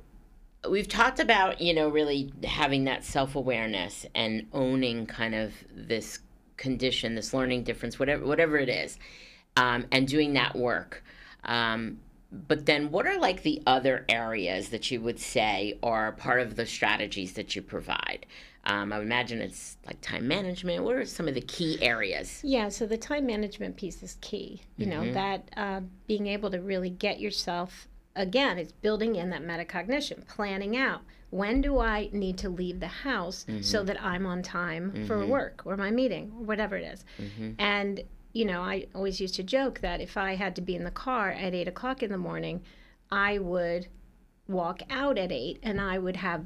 we've 0.69 0.87
talked 0.87 1.19
about 1.19 1.59
you 1.59 1.73
know 1.73 1.89
really 1.89 2.31
having 2.45 2.85
that 2.85 3.03
self 3.03 3.35
awareness 3.35 4.05
and 4.15 4.47
owning 4.53 5.05
kind 5.05 5.35
of 5.35 5.53
this 5.75 6.19
condition, 6.55 7.15
this 7.15 7.33
learning 7.33 7.63
difference, 7.63 7.99
whatever 7.99 8.25
whatever 8.25 8.57
it 8.57 8.69
is, 8.69 8.97
um, 9.57 9.85
and 9.91 10.07
doing 10.07 10.33
that 10.33 10.55
work. 10.55 11.03
Um, 11.43 11.99
but 12.47 12.65
then, 12.65 12.91
what 12.91 13.05
are 13.05 13.19
like 13.19 13.43
the 13.43 13.61
other 13.67 14.05
areas 14.09 14.69
that 14.69 14.89
you 14.89 14.99
would 15.01 15.19
say 15.19 15.77
are 15.83 16.11
part 16.13 16.41
of 16.41 16.55
the 16.55 16.65
strategies 16.65 17.33
that 17.33 17.55
you 17.55 17.61
provide? 17.61 18.25
Um, 18.65 18.93
I 18.93 18.97
would 18.97 19.05
imagine 19.05 19.41
it's 19.41 19.77
like 19.85 19.99
time 20.01 20.27
management. 20.27 20.83
What 20.83 20.95
are 20.95 21.05
some 21.05 21.27
of 21.27 21.33
the 21.35 21.41
key 21.41 21.77
areas? 21.81 22.39
Yeah, 22.43 22.69
so 22.69 22.85
the 22.85 22.97
time 22.97 23.25
management 23.25 23.75
piece 23.75 24.01
is 24.01 24.17
key. 24.21 24.61
You 24.77 24.85
know, 24.85 25.11
that 25.13 25.49
uh, 25.57 25.81
being 26.07 26.27
able 26.27 26.49
to 26.51 26.59
really 26.59 26.89
get 26.89 27.19
yourself, 27.19 27.87
again, 28.15 28.57
it's 28.57 28.71
building 28.71 29.15
in 29.17 29.29
that 29.31 29.43
metacognition, 29.43 30.25
planning 30.27 30.77
out 30.77 31.01
when 31.29 31.61
do 31.61 31.79
I 31.79 32.09
need 32.13 32.37
to 32.39 32.49
leave 32.49 32.79
the 32.79 32.87
house 32.87 33.45
so 33.61 33.83
that 33.83 34.01
I'm 34.03 34.25
on 34.25 34.43
time 34.43 35.05
for 35.07 35.25
work 35.25 35.63
or 35.65 35.75
my 35.75 35.89
meeting 35.91 36.31
or 36.37 36.45
whatever 36.45 36.77
it 36.77 36.85
is. 36.85 37.03
And, 37.57 38.01
you 38.33 38.45
know, 38.45 38.61
I 38.61 38.87
always 38.95 39.21
used 39.21 39.35
to 39.35 39.43
joke 39.43 39.79
that 39.81 40.01
if 40.01 40.17
I 40.17 40.35
had 40.35 40.55
to 40.55 40.61
be 40.61 40.75
in 40.75 40.83
the 40.83 40.91
car 40.91 41.31
at 41.31 41.53
eight 41.53 41.67
o'clock 41.67 42.01
in 42.03 42.11
the 42.11 42.17
morning, 42.17 42.63
I 43.11 43.37
would 43.37 43.87
walk 44.47 44.81
out 44.89 45.17
at 45.17 45.31
eight 45.31 45.59
and 45.63 45.79
I 45.79 45.99
would 45.99 46.17
have 46.17 46.45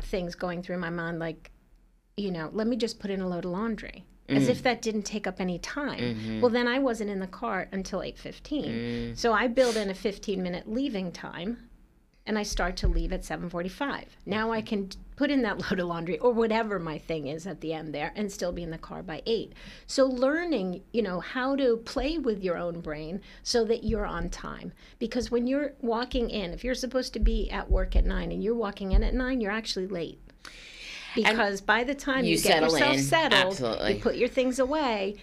things 0.00 0.34
going 0.36 0.62
through 0.62 0.78
my 0.78 0.90
mind 0.90 1.18
like, 1.18 1.50
you 2.16 2.30
know, 2.30 2.50
let 2.52 2.68
me 2.68 2.76
just 2.76 3.00
put 3.00 3.10
in 3.10 3.20
a 3.20 3.28
load 3.28 3.44
of 3.44 3.50
laundry. 3.50 4.04
As 4.26 4.48
if 4.48 4.60
mm. 4.60 4.62
that 4.62 4.80
didn't 4.80 5.02
take 5.02 5.26
up 5.26 5.38
any 5.38 5.58
time. 5.58 6.00
Mm-hmm. 6.00 6.40
Well, 6.40 6.50
then 6.50 6.66
I 6.66 6.78
wasn't 6.78 7.10
in 7.10 7.20
the 7.20 7.26
car 7.26 7.68
until 7.72 7.98
8:15. 7.98 8.40
Mm. 8.42 9.18
So 9.18 9.34
I 9.34 9.48
build 9.48 9.76
in 9.76 9.90
a 9.90 9.92
15-minute 9.92 10.66
leaving 10.66 11.12
time 11.12 11.68
and 12.24 12.38
I 12.38 12.42
start 12.42 12.76
to 12.78 12.88
leave 12.88 13.12
at 13.12 13.20
7:45. 13.20 14.04
Now 14.24 14.50
I 14.50 14.62
can 14.62 14.88
put 15.16 15.30
in 15.30 15.42
that 15.42 15.58
load 15.70 15.80
of 15.80 15.86
laundry 15.86 16.18
or 16.18 16.32
whatever 16.32 16.78
my 16.78 16.98
thing 16.98 17.26
is 17.26 17.46
at 17.46 17.60
the 17.60 17.72
end 17.72 17.94
there 17.94 18.12
and 18.16 18.30
still 18.30 18.52
be 18.52 18.62
in 18.62 18.70
the 18.70 18.78
car 18.78 19.02
by 19.02 19.22
8. 19.26 19.52
So 19.86 20.06
learning, 20.06 20.82
you 20.92 21.02
know, 21.02 21.20
how 21.20 21.56
to 21.56 21.78
play 21.78 22.18
with 22.18 22.42
your 22.42 22.56
own 22.56 22.80
brain 22.80 23.20
so 23.42 23.64
that 23.64 23.84
you're 23.84 24.06
on 24.06 24.30
time. 24.30 24.72
Because 24.98 25.30
when 25.30 25.46
you're 25.46 25.74
walking 25.80 26.30
in, 26.30 26.52
if 26.52 26.64
you're 26.64 26.74
supposed 26.74 27.12
to 27.14 27.20
be 27.20 27.50
at 27.50 27.70
work 27.70 27.96
at 27.96 28.04
9 28.04 28.32
and 28.32 28.42
you're 28.42 28.54
walking 28.54 28.92
in 28.92 29.02
at 29.02 29.14
9, 29.14 29.40
you're 29.40 29.52
actually 29.52 29.86
late 29.86 30.20
because 31.14 31.60
by 31.60 31.84
the 31.84 31.94
time 31.94 32.24
you, 32.24 32.32
you 32.32 32.40
get 32.40 32.62
yourself 32.62 32.94
in, 32.94 33.02
settled, 33.02 33.52
absolutely. 33.52 33.94
you 33.94 34.00
put 34.00 34.16
your 34.16 34.28
things 34.28 34.58
away, 34.58 35.16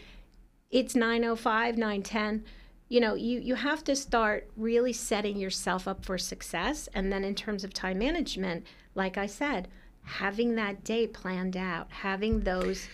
it's 0.70 0.96
905, 0.96 1.78
910. 1.78 2.46
You 2.88 3.00
know, 3.00 3.16
you, 3.16 3.40
you 3.40 3.56
have 3.56 3.84
to 3.86 3.96
start 3.96 4.50
really 4.58 4.94
setting 4.94 5.38
yourself 5.38 5.88
up 5.88 6.06
for 6.06 6.18
success. 6.18 6.90
And 6.94 7.12
then 7.12 7.24
in 7.24 7.36
terms 7.36 7.64
of 7.64 7.74
time 7.74 8.00
management, 8.00 8.66
like 8.96 9.18
I 9.18 9.26
said, 9.26 9.68
having 10.04 10.56
that 10.56 10.84
day 10.84 11.08
planned 11.08 11.58
out, 11.58 11.88
having 11.92 12.42
those 12.42 12.88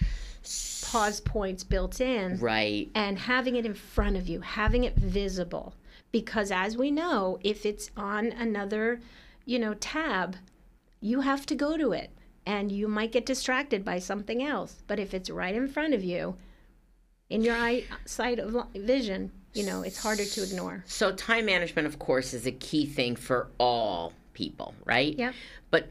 pause 0.84 1.20
points 1.20 1.64
built 1.64 2.00
in 2.00 2.40
Right. 2.40 2.90
and 2.96 3.20
having 3.20 3.56
it 3.56 3.66
in 3.66 3.74
front 3.74 4.16
of 4.16 4.30
you, 4.30 4.40
having 4.42 4.84
it 4.86 4.96
visible. 4.96 5.74
Because 6.12 6.52
as 6.52 6.78
we 6.78 6.92
know, 6.92 7.38
if 7.44 7.66
it's 7.66 7.92
on 7.98 8.28
another, 8.28 9.02
you 9.46 9.60
know, 9.60 9.74
tab, 9.76 10.38
you 11.02 11.22
have 11.22 11.46
to 11.48 11.56
go 11.56 11.78
to 11.78 11.92
it 11.92 12.12
and 12.46 12.72
you 12.72 12.88
might 12.88 13.12
get 13.12 13.26
distracted 13.26 13.84
by 13.84 14.00
something 14.00 14.42
else. 14.42 14.82
But 14.88 15.00
if 15.00 15.14
it's 15.14 15.30
right 15.30 15.54
in 15.54 15.68
front 15.68 15.94
of 15.94 16.04
you, 16.04 16.38
in 17.30 17.44
your 17.44 17.56
eyesight 17.58 18.40
of 18.40 18.56
vision, 18.74 19.32
you 19.54 19.66
know, 19.66 19.82
it's 19.82 19.98
harder 20.02 20.24
to 20.24 20.44
ignore. 20.44 20.84
So 20.88 21.12
time 21.12 21.46
management, 21.46 21.88
of 21.88 22.00
course, 22.00 22.34
is 22.34 22.46
a 22.46 22.52
key 22.52 22.86
thing 22.86 23.18
for 23.18 23.50
all 23.60 24.14
people, 24.34 24.76
right? 24.86 25.14
Yeah. 25.18 25.34
But 25.72 25.90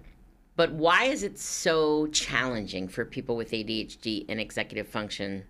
but 0.57 0.73
why 0.73 1.05
is 1.05 1.23
it 1.23 1.39
so 1.39 2.07
challenging 2.09 2.89
for 2.89 3.05
people 3.05 3.37
with 3.37 3.51
ADHD 3.51 4.25
and 4.29 4.41
executive 4.41 4.89
function 4.89 5.45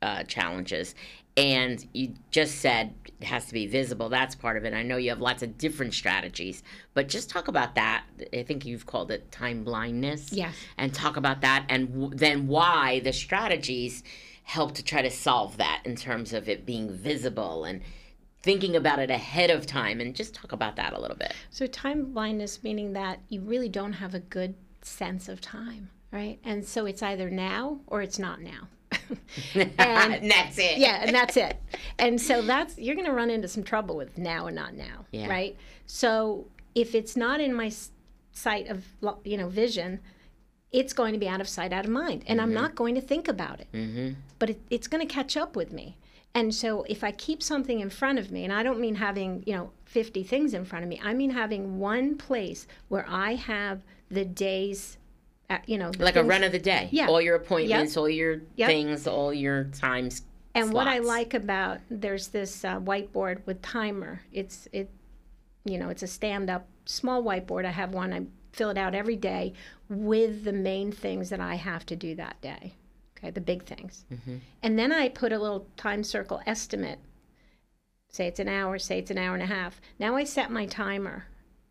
uh, 0.00 0.22
challenges? 0.24 0.94
And 1.36 1.84
you 1.92 2.14
just 2.30 2.56
said 2.56 2.94
it 3.20 3.24
has 3.24 3.46
to 3.46 3.54
be 3.54 3.66
visible. 3.66 4.08
That's 4.08 4.34
part 4.34 4.56
of 4.56 4.64
it. 4.64 4.74
I 4.74 4.82
know 4.82 4.98
you 4.98 5.08
have 5.10 5.20
lots 5.20 5.42
of 5.42 5.56
different 5.56 5.94
strategies, 5.94 6.62
but 6.94 7.08
just 7.08 7.30
talk 7.30 7.48
about 7.48 7.74
that. 7.74 8.04
I 8.34 8.42
think 8.42 8.66
you've 8.66 8.86
called 8.86 9.10
it 9.10 9.32
time 9.32 9.64
blindness. 9.64 10.32
Yes. 10.32 10.54
And 10.76 10.92
talk 10.92 11.16
about 11.16 11.40
that, 11.40 11.64
and 11.68 11.88
w- 11.88 12.14
then 12.14 12.48
why 12.48 13.00
the 13.00 13.12
strategies 13.12 14.04
help 14.44 14.74
to 14.74 14.84
try 14.84 15.02
to 15.02 15.10
solve 15.10 15.56
that 15.56 15.82
in 15.84 15.96
terms 15.96 16.32
of 16.32 16.48
it 16.48 16.66
being 16.66 16.90
visible 16.90 17.64
and 17.64 17.80
thinking 18.42 18.74
about 18.76 18.98
it 18.98 19.10
ahead 19.10 19.50
of 19.50 19.66
time 19.66 20.00
and 20.00 20.14
just 20.14 20.34
talk 20.34 20.52
about 20.52 20.76
that 20.76 20.92
a 20.92 21.00
little 21.00 21.16
bit. 21.16 21.32
So 21.50 21.66
time 21.66 22.12
blindness 22.12 22.62
meaning 22.62 22.92
that 22.94 23.20
you 23.28 23.40
really 23.40 23.68
don't 23.68 23.92
have 23.94 24.14
a 24.14 24.20
good 24.20 24.54
sense 24.82 25.28
of 25.28 25.40
time, 25.40 25.90
right? 26.10 26.38
And 26.44 26.64
so 26.64 26.86
it's 26.86 27.02
either 27.02 27.30
now 27.30 27.80
or 27.86 28.02
it's 28.02 28.18
not 28.18 28.40
now. 28.40 28.68
and 29.54 30.30
that's 30.30 30.58
it. 30.58 30.78
yeah, 30.78 31.02
and 31.04 31.14
that's 31.14 31.36
it. 31.36 31.56
And 31.98 32.20
so 32.20 32.42
that's 32.42 32.78
you're 32.78 32.94
going 32.94 33.06
to 33.06 33.12
run 33.12 33.30
into 33.30 33.48
some 33.48 33.62
trouble 33.62 33.96
with 33.96 34.18
now 34.18 34.46
and 34.46 34.56
not 34.56 34.74
now, 34.74 35.06
Yeah. 35.12 35.28
right? 35.28 35.56
So 35.86 36.46
if 36.74 36.94
it's 36.94 37.16
not 37.16 37.40
in 37.40 37.54
my 37.54 37.70
sight 38.32 38.68
of 38.68 38.84
you 39.24 39.36
know 39.36 39.48
vision, 39.48 40.00
it's 40.72 40.92
going 40.92 41.12
to 41.12 41.18
be 41.18 41.28
out 41.28 41.40
of 41.40 41.48
sight, 41.48 41.72
out 41.72 41.84
of 41.84 41.90
mind, 41.90 42.24
and 42.26 42.40
I'm 42.40 42.52
not 42.54 42.74
going 42.74 42.94
to 42.94 43.00
think 43.00 43.28
about 43.28 43.60
it. 43.60 43.68
Mm-hmm. 43.72 44.12
But 44.38 44.50
it, 44.50 44.60
it's 44.70 44.88
going 44.88 45.06
to 45.06 45.12
catch 45.12 45.36
up 45.36 45.54
with 45.56 45.72
me. 45.72 45.96
And 46.34 46.54
so 46.54 46.84
if 46.88 47.04
I 47.04 47.12
keep 47.12 47.42
something 47.42 47.80
in 47.80 47.90
front 47.90 48.18
of 48.18 48.30
me, 48.30 48.44
and 48.44 48.52
I 48.52 48.62
don't 48.62 48.80
mean 48.80 48.94
having 48.96 49.42
you 49.46 49.54
know 49.54 49.70
50 49.84 50.22
things 50.22 50.54
in 50.54 50.64
front 50.64 50.82
of 50.82 50.88
me, 50.88 51.00
I 51.02 51.12
mean 51.14 51.30
having 51.30 51.78
one 51.78 52.16
place 52.16 52.66
where 52.88 53.04
I 53.08 53.34
have 53.34 53.80
the 54.10 54.24
days, 54.24 54.98
uh, 55.50 55.58
you 55.66 55.78
know, 55.78 55.90
Like 55.98 56.16
a 56.16 56.24
run 56.24 56.42
of 56.42 56.52
the 56.52 56.58
day. 56.58 56.88
Yeah. 56.90 57.08
All 57.08 57.20
your 57.20 57.36
appointments, 57.36 57.96
all 57.96 58.08
your 58.08 58.40
Yep. 58.56 58.68
things, 58.68 59.06
all 59.06 59.32
your 59.32 59.64
times. 59.64 60.22
And 60.54 60.72
what 60.72 60.86
I 60.86 60.98
like 60.98 61.32
about 61.34 61.80
there's 61.90 62.28
this 62.28 62.64
uh, 62.64 62.78
whiteboard 62.78 63.44
with 63.46 63.62
timer. 63.62 64.22
It's 64.32 64.68
it, 64.72 64.90
you 65.64 65.78
know, 65.78 65.88
it's 65.88 66.02
a 66.02 66.06
stand-up 66.06 66.66
small 66.84 67.22
whiteboard. 67.22 67.64
I 67.64 67.70
have 67.70 67.94
one. 67.94 68.12
I 68.12 68.26
fill 68.52 68.70
it 68.70 68.76
out 68.76 68.94
every 68.94 69.16
day 69.16 69.54
with 69.88 70.44
the 70.44 70.52
main 70.52 70.92
things 70.92 71.30
that 71.30 71.40
I 71.40 71.54
have 71.54 71.86
to 71.86 71.96
do 71.96 72.14
that 72.16 72.40
day. 72.42 72.74
Okay, 73.22 73.30
the 73.30 73.40
big 73.40 73.64
things. 73.64 74.04
Mm-hmm. 74.12 74.36
And 74.62 74.78
then 74.78 74.92
I 74.92 75.08
put 75.08 75.32
a 75.32 75.38
little 75.38 75.66
time 75.76 76.02
circle 76.04 76.40
estimate. 76.46 76.98
Say 78.08 78.26
it's 78.26 78.40
an 78.40 78.48
hour, 78.48 78.78
say 78.78 78.98
it's 78.98 79.10
an 79.10 79.18
hour 79.18 79.34
and 79.34 79.42
a 79.42 79.46
half. 79.46 79.80
Now 79.98 80.16
I 80.16 80.24
set 80.24 80.50
my 80.50 80.66
timer 80.66 81.26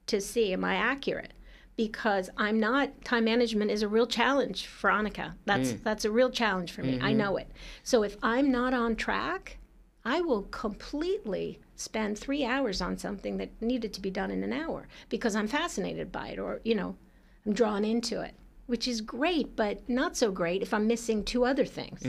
to 0.07 0.19
see 0.19 0.53
am 0.53 0.63
I 0.63 0.75
accurate? 0.75 1.33
Because 1.77 2.29
I'm 2.37 2.59
not 2.59 3.03
time 3.05 3.25
management 3.25 3.71
is 3.71 3.81
a 3.81 3.87
real 3.87 4.07
challenge 4.07 4.67
for 4.67 4.89
Annika. 4.89 5.33
That's 5.45 5.73
mm. 5.73 5.83
that's 5.83 6.05
a 6.05 6.11
real 6.11 6.29
challenge 6.29 6.71
for 6.71 6.83
me. 6.83 6.95
I 6.95 7.09
mm-hmm. 7.09 7.17
know 7.17 7.37
it. 7.37 7.51
So 7.83 8.03
if 8.03 8.17
I'm 8.21 8.51
not 8.51 8.73
on 8.73 8.95
track, 8.95 9.57
I 10.03 10.21
will 10.21 10.43
completely 10.43 11.59
spend 11.75 12.17
three 12.17 12.43
hours 12.45 12.81
on 12.81 12.97
something 12.97 13.37
that 13.37 13.49
needed 13.61 13.93
to 13.93 14.01
be 14.01 14.09
done 14.09 14.31
in 14.31 14.43
an 14.43 14.53
hour 14.53 14.87
because 15.09 15.35
I'm 15.35 15.47
fascinated 15.47 16.11
by 16.11 16.29
it 16.29 16.39
or, 16.39 16.61
you 16.63 16.75
know, 16.75 16.95
I'm 17.45 17.53
drawn 17.53 17.83
into 17.83 18.21
it, 18.21 18.35
which 18.68 18.88
is 18.88 19.01
great, 19.01 19.55
but 19.55 19.88
not 19.89 20.16
so 20.16 20.32
great 20.32 20.62
if 20.62 20.74
I'm 20.74 20.88
missing 20.88 21.24
two 21.24 21.45
other 21.45 21.66
things, 21.66 22.01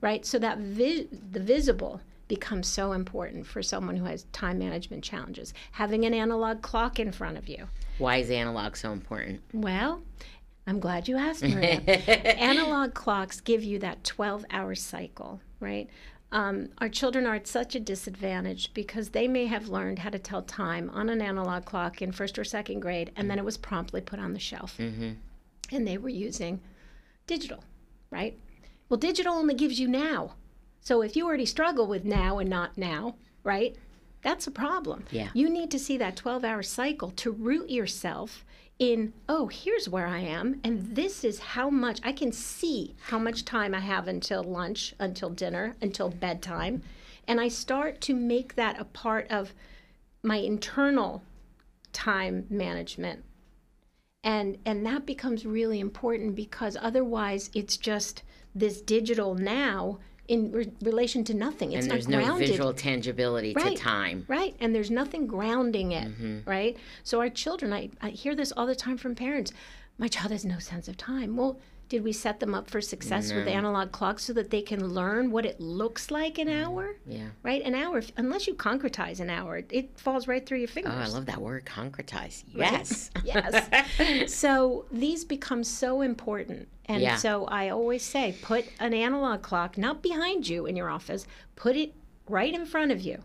right? 0.00 0.24
So 0.24 0.38
that 0.38 0.58
vi- 0.58 1.08
the 1.32 1.40
visible 1.40 2.00
becomes 2.28 2.68
so 2.68 2.92
important 2.92 3.46
for 3.46 3.62
someone 3.62 3.96
who 3.96 4.04
has 4.04 4.24
time 4.32 4.58
management 4.58 5.02
challenges. 5.02 5.54
Having 5.72 6.04
an 6.04 6.14
analog 6.14 6.60
clock 6.62 7.00
in 7.00 7.10
front 7.10 7.38
of 7.38 7.48
you. 7.48 7.66
Why 7.96 8.18
is 8.18 8.30
analog 8.30 8.76
so 8.76 8.92
important? 8.92 9.40
Well, 9.52 10.02
I'm 10.66 10.78
glad 10.78 11.08
you 11.08 11.16
asked, 11.16 11.42
Maria. 11.48 11.80
Analog 11.80 12.92
clocks 12.94 13.40
give 13.40 13.64
you 13.64 13.78
that 13.78 14.04
12 14.04 14.44
hour 14.50 14.74
cycle, 14.74 15.40
right? 15.58 15.88
Um, 16.30 16.68
our 16.76 16.90
children 16.90 17.26
are 17.26 17.36
at 17.36 17.46
such 17.46 17.74
a 17.74 17.80
disadvantage 17.80 18.74
because 18.74 19.08
they 19.08 19.26
may 19.26 19.46
have 19.46 19.70
learned 19.70 20.00
how 20.00 20.10
to 20.10 20.18
tell 20.18 20.42
time 20.42 20.90
on 20.90 21.08
an 21.08 21.22
analog 21.22 21.64
clock 21.64 22.02
in 22.02 22.12
first 22.12 22.38
or 22.38 22.44
second 22.44 22.80
grade, 22.80 23.10
and 23.16 23.30
then 23.30 23.38
it 23.38 23.44
was 23.46 23.56
promptly 23.56 24.02
put 24.02 24.18
on 24.18 24.34
the 24.34 24.38
shelf. 24.38 24.76
Mm-hmm. 24.78 25.12
And 25.70 25.86
they 25.86 25.98
were 25.98 26.08
using 26.08 26.60
digital, 27.26 27.64
right? 28.10 28.38
Well, 28.88 28.98
digital 28.98 29.34
only 29.34 29.54
gives 29.54 29.78
you 29.78 29.88
now. 29.88 30.34
So 30.80 31.02
if 31.02 31.16
you 31.16 31.26
already 31.26 31.46
struggle 31.46 31.86
with 31.86 32.04
now 32.04 32.38
and 32.38 32.48
not 32.48 32.78
now, 32.78 33.16
right? 33.44 33.76
That's 34.22 34.46
a 34.46 34.50
problem. 34.50 35.04
Yeah. 35.10 35.28
You 35.34 35.50
need 35.50 35.70
to 35.70 35.78
see 35.78 35.96
that 35.98 36.16
12 36.16 36.44
hour 36.44 36.62
cycle 36.62 37.10
to 37.12 37.30
root 37.30 37.70
yourself 37.70 38.44
in, 38.78 39.12
oh, 39.28 39.48
here's 39.48 39.88
where 39.88 40.06
I 40.06 40.20
am, 40.20 40.60
and 40.62 40.94
this 40.94 41.24
is 41.24 41.40
how 41.40 41.68
much 41.68 42.00
I 42.04 42.12
can 42.12 42.30
see 42.30 42.94
how 43.08 43.18
much 43.18 43.44
time 43.44 43.74
I 43.74 43.80
have 43.80 44.06
until 44.06 44.44
lunch, 44.44 44.94
until 45.00 45.30
dinner, 45.30 45.76
until 45.82 46.10
bedtime. 46.10 46.82
And 47.26 47.40
I 47.40 47.48
start 47.48 48.00
to 48.02 48.14
make 48.14 48.54
that 48.54 48.80
a 48.80 48.84
part 48.84 49.26
of 49.30 49.52
my 50.22 50.36
internal 50.36 51.22
time 51.92 52.46
management. 52.48 53.24
And 54.28 54.58
and 54.66 54.84
that 54.84 55.06
becomes 55.06 55.46
really 55.46 55.80
important 55.80 56.34
because 56.34 56.76
otherwise 56.80 57.50
it's 57.54 57.76
just 57.78 58.22
this 58.54 58.80
digital 58.82 59.34
now 59.34 59.98
in 60.28 60.52
re- 60.52 60.70
relation 60.82 61.24
to 61.24 61.34
nothing. 61.34 61.72
It's 61.72 61.84
and 61.86 61.90
there's 61.90 62.08
not 62.08 62.26
no 62.26 62.36
visual 62.36 62.74
tangibility 62.74 63.54
Right. 63.54 63.74
to 63.76 63.82
time. 63.82 64.26
Right. 64.28 64.54
And 64.60 64.74
there's 64.74 64.90
nothing 64.90 65.26
grounding 65.26 65.92
it. 65.92 66.08
Mm-hmm. 66.08 66.50
Right. 66.56 66.76
So 67.04 67.20
our 67.20 67.30
children, 67.30 67.72
I, 67.72 67.88
I 68.02 68.10
hear 68.10 68.34
this 68.34 68.52
all 68.54 68.66
the 68.66 68.76
time 68.76 68.98
from 68.98 69.14
parents. 69.14 69.50
My 69.96 70.08
child 70.08 70.30
has 70.32 70.44
no 70.44 70.58
sense 70.58 70.86
of 70.88 70.96
time. 70.98 71.34
Well, 71.34 71.58
did 71.88 72.04
we 72.04 72.12
set 72.12 72.38
them 72.40 72.54
up 72.54 72.68
for 72.68 72.80
success 72.80 73.32
with 73.32 73.48
analog 73.48 73.92
clocks 73.92 74.24
so 74.24 74.32
that 74.34 74.50
they 74.50 74.60
can 74.60 74.88
learn 74.88 75.30
what 75.30 75.46
it 75.46 75.58
looks 75.58 76.10
like 76.10 76.38
an 76.38 76.48
mm-hmm. 76.48 76.64
hour? 76.64 76.96
Yeah. 77.06 77.28
Right? 77.42 77.62
An 77.62 77.74
hour, 77.74 78.02
unless 78.16 78.46
you 78.46 78.54
concretize 78.54 79.20
an 79.20 79.30
hour, 79.30 79.62
it 79.70 79.98
falls 79.98 80.28
right 80.28 80.44
through 80.44 80.58
your 80.58 80.68
fingers. 80.68 80.92
Oh, 80.94 81.00
I 81.00 81.06
love 81.06 81.26
that 81.26 81.40
word, 81.40 81.64
concretize. 81.64 82.44
Yes. 82.48 83.10
yes. 83.24 84.32
so 84.34 84.84
these 84.92 85.24
become 85.24 85.64
so 85.64 86.02
important. 86.02 86.68
And 86.84 87.02
Yeah. 87.02 87.16
so 87.16 87.46
I 87.46 87.70
always 87.70 88.02
say 88.04 88.36
put 88.42 88.66
an 88.80 88.92
analog 88.92 89.42
clock 89.42 89.78
not 89.78 90.02
behind 90.02 90.46
you 90.46 90.66
in 90.66 90.76
your 90.76 90.90
office, 90.90 91.26
put 91.56 91.74
it 91.76 91.94
right 92.28 92.52
in 92.52 92.66
front 92.66 92.92
of 92.92 93.00
you. 93.00 93.22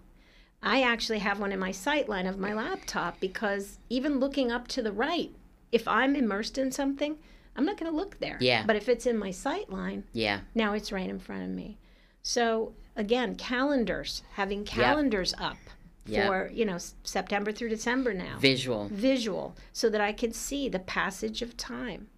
I 0.61 0.81
actually 0.83 1.19
have 1.19 1.41
one 1.41 1.51
in 1.51 1.59
my 1.59 1.71
sight 1.71 2.07
line 2.07 2.25
of 2.25 2.39
my 2.39 2.53
laptop 2.53 3.19
because 3.19 3.79
even 3.89 4.19
looking 4.19 4.51
up 4.51 4.69
to 4.69 4.81
the 4.81 4.93
right, 4.93 5.31
if 5.73 5.85
I'm 5.85 6.15
immersed 6.15 6.57
in 6.57 6.71
something, 6.71 7.17
I'm 7.55 7.65
not 7.65 7.77
going 7.77 7.91
to 7.91 7.95
look 7.97 8.19
there. 8.19 8.37
Yeah. 8.39 8.65
But 8.65 8.75
if 8.75 8.89
it's 8.89 9.05
in 9.05 9.17
my 9.17 9.31
sight 9.31 9.69
line, 9.71 10.03
yeah. 10.13 10.41
now 10.55 10.73
it's 10.73 10.91
right 10.91 11.09
in 11.09 11.19
front 11.19 11.43
of 11.43 11.49
me. 11.49 11.77
So 12.21 12.73
again, 12.95 13.35
calendars, 13.35 14.23
having 14.33 14.63
calendars 14.65 15.33
up 15.39 15.57
Yep. 16.05 16.27
for, 16.27 16.51
you 16.53 16.65
know, 16.65 16.77
September 17.05 17.53
through 17.53 17.69
December 17.69 18.13
now 18.13 18.37
Visual. 18.37 18.89
visual 18.91 19.55
so 19.71 19.89
that 19.89 20.01
I 20.01 20.11
can 20.11 20.33
see 20.33 20.67
the 20.67 20.79
passage 20.79 21.41
of 21.41 21.55
time. 21.55 22.09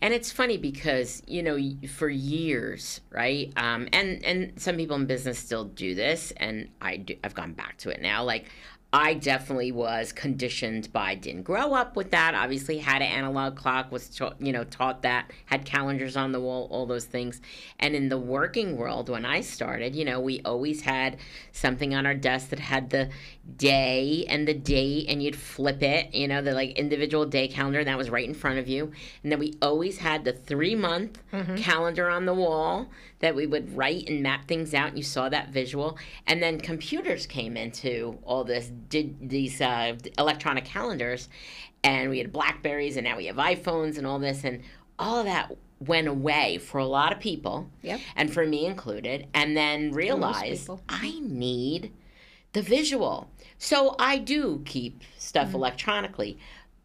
And 0.00 0.12
it's 0.12 0.32
funny 0.32 0.58
because 0.58 1.22
you 1.28 1.40
know 1.40 1.56
for 1.88 2.08
years, 2.08 3.00
right? 3.10 3.52
Um, 3.56 3.86
and 3.92 4.24
and 4.24 4.60
some 4.60 4.76
people 4.76 4.96
in 4.96 5.06
business 5.06 5.38
still 5.38 5.64
do 5.66 5.94
this, 5.94 6.32
and 6.36 6.68
I 6.80 6.96
do, 6.96 7.14
I've 7.22 7.34
gone 7.34 7.52
back 7.52 7.76
to 7.78 7.90
it 7.90 8.00
now. 8.02 8.24
Like 8.24 8.46
I 8.94 9.14
definitely 9.14 9.72
was 9.72 10.12
conditioned 10.12 10.92
by 10.92 11.14
didn't 11.14 11.44
grow 11.44 11.72
up 11.72 11.96
with 11.96 12.10
that. 12.10 12.34
Obviously, 12.34 12.76
had 12.76 13.00
an 13.00 13.08
analog 13.08 13.56
clock, 13.56 13.90
was 13.90 14.08
taught, 14.10 14.36
you 14.38 14.52
know 14.52 14.64
taught 14.64 15.00
that, 15.02 15.30
had 15.46 15.64
calendars 15.64 16.14
on 16.14 16.32
the 16.32 16.40
wall, 16.40 16.68
all 16.70 16.84
those 16.84 17.06
things. 17.06 17.40
And 17.78 17.94
in 17.94 18.10
the 18.10 18.18
working 18.18 18.76
world, 18.76 19.08
when 19.08 19.24
I 19.24 19.40
started, 19.40 19.96
you 19.96 20.04
know, 20.04 20.20
we 20.20 20.42
always 20.44 20.82
had 20.82 21.16
something 21.52 21.94
on 21.94 22.04
our 22.04 22.14
desk 22.14 22.50
that 22.50 22.58
had 22.58 22.90
the 22.90 23.08
day 23.56 24.26
and 24.28 24.46
the 24.46 24.54
date, 24.54 25.06
and 25.08 25.22
you'd 25.22 25.36
flip 25.36 25.82
it, 25.82 26.14
you 26.14 26.28
know, 26.28 26.42
the 26.42 26.52
like 26.52 26.72
individual 26.72 27.24
day 27.24 27.48
calendar, 27.48 27.78
and 27.78 27.88
that 27.88 27.96
was 27.96 28.10
right 28.10 28.28
in 28.28 28.34
front 28.34 28.58
of 28.58 28.68
you. 28.68 28.92
And 29.22 29.32
then 29.32 29.38
we 29.38 29.54
always 29.62 29.98
had 29.98 30.24
the 30.24 30.34
three 30.34 30.74
month 30.74 31.18
mm-hmm. 31.32 31.56
calendar 31.56 32.10
on 32.10 32.26
the 32.26 32.34
wall 32.34 32.88
that 33.22 33.34
we 33.36 33.46
would 33.46 33.74
write 33.76 34.08
and 34.08 34.22
map 34.22 34.46
things 34.48 34.74
out, 34.74 34.88
and 34.88 34.98
you 34.98 35.04
saw 35.04 35.28
that 35.28 35.48
visual. 35.48 35.96
And 36.26 36.42
then 36.42 36.60
computers 36.60 37.24
came 37.24 37.56
into 37.56 38.18
all 38.24 38.44
this, 38.44 38.70
did 38.88 39.28
these 39.28 39.60
uh, 39.60 39.96
electronic 40.18 40.64
calendars, 40.64 41.28
and 41.84 42.10
we 42.10 42.18
had 42.18 42.32
Blackberries, 42.32 42.96
and 42.96 43.04
now 43.04 43.16
we 43.16 43.26
have 43.26 43.36
iPhones 43.36 43.98
and 43.98 44.06
all 44.06 44.18
this, 44.18 44.44
and 44.44 44.62
all 44.98 45.18
of 45.18 45.26
that 45.26 45.52
went 45.80 46.06
away 46.06 46.58
for 46.58 46.78
a 46.78 46.84
lot 46.86 47.12
of 47.12 47.18
people, 47.18 47.68
Yep. 47.82 48.00
and 48.16 48.32
for 48.32 48.46
me 48.46 48.66
included, 48.66 49.26
and 49.34 49.56
then 49.56 49.90
realized. 49.92 50.70
I 50.88 51.18
need 51.20 51.92
the 52.52 52.62
visual. 52.62 53.30
So 53.58 53.96
I 53.98 54.18
do 54.18 54.62
keep 54.64 55.02
stuff 55.18 55.54
electronically, 55.54 56.38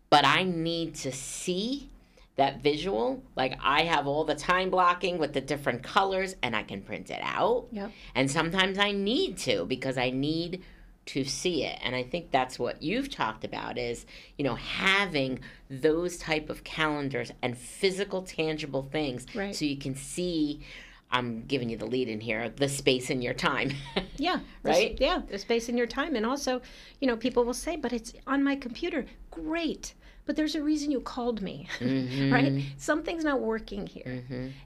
but 0.10 0.26
I 0.26 0.44
need 0.44 0.96
to 0.96 1.12
see 1.12 1.90
that 2.38 2.62
visual. 2.62 3.22
Like 3.36 3.60
I 3.62 3.84
have 3.84 4.08
all 4.08 4.24
the 4.24 4.36
time 4.36 4.70
blocking 4.70 5.18
with 5.18 5.34
the 5.34 5.42
different 5.42 5.84
colors 5.84 6.36
and 6.44 6.56
I 6.56 6.64
can 6.64 6.82
print 6.82 7.10
it 7.10 7.20
out. 7.22 7.66
Yep. 7.72 7.92
And 8.16 8.30
sometimes 8.32 8.78
I 8.78 8.92
need 8.92 9.38
to 9.40 9.66
because 9.66 9.98
I 9.98 10.12
need 10.12 10.64
to 11.08 11.24
see 11.24 11.64
it. 11.64 11.78
And 11.84 11.96
I 11.96 12.04
think 12.04 12.32
that's 12.32 12.58
what 12.60 12.82
you've 12.84 13.10
talked 13.10 13.44
about 13.44 13.78
is, 13.78 14.06
you 14.38 14.44
know, 14.46 14.56
having 14.56 15.40
those 15.70 16.18
type 16.18 16.50
of 16.50 16.64
calendars 16.64 17.32
and 17.42 17.58
physical 17.58 18.22
tangible 18.24 18.84
things 18.84 19.26
Right. 19.36 19.56
so 19.56 19.66
you 19.66 19.78
can 19.78 19.96
see 19.96 20.62
I'm 21.10 21.44
giving 21.44 21.70
you 21.70 21.78
the 21.78 21.86
lead 21.86 22.10
in 22.10 22.20
here, 22.20 22.50
the 22.50 22.68
space 22.68 23.10
in 23.10 23.22
your 23.22 23.34
time. 23.34 23.72
Yeah. 24.18 24.40
Right? 24.64 24.98
Yeah. 25.00 25.22
The 25.30 25.38
space 25.38 25.70
in 25.70 25.78
your 25.78 25.86
time. 25.88 26.16
And 26.16 26.26
also, 26.26 26.62
you 27.00 27.08
know, 27.08 27.16
people 27.16 27.46
will 27.46 27.54
say, 27.54 27.76
but 27.78 27.94
it's 27.94 28.12
on 28.26 28.44
my 28.44 28.56
computer. 28.56 29.06
Great. 29.32 29.94
But 30.26 30.36
there's 30.36 30.56
a 30.56 30.62
reason 30.64 30.92
you 30.92 31.00
called 31.00 31.42
me, 31.42 31.68
Mm-hmm. 31.80 32.34
right? 32.34 32.64
Something's 32.78 33.24
not 33.24 33.40
working 33.40 33.86
here. 33.88 34.24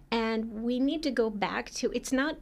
And 0.10 0.64
we 0.64 0.80
need 0.80 1.04
to 1.04 1.12
go 1.12 1.30
back 1.30 1.70
to 1.76 1.92
it's 1.94 2.12
not 2.12 2.38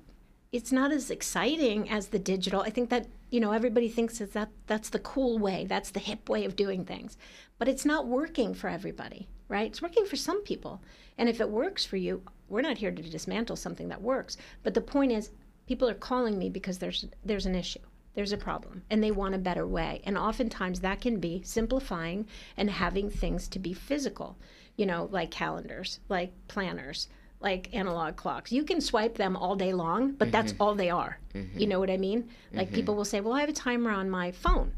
it's 0.52 0.72
not 0.72 0.92
as 0.92 1.12
exciting 1.12 1.90
as 1.90 2.08
the 2.08 2.20
digital. 2.20 2.62
I 2.62 2.72
think 2.72 2.90
that, 2.90 3.08
you 3.30 3.40
know, 3.40 3.52
everybody 3.52 3.88
thinks 3.88 4.18
that, 4.18 4.34
that 4.34 4.50
that's 4.66 4.90
the 4.90 5.00
cool 5.00 5.38
way, 5.38 5.66
that's 5.68 5.92
the 5.92 6.00
hip 6.00 6.28
way 6.28 6.44
of 6.44 6.56
doing 6.56 6.86
things. 6.86 7.18
But 7.60 7.68
it's 7.68 7.86
not 7.86 8.08
working 8.08 8.54
for 8.56 8.68
everybody, 8.68 9.28
right? 9.48 9.68
It's 9.68 9.82
working 9.82 10.06
for 10.06 10.16
some 10.16 10.44
people. 10.44 10.82
And 11.18 11.30
if 11.30 11.40
it 11.40 11.50
works 11.50 11.86
for 11.86 11.98
you, 11.98 12.24
we're 12.48 12.62
not 12.62 12.80
here 12.80 12.92
to 12.92 13.02
dismantle 13.02 13.58
something 13.58 13.90
that 13.90 14.02
works. 14.02 14.38
But 14.64 14.74
the 14.74 14.82
point 14.82 15.12
is 15.12 15.32
people 15.68 15.88
are 15.88 15.94
calling 15.94 16.40
me 16.40 16.50
because 16.50 16.80
there's 16.80 17.06
there's 17.24 17.46
an 17.46 17.56
issue. 17.56 17.80
There's 18.16 18.32
a 18.32 18.38
problem 18.38 18.82
and 18.90 19.04
they 19.04 19.12
want 19.12 19.36
a 19.36 19.38
better 19.38 19.68
way. 19.68 20.02
And 20.04 20.18
oftentimes 20.18 20.80
that 20.80 21.00
can 21.00 21.20
be 21.20 21.44
simplifying 21.46 22.26
and 22.58 22.72
having 22.72 23.10
things 23.12 23.48
to 23.50 23.60
be 23.60 23.74
physical, 23.74 24.36
you 24.76 24.88
know, 24.88 25.08
like 25.12 25.30
calendars, 25.30 26.00
like 26.10 26.34
planners, 26.48 27.08
like 27.42 27.74
analog 27.74 28.16
clocks. 28.16 28.52
You 28.52 28.64
can 28.64 28.82
swipe 28.82 29.16
them 29.16 29.36
all 29.36 29.56
day 29.56 29.74
long, 29.74 30.12
but 30.12 30.26
mm-hmm. 30.26 30.32
that's 30.32 30.54
all 30.60 30.76
they 30.76 30.90
are. 30.90 31.20
You 31.34 31.42
mm-hmm. 31.42 31.70
know 31.70 31.80
what 31.80 31.90
I 31.90 31.98
mean? 31.98 32.30
Like 32.54 32.72
people 32.72 32.94
mm-hmm. 32.94 32.98
will 32.98 33.06
say, 33.06 33.22
"Well, 33.22 33.34
I 33.34 33.42
have 33.42 33.50
a 33.50 33.54
timer 33.54 33.92
on 33.92 34.10
my 34.10 34.32
phone." 34.32 34.74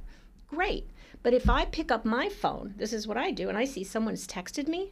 Great. 0.47 0.87
But 1.23 1.33
if 1.33 1.49
I 1.49 1.65
pick 1.65 1.91
up 1.91 2.03
my 2.03 2.29
phone, 2.29 2.73
this 2.77 2.93
is 2.93 3.07
what 3.07 3.17
I 3.17 3.31
do, 3.31 3.47
and 3.47 3.57
I 3.57 3.65
see 3.65 3.83
someone's 3.83 4.27
texted 4.27 4.67
me, 4.67 4.91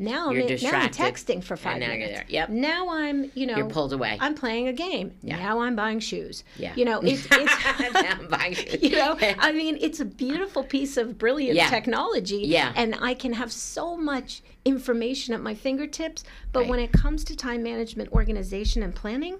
Now 0.00 0.30
I'm, 0.30 0.36
You're 0.36 0.46
in, 0.46 0.58
now 0.62 0.70
I'm 0.80 0.88
texting 0.90 1.44
for 1.44 1.56
five 1.56 1.78
now 1.78 1.88
you're 1.88 1.98
minutes. 1.98 2.14
there. 2.20 2.24
Yep. 2.28 2.48
Now 2.48 2.88
I'm, 2.88 3.30
you 3.34 3.46
know, 3.46 3.56
You're 3.56 3.68
pulled 3.68 3.92
away. 3.92 4.16
I'm 4.20 4.34
playing 4.34 4.68
a 4.68 4.72
game. 4.72 5.12
Yeah. 5.22 5.36
Now 5.36 5.60
I'm 5.60 5.76
buying 5.76 6.00
shoes. 6.00 6.42
Yeah. 6.56 6.72
You 6.74 6.86
know, 6.86 7.00
it's, 7.04 7.26
it's 7.30 7.92
Now 7.94 8.16
I'm 8.18 8.26
buying- 8.28 8.56
you 8.80 8.96
know, 8.96 9.16
I 9.20 9.52
mean, 9.52 9.76
it's 9.80 10.00
a 10.00 10.04
beautiful 10.06 10.64
piece 10.64 10.96
of 10.96 11.18
brilliant 11.18 11.54
Yeah. 11.54 11.68
technology. 11.68 12.38
Yeah. 12.38 12.72
And 12.76 12.96
I 13.00 13.12
can 13.14 13.34
have 13.34 13.52
so 13.52 13.96
much 13.96 14.42
information 14.64 15.34
at 15.34 15.42
my 15.42 15.54
fingertips. 15.54 16.24
But 16.52 16.60
Right. 16.60 16.68
when 16.70 16.80
it 16.80 16.92
comes 16.92 17.22
to 17.24 17.36
time 17.36 17.62
management, 17.62 18.10
organization, 18.12 18.82
and 18.82 18.94
planning, 18.94 19.38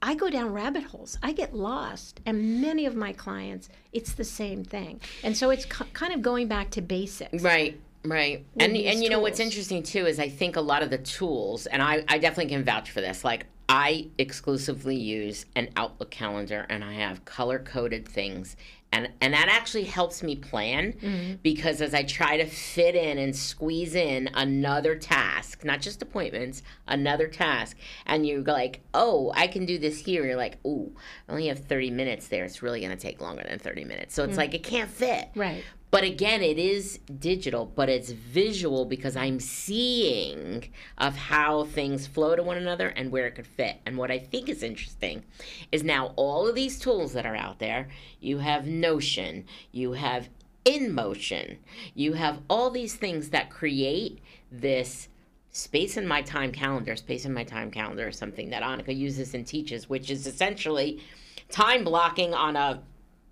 I 0.00 0.14
go 0.14 0.30
down 0.30 0.52
rabbit 0.52 0.84
holes. 0.84 1.18
I 1.22 1.32
get 1.32 1.54
lost. 1.54 2.20
And 2.26 2.60
many 2.60 2.86
of 2.86 2.94
my 2.96 3.12
clients, 3.12 3.68
it's 3.92 4.12
the 4.14 4.24
same 4.24 4.64
thing. 4.64 5.00
And 5.22 5.36
so 5.36 5.50
it's 5.50 5.64
ki- 5.64 5.84
kind 5.92 6.12
of 6.12 6.22
going 6.22 6.48
back 6.48 6.70
to 6.70 6.80
basics. 6.82 7.42
Right, 7.42 7.80
right. 8.04 8.44
And 8.58 8.76
and 8.76 9.02
you 9.02 9.10
know 9.10 9.20
what's 9.20 9.40
interesting 9.40 9.82
too 9.82 10.06
is 10.06 10.18
I 10.18 10.28
think 10.28 10.56
a 10.56 10.60
lot 10.60 10.82
of 10.82 10.90
the 10.90 10.98
tools, 10.98 11.66
and 11.66 11.82
I, 11.82 12.04
I 12.08 12.18
definitely 12.18 12.52
can 12.52 12.64
vouch 12.64 12.90
for 12.90 13.00
this. 13.00 13.24
Like 13.24 13.46
I 13.68 14.08
exclusively 14.18 14.96
use 14.96 15.46
an 15.56 15.68
Outlook 15.76 16.10
calendar, 16.10 16.66
and 16.68 16.82
I 16.84 16.92
have 16.94 17.24
color 17.24 17.58
coded 17.58 18.06
things. 18.08 18.56
And, 18.94 19.08
and 19.22 19.32
that 19.32 19.48
actually 19.48 19.84
helps 19.84 20.22
me 20.22 20.36
plan 20.36 20.92
Mm-hmm. 20.92 21.36
because 21.42 21.80
as 21.80 21.94
I 21.94 22.02
try 22.02 22.36
to 22.36 22.44
fit 22.44 22.94
in 22.94 23.16
and 23.16 23.34
squeeze 23.34 23.94
in 23.94 24.28
another 24.34 24.96
task, 24.96 25.64
not 25.64 25.80
just 25.80 26.02
appointments, 26.02 26.62
another 26.86 27.26
task, 27.26 27.78
and 28.04 28.26
you're 28.26 28.42
like, 28.42 28.82
oh, 28.92 29.32
I 29.34 29.46
can 29.46 29.64
do 29.64 29.78
this 29.78 29.98
here. 30.04 30.26
You're 30.26 30.36
like, 30.36 30.58
ooh, 30.66 30.94
I 31.26 31.32
only 31.32 31.46
have 31.46 31.60
30 31.60 31.90
minutes 31.90 32.28
there. 32.28 32.44
It's 32.44 32.62
really 32.62 32.80
going 32.80 32.90
to 32.92 32.98
take 32.98 33.22
longer 33.22 33.44
than 33.48 33.58
30 33.58 33.84
minutes. 33.84 34.14
So 34.14 34.24
it's 34.24 34.36
like, 34.36 34.52
it 34.52 34.62
can't 34.62 34.90
fit. 34.90 35.30
Right. 35.34 35.64
But 35.92 36.04
again, 36.04 36.40
it 36.40 36.58
is 36.58 37.00
digital, 37.18 37.66
but 37.66 37.90
it's 37.90 38.12
visual 38.12 38.86
because 38.86 39.14
I'm 39.14 39.38
seeing 39.38 40.70
of 40.96 41.14
how 41.14 41.64
things 41.64 42.06
flow 42.06 42.34
to 42.34 42.42
one 42.42 42.56
another 42.56 42.88
and 42.88 43.12
where 43.12 43.26
it 43.26 43.34
could 43.34 43.46
fit. 43.46 43.76
And 43.84 43.98
what 43.98 44.10
I 44.10 44.18
think 44.18 44.48
is 44.48 44.62
interesting 44.62 45.22
is 45.70 45.84
now 45.84 46.14
all 46.16 46.48
of 46.48 46.54
these 46.54 46.78
tools 46.78 47.12
that 47.12 47.26
are 47.26 47.36
out 47.36 47.58
there, 47.58 47.88
you 48.20 48.38
have 48.38 48.66
Notion, 48.66 49.44
you 49.70 49.92
have 49.92 50.30
InMotion, 50.64 51.58
you 51.94 52.14
have 52.14 52.40
all 52.48 52.70
these 52.70 52.94
things 52.94 53.28
that 53.28 53.50
create 53.50 54.20
this 54.50 55.08
space 55.50 55.98
in 55.98 56.08
my 56.08 56.22
time 56.22 56.52
calendar, 56.52 56.96
space 56.96 57.26
in 57.26 57.34
my 57.34 57.44
time 57.44 57.70
calendar 57.70 58.08
is 58.08 58.16
something 58.16 58.48
that 58.48 58.62
Annika 58.62 58.96
uses 58.96 59.34
and 59.34 59.46
teaches, 59.46 59.90
which 59.90 60.10
is 60.10 60.26
essentially 60.26 61.02
time 61.50 61.84
blocking 61.84 62.32
on 62.32 62.56
a 62.56 62.80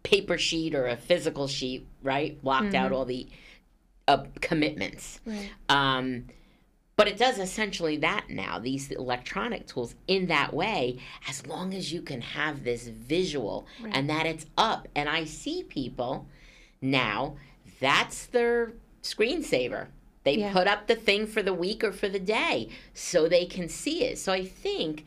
paper 0.03 0.39
sheet 0.39 0.75
or 0.75 0.87
a 0.87 0.97
physical 0.97 1.47
sheet, 1.47 1.87
right? 2.03 2.41
Blocked 2.43 2.75
out 2.75 2.93
all 2.93 3.05
the 3.05 3.29
uh, 4.09 4.25
commitments. 4.41 5.21
Right. 5.27 5.51
Um, 5.69 6.27
but 6.97 7.09
it 7.09 7.17
does 7.17 7.39
essentially 7.39 7.97
that 7.99 8.27
now, 8.29 8.59
these 8.59 8.91
electronic 8.91 9.67
tools 9.67 9.95
in 10.07 10.27
that 10.27 10.53
way, 10.53 10.99
as 11.29 11.47
long 11.47 11.73
as 11.73 11.93
you 11.93 12.03
can 12.03 12.21
have 12.21 12.63
this 12.65 12.89
visual 12.89 13.67
Right. 13.81 13.93
and 13.97 14.11
that 14.11 14.27
it's 14.27 14.45
up. 14.59 14.87
And 14.95 15.09
I 15.09 15.25
see 15.25 15.63
people 15.63 16.27
now, 16.83 17.37
that's 17.81 18.27
their 18.27 18.73
screensaver. 19.03 19.87
They 20.25 20.37
Yeah. 20.39 20.53
put 20.53 20.67
up 20.67 20.87
the 20.89 20.95
thing 20.97 21.27
for 21.27 21.43
the 21.43 21.55
week 21.55 21.83
or 21.83 21.93
for 21.93 22.09
the 22.09 22.19
day 22.19 22.69
so 22.93 23.29
they 23.29 23.47
can 23.47 23.69
see 23.71 24.05
it. 24.05 24.19
So 24.19 24.33
I 24.33 24.45
think 24.45 25.07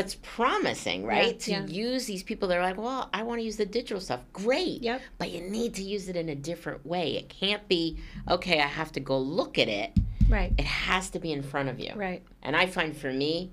that's 0.00 0.14
promising, 0.22 1.04
right? 1.04 1.38
to 1.40 1.50
yeah. 1.50 1.66
use 1.66 2.06
these 2.06 2.22
people 2.22 2.48
that 2.48 2.56
are 2.56 2.62
like, 2.62 2.78
well, 2.78 3.10
I 3.12 3.22
want 3.22 3.40
to 3.40 3.44
use 3.44 3.56
the 3.56 3.66
digital 3.66 4.00
stuff. 4.00 4.20
Great. 4.32 4.82
Yep. 4.82 5.02
But 5.18 5.30
you 5.30 5.42
need 5.42 5.74
to 5.74 5.82
use 5.82 6.08
it 6.08 6.16
in 6.16 6.30
a 6.30 6.34
different 6.34 6.86
way. 6.86 7.16
It 7.18 7.28
can't 7.28 7.68
be, 7.68 7.98
okay, 8.26 8.60
I 8.60 8.66
have 8.66 8.92
to 8.92 9.00
go 9.00 9.18
look 9.18 9.58
at 9.58 9.68
it. 9.68 9.92
Right. 10.26 10.54
It 10.56 10.64
has 10.64 11.10
to 11.10 11.18
be 11.18 11.32
in 11.32 11.42
front 11.42 11.68
of 11.68 11.78
you. 11.78 11.92
Right. 11.94 12.22
And 12.42 12.56
I 12.56 12.66
find 12.66 12.96
for 12.96 13.12
me, 13.12 13.52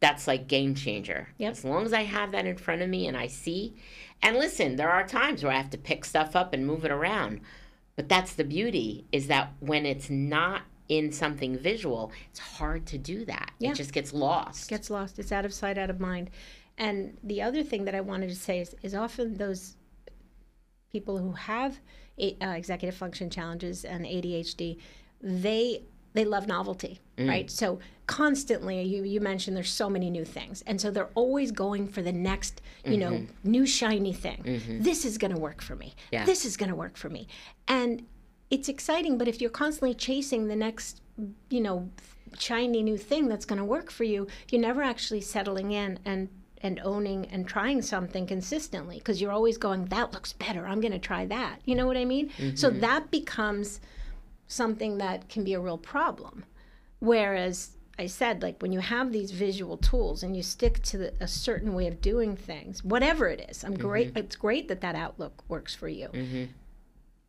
that's 0.00 0.26
like 0.26 0.48
game 0.48 0.74
changer. 0.74 1.28
Yep. 1.38 1.52
As 1.52 1.64
long 1.64 1.84
as 1.84 1.92
I 1.92 2.02
have 2.02 2.32
that 2.32 2.46
in 2.46 2.56
front 2.56 2.82
of 2.82 2.88
me 2.88 3.06
and 3.06 3.16
I 3.16 3.28
see. 3.28 3.76
And 4.22 4.36
listen, 4.36 4.74
there 4.74 4.90
are 4.90 5.06
times 5.06 5.44
where 5.44 5.52
I 5.52 5.56
have 5.56 5.70
to 5.70 5.78
pick 5.78 6.04
stuff 6.04 6.34
up 6.34 6.52
and 6.52 6.66
move 6.66 6.84
it 6.84 6.90
around. 6.90 7.42
But 7.94 8.08
that's 8.08 8.34
the 8.34 8.44
beauty 8.44 9.04
is 9.12 9.28
that 9.28 9.52
when 9.60 9.86
it's 9.86 10.10
not 10.10 10.62
in 10.88 11.12
something 11.12 11.58
visual, 11.58 12.12
it's 12.30 12.38
hard 12.38 12.86
to 12.86 12.98
do 12.98 13.24
that. 13.24 13.50
Yeah. 13.58 13.70
It 13.70 13.74
just 13.74 13.92
gets 13.92 14.12
lost. 14.12 14.66
It 14.66 14.68
gets 14.70 14.90
lost. 14.90 15.18
It's 15.18 15.32
out 15.32 15.44
of 15.44 15.52
sight, 15.52 15.78
out 15.78 15.90
of 15.90 16.00
mind. 16.00 16.30
And 16.78 17.16
the 17.22 17.42
other 17.42 17.62
thing 17.62 17.84
that 17.86 17.94
I 17.94 18.00
wanted 18.00 18.28
to 18.28 18.36
say 18.36 18.60
is, 18.60 18.74
is 18.82 18.94
often 18.94 19.34
those 19.34 19.76
people 20.92 21.18
who 21.18 21.32
have 21.32 21.80
a- 22.18 22.36
uh, 22.40 22.50
executive 22.50 22.94
function 22.94 23.30
challenges 23.30 23.84
and 23.84 24.04
ADHD, 24.04 24.78
they 25.20 25.82
they 26.12 26.24
love 26.24 26.46
novelty, 26.46 26.98
mm. 27.18 27.28
right? 27.28 27.50
So 27.50 27.78
constantly, 28.06 28.80
you 28.82 29.04
you 29.04 29.20
mentioned 29.20 29.54
there's 29.54 29.70
so 29.70 29.90
many 29.90 30.08
new 30.08 30.24
things, 30.24 30.62
and 30.66 30.80
so 30.80 30.90
they're 30.90 31.10
always 31.14 31.52
going 31.52 31.88
for 31.88 32.00
the 32.00 32.12
next, 32.12 32.62
you 32.86 32.96
know, 32.96 33.10
mm-hmm. 33.10 33.50
new 33.50 33.66
shiny 33.66 34.14
thing. 34.14 34.42
Mm-hmm. 34.42 34.82
This 34.82 35.04
is 35.04 35.18
going 35.18 35.34
to 35.34 35.38
work 35.38 35.60
for 35.60 35.76
me. 35.76 35.94
Yeah. 36.10 36.24
This 36.24 36.46
is 36.46 36.56
going 36.56 36.70
to 36.70 36.74
work 36.74 36.96
for 36.96 37.10
me, 37.10 37.28
and 37.68 38.06
it's 38.50 38.68
exciting. 38.68 39.18
But 39.18 39.28
if 39.28 39.40
you're 39.40 39.50
constantly 39.50 39.94
chasing 39.94 40.48
the 40.48 40.56
next, 40.56 41.00
you 41.50 41.60
know, 41.60 41.90
shiny 42.38 42.82
new 42.82 42.96
thing 42.96 43.28
that's 43.28 43.44
going 43.44 43.58
to 43.58 43.64
work 43.64 43.90
for 43.90 44.04
you, 44.04 44.26
you're 44.50 44.60
never 44.60 44.82
actually 44.82 45.20
settling 45.20 45.72
in 45.72 45.98
and 46.04 46.28
and 46.62 46.80
owning 46.82 47.26
and 47.26 47.46
trying 47.46 47.82
something 47.82 48.26
consistently 48.26 48.96
because 48.96 49.20
you're 49.20 49.30
always 49.30 49.58
going 49.58 49.84
that 49.86 50.12
looks 50.12 50.32
better. 50.32 50.66
I'm 50.66 50.80
going 50.80 50.92
to 50.92 50.98
try 50.98 51.26
that. 51.26 51.60
You 51.64 51.74
know 51.74 51.86
what 51.86 51.98
i 51.98 52.04
mean? 52.04 52.30
So 52.54 52.70
mm-hmm. 52.70 52.80
that 52.80 53.10
becomes 53.10 53.80
something 54.48 54.98
that 54.98 55.28
can 55.28 55.44
be 55.44 55.52
a 55.52 55.60
real 55.60 55.78
problem. 55.78 56.44
Whereas 57.00 57.76
i 57.98 58.06
said 58.06 58.42
like 58.42 58.60
when 58.60 58.72
you 58.72 58.80
have 58.80 59.12
these 59.12 59.30
visual 59.30 59.76
tools 59.78 60.22
and 60.22 60.36
you 60.36 60.42
stick 60.42 60.82
to 60.82 60.98
the, 60.98 61.14
a 61.20 61.26
certain 61.26 61.72
way 61.74 61.86
of 61.86 62.00
doing 62.00 62.36
things 62.36 62.84
whatever 62.84 63.26
it 63.28 63.48
is 63.48 63.64
i'm 63.64 63.74
great 63.74 64.08
mm-hmm. 64.08 64.18
it's 64.18 64.36
great 64.36 64.68
that 64.68 64.80
that 64.82 64.94
outlook 64.94 65.42
works 65.48 65.74
for 65.74 65.88
you 65.88 66.08
mm-hmm. 66.08 66.44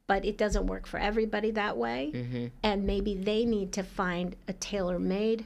But 0.08 0.26
it 0.26 0.38
doesn't 0.38 0.66
work 0.68 0.88
for 0.88 0.98
everybody 0.98 1.52
that 1.52 1.78
way 1.78 2.12
mm-hmm. 2.14 2.48
and 2.64 2.86
maybe 2.86 3.16
they 3.16 3.46
need 3.46 3.72
to 3.72 3.84
find 3.84 4.36
a 4.48 4.54
tailor-made 4.54 5.46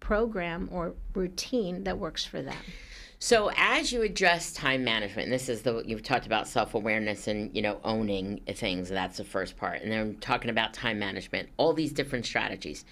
program 0.00 0.68
or 0.70 0.94
routine 1.14 1.84
that 1.84 1.98
works 1.98 2.24
for 2.24 2.40
them 2.42 2.56
So 3.18 3.50
as 3.56 3.92
you 3.92 4.02
address 4.02 4.52
time 4.52 4.84
management, 4.84 5.24
and 5.24 5.32
this 5.32 5.48
is 5.48 5.62
the 5.62 5.82
you've 5.86 6.02
talked 6.02 6.26
about 6.26 6.46
self 6.46 6.74
awareness 6.74 7.28
and 7.28 7.54
you 7.56 7.62
know 7.62 7.80
owning 7.82 8.40
things. 8.46 8.90
That's 8.90 9.16
the 9.16 9.24
first 9.24 9.56
part, 9.56 9.80
and 9.82 9.90
then 9.90 10.16
talking 10.20 10.50
about 10.50 10.74
time 10.74 10.98
management. 10.98 11.48
All 11.56 11.72
these 11.72 11.92
different 11.92 12.26
strategies. 12.26 12.84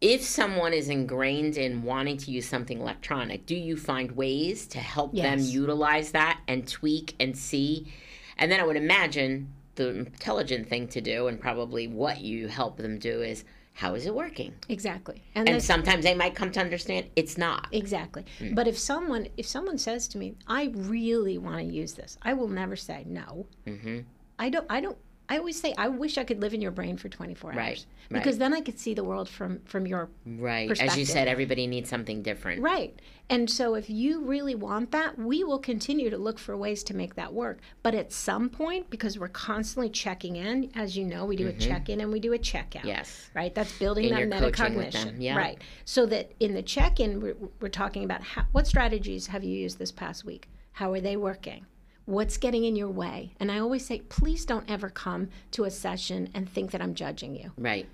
If 0.00 0.22
someone 0.22 0.72
is 0.72 0.90
ingrained 0.90 1.56
in 1.56 1.82
wanting 1.82 2.18
to 2.18 2.30
use 2.30 2.46
something 2.46 2.78
electronic, 2.78 3.46
do 3.46 3.56
you 3.56 3.76
find 3.76 4.12
ways 4.12 4.66
to 4.68 4.78
help 4.78 5.12
them 5.12 5.40
utilize 5.40 6.12
that 6.12 6.40
and 6.46 6.68
tweak 6.68 7.16
and 7.18 7.36
see? 7.36 7.92
And 8.36 8.52
then 8.52 8.60
I 8.60 8.64
would 8.64 8.76
imagine 8.76 9.52
the 9.78 9.88
intelligent 9.88 10.68
thing 10.68 10.86
to 10.88 11.00
do, 11.00 11.26
and 11.28 11.40
probably 11.40 11.88
what 11.88 12.20
you 12.20 12.48
help 12.48 12.76
them 12.76 12.98
do, 12.98 13.22
is 13.22 13.44
how 13.72 13.94
is 13.94 14.06
it 14.06 14.14
working? 14.14 14.52
exactly 14.68 15.22
and, 15.36 15.48
And 15.48 15.62
sometimes 15.62 16.02
they 16.04 16.14
might 16.14 16.34
come 16.34 16.50
to 16.52 16.60
understand 16.60 17.06
it's 17.16 17.38
not. 17.38 17.68
Exactly. 17.72 18.24
Hmm. 18.38 18.54
But 18.54 18.66
if 18.68 18.76
someone 18.78 19.28
if 19.36 19.46
someone 19.46 19.78
says 19.78 20.08
to 20.08 20.18
me, 20.18 20.34
"I 20.46 20.70
really 20.74 21.38
want 21.38 21.58
to 21.58 21.64
use 21.64 21.92
this," 21.94 22.18
I 22.22 22.34
will 22.34 22.48
never 22.48 22.76
say 22.76 23.04
no. 23.06 23.46
hmm 23.66 24.00
I 24.38 24.50
don't. 24.50 24.66
I 24.70 24.80
don't. 24.80 24.98
I 25.28 25.38
always 25.38 25.60
say, 25.60 25.74
"I 25.76 25.88
wish 25.88 26.16
I 26.16 26.24
could 26.24 26.40
live 26.40 26.54
in 26.54 26.62
your 26.62 26.70
brain 26.70 26.96
for 26.96 27.08
24 27.08 27.52
hours," 27.52 27.56
Right, 27.56 27.86
because 28.10 28.38
then 28.38 28.54
I 28.54 28.60
could 28.60 28.78
see 28.78 28.94
the 28.94 29.04
world 29.04 29.28
from 29.28 29.60
from 29.64 29.86
your 29.86 30.08
Right. 30.24 30.70
As 30.80 30.96
you 30.96 31.04
said, 31.04 31.28
everybody 31.28 31.66
needs 31.66 31.88
something 31.90 32.22
different. 32.22 32.62
right. 32.62 32.98
And 33.30 33.50
so, 33.50 33.74
if 33.74 33.90
you 33.90 34.24
really 34.24 34.54
want 34.54 34.90
that, 34.92 35.18
we 35.18 35.44
will 35.44 35.58
continue 35.58 36.08
to 36.08 36.16
look 36.16 36.38
for 36.38 36.56
ways 36.56 36.82
to 36.84 36.96
make 36.96 37.14
that 37.16 37.34
work. 37.34 37.58
But 37.82 37.94
at 37.94 38.10
some 38.10 38.48
point, 38.48 38.88
because 38.88 39.18
we're 39.18 39.28
constantly 39.28 39.90
checking 39.90 40.36
in, 40.36 40.70
as 40.74 40.96
you 40.96 41.04
know, 41.04 41.26
we 41.26 41.36
do 41.36 41.46
a 41.46 41.52
check 41.52 41.90
in 41.90 42.00
and 42.00 42.10
we 42.10 42.20
do 42.20 42.32
a 42.32 42.38
check 42.38 42.74
out. 42.74 42.80
Mm-hmm. 42.80 42.88
Yes. 42.88 43.30
right? 43.34 43.54
That's 43.54 43.78
building 43.78 44.06
And 44.06 44.32
that 44.32 44.40
you're 44.40 44.50
coaching 44.50 44.76
with 44.76 44.94
metacognition, 44.94 45.16
yeah. 45.18 45.36
right? 45.36 45.60
So 45.84 46.06
that 46.06 46.32
in 46.40 46.54
the 46.54 46.62
check-in, 46.62 47.20
we're, 47.20 47.36
we're 47.60 47.68
talking 47.68 48.04
about 48.04 48.22
how, 48.22 48.46
what 48.52 48.66
strategies 48.66 49.26
have 49.26 49.44
you 49.44 49.54
used 49.54 49.78
this 49.78 49.92
past 49.92 50.24
week? 50.24 50.48
How 50.72 50.92
are 50.92 51.00
they 51.00 51.16
working? 51.18 51.66
What's 52.08 52.38
getting 52.38 52.64
in 52.64 52.74
your 52.74 52.88
way? 52.88 53.34
And 53.38 53.52
I 53.52 53.58
always 53.58 53.84
say, 53.84 53.98
please 54.00 54.46
don't 54.46 54.64
ever 54.66 54.88
come 54.88 55.28
to 55.50 55.64
a 55.64 55.70
session 55.70 56.30
and 56.32 56.48
think 56.48 56.70
that 56.70 56.80
I'm 56.80 56.94
judging 56.94 57.36
you. 57.36 57.52
Right. 57.58 57.86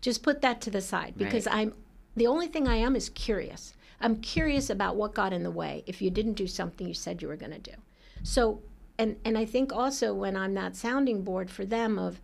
Just 0.00 0.24
put 0.24 0.40
that 0.40 0.60
to 0.62 0.70
the 0.70 0.80
side 0.80 1.14
because 1.16 1.46
I'm 1.46 1.72
the 2.16 2.26
only 2.26 2.48
thing 2.48 2.66
I 2.66 2.74
am 2.74 2.96
is 2.96 3.08
curious. 3.08 3.72
I'm 4.00 4.16
curious 4.16 4.68
about 4.68 4.96
what 4.96 5.14
got 5.14 5.32
in 5.32 5.44
the 5.44 5.52
way 5.52 5.84
if 5.86 6.02
you 6.02 6.10
didn't 6.10 6.32
do 6.32 6.48
something 6.48 6.88
you 6.88 6.92
said 6.92 7.22
you 7.22 7.28
were 7.28 7.36
going 7.36 7.52
to 7.52 7.60
do. 7.60 7.76
So, 8.24 8.62
and 8.98 9.14
and 9.24 9.38
I 9.38 9.44
think 9.44 9.72
also 9.72 10.12
when 10.12 10.36
I'm 10.36 10.54
that 10.54 10.74
sounding 10.74 11.22
board 11.22 11.48
for 11.48 11.64
them 11.64 12.00
of, 12.00 12.20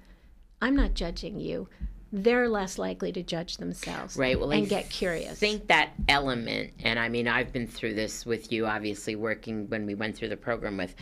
I'm 0.61 0.75
not 0.75 0.95
judging 0.95 1.39
you. 1.39 1.69
They're 2.13 2.49
less 2.49 2.77
likely 2.79 3.11
to 3.13 3.23
judge 3.23 3.57
themselves 3.57 4.17
Right. 4.17 4.39
Well, 4.39 4.51
and 4.53 4.65
I 4.65 4.69
get 4.69 4.91
curious. 4.91 5.39
think 5.39 5.69
that 5.69 5.91
element, 6.09 6.73
and 6.85 6.99
I 6.99 7.09
mean, 7.09 7.27
I've 7.27 7.53
been 7.53 7.67
through 7.67 7.95
this 7.95 8.27
with 8.27 8.53
you, 8.53 8.67
obviously, 8.67 9.17
working 9.17 9.69
when 9.71 9.87
we 9.87 9.95
went 9.95 10.17
through 10.17 10.29
the 10.29 10.37
program 10.37 10.77
with. 10.77 10.95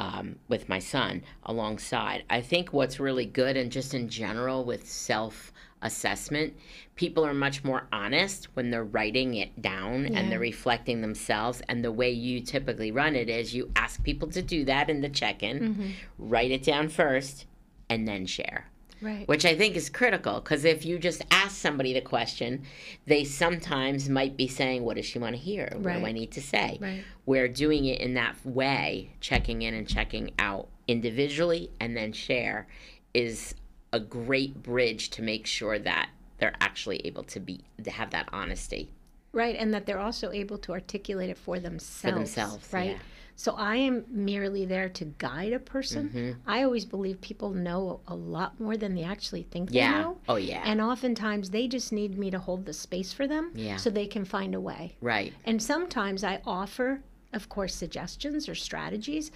Um, 0.00 0.36
with 0.46 0.68
my 0.68 0.78
son 0.78 1.24
alongside. 1.42 2.22
I 2.30 2.40
think 2.40 2.72
what's 2.72 3.00
really 3.00 3.26
good, 3.26 3.56
and 3.56 3.68
just 3.72 3.94
in 3.94 4.08
general 4.08 4.64
with 4.64 4.88
self 4.88 5.52
assessment, 5.82 6.54
people 6.94 7.26
are 7.26 7.34
much 7.34 7.64
more 7.64 7.88
honest 7.92 8.44
when 8.54 8.70
they're 8.70 8.84
writing 8.84 9.34
it 9.34 9.60
down 9.60 10.06
Yeah. 10.06 10.20
and 10.20 10.30
they're 10.30 10.38
reflecting 10.38 11.00
themselves. 11.00 11.62
And 11.68 11.84
the 11.84 11.90
way 11.90 12.12
you 12.12 12.40
typically 12.42 12.92
run 12.92 13.16
it 13.16 13.28
is 13.28 13.56
you 13.56 13.72
ask 13.74 14.00
people 14.04 14.28
to 14.30 14.40
do 14.40 14.64
that 14.66 14.88
in 14.88 15.00
the 15.00 15.08
check 15.08 15.42
in, 15.42 15.58
Mm-hmm. 15.58 15.90
write 16.16 16.52
it 16.52 16.62
down 16.62 16.88
first, 16.90 17.46
and 17.90 18.06
then 18.06 18.24
share 18.24 18.68
Right. 19.00 19.28
which 19.28 19.44
I 19.44 19.54
think 19.54 19.76
is 19.76 19.88
critical 19.90 20.40
because 20.40 20.64
if 20.64 20.84
you 20.84 20.98
just 20.98 21.22
ask 21.30 21.56
somebody 21.56 21.92
the 21.92 22.00
question, 22.00 22.64
they 23.06 23.24
sometimes 23.24 24.08
might 24.08 24.36
be 24.36 24.48
saying, 24.48 24.84
What 24.84 24.96
does 24.96 25.06
she 25.06 25.18
want 25.18 25.36
to 25.36 25.40
hear? 25.40 25.68
What 25.76 25.94
do 25.94 26.06
I 26.06 26.12
need 26.12 26.32
to 26.32 26.42
say? 26.42 26.78
Right. 26.80 27.04
Where 27.24 27.48
doing 27.48 27.84
it 27.84 28.00
in 28.00 28.14
that 28.14 28.34
way, 28.44 29.10
checking 29.20 29.62
in 29.62 29.74
and 29.74 29.88
checking 29.88 30.32
out 30.38 30.68
individually 30.86 31.70
and 31.80 31.96
then 31.96 32.12
share, 32.12 32.66
is 33.14 33.54
a 33.92 34.00
great 34.00 34.62
bridge 34.62 35.10
to 35.10 35.22
make 35.22 35.46
sure 35.46 35.78
that 35.78 36.10
they're 36.38 36.56
actually 36.60 36.98
able 37.06 37.24
to 37.24 37.40
be 37.40 37.60
to 37.82 37.90
have 37.90 38.10
that 38.10 38.28
honesty 38.32 38.90
Right, 39.32 39.56
and 39.56 39.74
that 39.74 39.86
they're 39.86 39.98
also 40.00 40.30
able 40.32 40.58
to 40.58 40.72
articulate 40.72 41.28
it 41.30 41.36
for 41.38 41.58
themselves. 41.60 42.00
for 42.00 42.10
themselves. 42.12 42.72
right? 42.72 42.90
yeah. 42.92 42.98
So 43.40 43.52
I 43.54 43.76
am 43.76 44.04
merely 44.08 44.64
there 44.66 44.88
to 44.88 45.04
guide 45.04 45.52
a 45.52 45.60
person. 45.60 46.10
Mhm. 46.10 46.36
I 46.44 46.64
always 46.64 46.84
believe 46.84 47.20
people 47.20 47.50
know 47.50 48.00
a 48.08 48.14
lot 48.16 48.58
more 48.58 48.76
than 48.76 48.96
they 48.96 49.04
actually 49.04 49.44
think 49.44 49.70
they 49.70 49.76
Yeah. 49.78 50.02
know. 50.02 50.18
Oh 50.28 50.34
yeah. 50.34 50.60
And 50.66 50.80
oftentimes 50.80 51.50
they 51.50 51.68
just 51.68 51.92
need 51.92 52.18
me 52.18 52.32
to 52.32 52.40
hold 52.40 52.66
the 52.66 52.72
space 52.72 53.12
for 53.12 53.28
them 53.28 53.52
Yeah. 53.54 53.76
so 53.76 53.90
they 53.90 54.08
can 54.08 54.24
find 54.24 54.56
a 54.56 54.60
way. 54.60 54.96
right. 55.00 55.32
And 55.44 55.62
sometimes 55.62 56.24
I 56.24 56.40
offer, 56.44 57.04
of 57.32 57.48
course, 57.48 57.76
suggestions 57.76 58.48
or 58.48 58.56
strategies, 58.56 59.30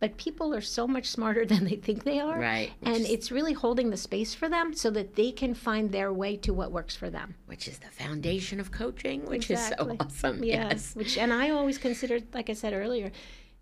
but 0.00 0.16
people 0.18 0.54
are 0.54 0.60
so 0.60 0.86
much 0.86 1.06
smarter 1.06 1.44
than 1.52 1.64
they 1.64 1.74
think 1.76 2.04
they 2.04 2.20
are. 2.20 2.38
Right. 2.38 2.70
And 2.82 2.96
is- 2.98 3.10
it's 3.10 3.32
really 3.32 3.54
holding 3.54 3.88
the 3.88 3.96
space 3.96 4.34
for 4.34 4.50
them 4.50 4.74
so 4.74 4.90
that 4.90 5.14
they 5.14 5.32
can 5.32 5.54
find 5.54 5.90
their 5.90 6.12
way 6.12 6.36
to 6.36 6.52
what 6.52 6.70
works 6.70 6.94
for 6.96 7.08
them. 7.08 7.34
which 7.46 7.66
is 7.66 7.78
the 7.78 7.88
foundation 7.88 8.60
of 8.60 8.70
coaching, 8.70 9.24
which 9.24 9.50
Exactly. 9.50 9.94
is 9.94 9.98
so 10.00 10.04
awesome. 10.06 10.44
Yeah, 10.44 10.68
Yes. 10.68 10.94
Which 10.94 11.16
and 11.16 11.32
I 11.32 11.48
always 11.48 11.78
consider, 11.78 12.20
like 12.34 12.50
I 12.50 12.52
said 12.52 12.72
earlier, 12.74 13.10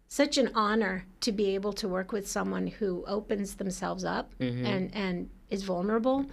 such 0.08 0.38
an 0.38 0.50
honor 0.54 1.04
to 1.20 1.32
be 1.32 1.54
able 1.54 1.72
to 1.74 1.88
work 1.88 2.12
with 2.12 2.28
someone 2.28 2.66
who 2.68 3.04
opens 3.06 3.54
themselves 3.56 4.04
up 4.04 4.32
Mm-hmm. 4.38 4.66
and 4.66 4.94
and 4.94 5.30
is 5.50 5.62
vulnerable 5.62 6.26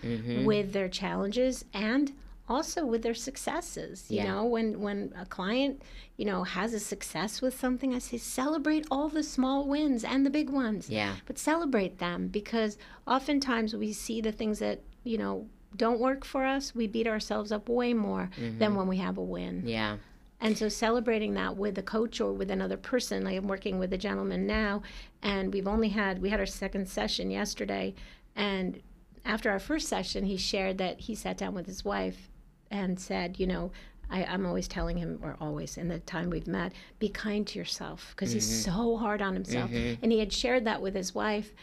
with 0.46 0.74
their 0.74 0.90
challenges 0.90 1.66
and 1.74 2.12
also 2.50 2.86
with 2.86 3.02
their 3.04 3.14
successes. 3.14 4.06
You 4.10 4.18
Yeah. 4.18 4.28
know, 4.34 4.46
when 4.46 4.80
when 4.82 5.14
a 5.18 5.26
client 5.26 5.82
you 6.18 6.26
know 6.26 6.44
has 6.44 6.74
a 6.74 6.80
success 6.80 7.42
with 7.42 7.58
something, 7.60 7.94
I 7.94 8.00
say 8.00 8.18
celebrate 8.18 8.86
all 8.92 9.10
the 9.10 9.24
small 9.24 9.68
wins 9.68 10.04
and 10.04 10.26
the 10.26 10.30
big 10.30 10.50
ones. 10.50 10.90
Yeah. 10.90 11.16
But 11.26 11.38
celebrate 11.38 12.00
them 12.00 12.28
because 12.28 12.78
oftentimes 13.08 13.76
we 13.76 13.94
see 13.94 14.22
the 14.22 14.32
things 14.32 14.60
that 14.60 14.82
you 15.04 15.18
know 15.18 15.48
don't 15.76 16.00
work 16.00 16.24
for 16.26 16.46
us. 16.46 16.76
We 16.76 16.86
beat 16.88 17.08
ourselves 17.08 17.52
up 17.52 17.68
way 17.70 17.94
more 17.94 18.30
than 18.60 18.76
when 18.76 18.88
we 18.88 18.98
have 18.98 19.18
a 19.18 19.24
win. 19.24 19.64
Yeah. 19.66 19.98
And 20.44 20.58
so 20.58 20.68
celebrating 20.68 21.34
that 21.36 21.56
with 21.56 21.78
a 21.78 21.82
coach 21.82 22.20
or 22.20 22.34
with 22.34 22.52
another 22.52 22.76
person, 22.76 23.24
like 23.24 23.38
I'm 23.38 23.48
working 23.48 23.80
with 23.80 23.94
a 23.94 23.98
gentleman 23.98 24.46
now, 24.46 24.84
and 25.22 25.54
we've 25.54 25.70
only 25.70 25.88
had 25.90 26.22
we 26.22 26.30
had 26.30 26.40
our 26.42 26.46
second 26.46 26.88
session 26.90 27.32
yesterday, 27.32 27.96
and 28.36 28.82
after 29.24 29.50
our 29.50 29.60
first 29.60 29.88
session, 29.88 30.26
he 30.26 30.36
shared 30.36 30.78
that 30.80 31.00
he 31.00 31.16
sat 31.16 31.38
down 31.38 31.56
with 31.56 31.66
his 31.66 31.86
wife 31.86 32.30
and 32.70 33.00
said, 33.00 33.40
you 33.40 33.48
know, 33.48 33.72
I, 34.10 34.26
I'm 34.26 34.46
always 34.46 34.68
telling 34.68 34.98
him, 34.98 35.18
or 35.24 35.38
always 35.40 35.78
in 35.78 35.88
the 35.88 36.00
time 36.00 36.30
we've 36.30 36.46
met, 36.46 36.74
be 37.00 37.08
kind 37.08 37.48
to 37.48 37.58
yourself 37.58 38.14
because 38.14 38.34
he's 38.34 38.46
mm-hmm. 38.46 38.72
so 38.72 38.98
hard 38.98 39.22
on 39.22 39.34
himself. 39.34 39.72
Mm-hmm. 39.72 40.04
And 40.04 40.12
he 40.12 40.20
had 40.20 40.34
shared 40.34 40.66
that 40.66 40.82
with 40.82 40.94
his 40.94 41.16
wife, 41.16 41.54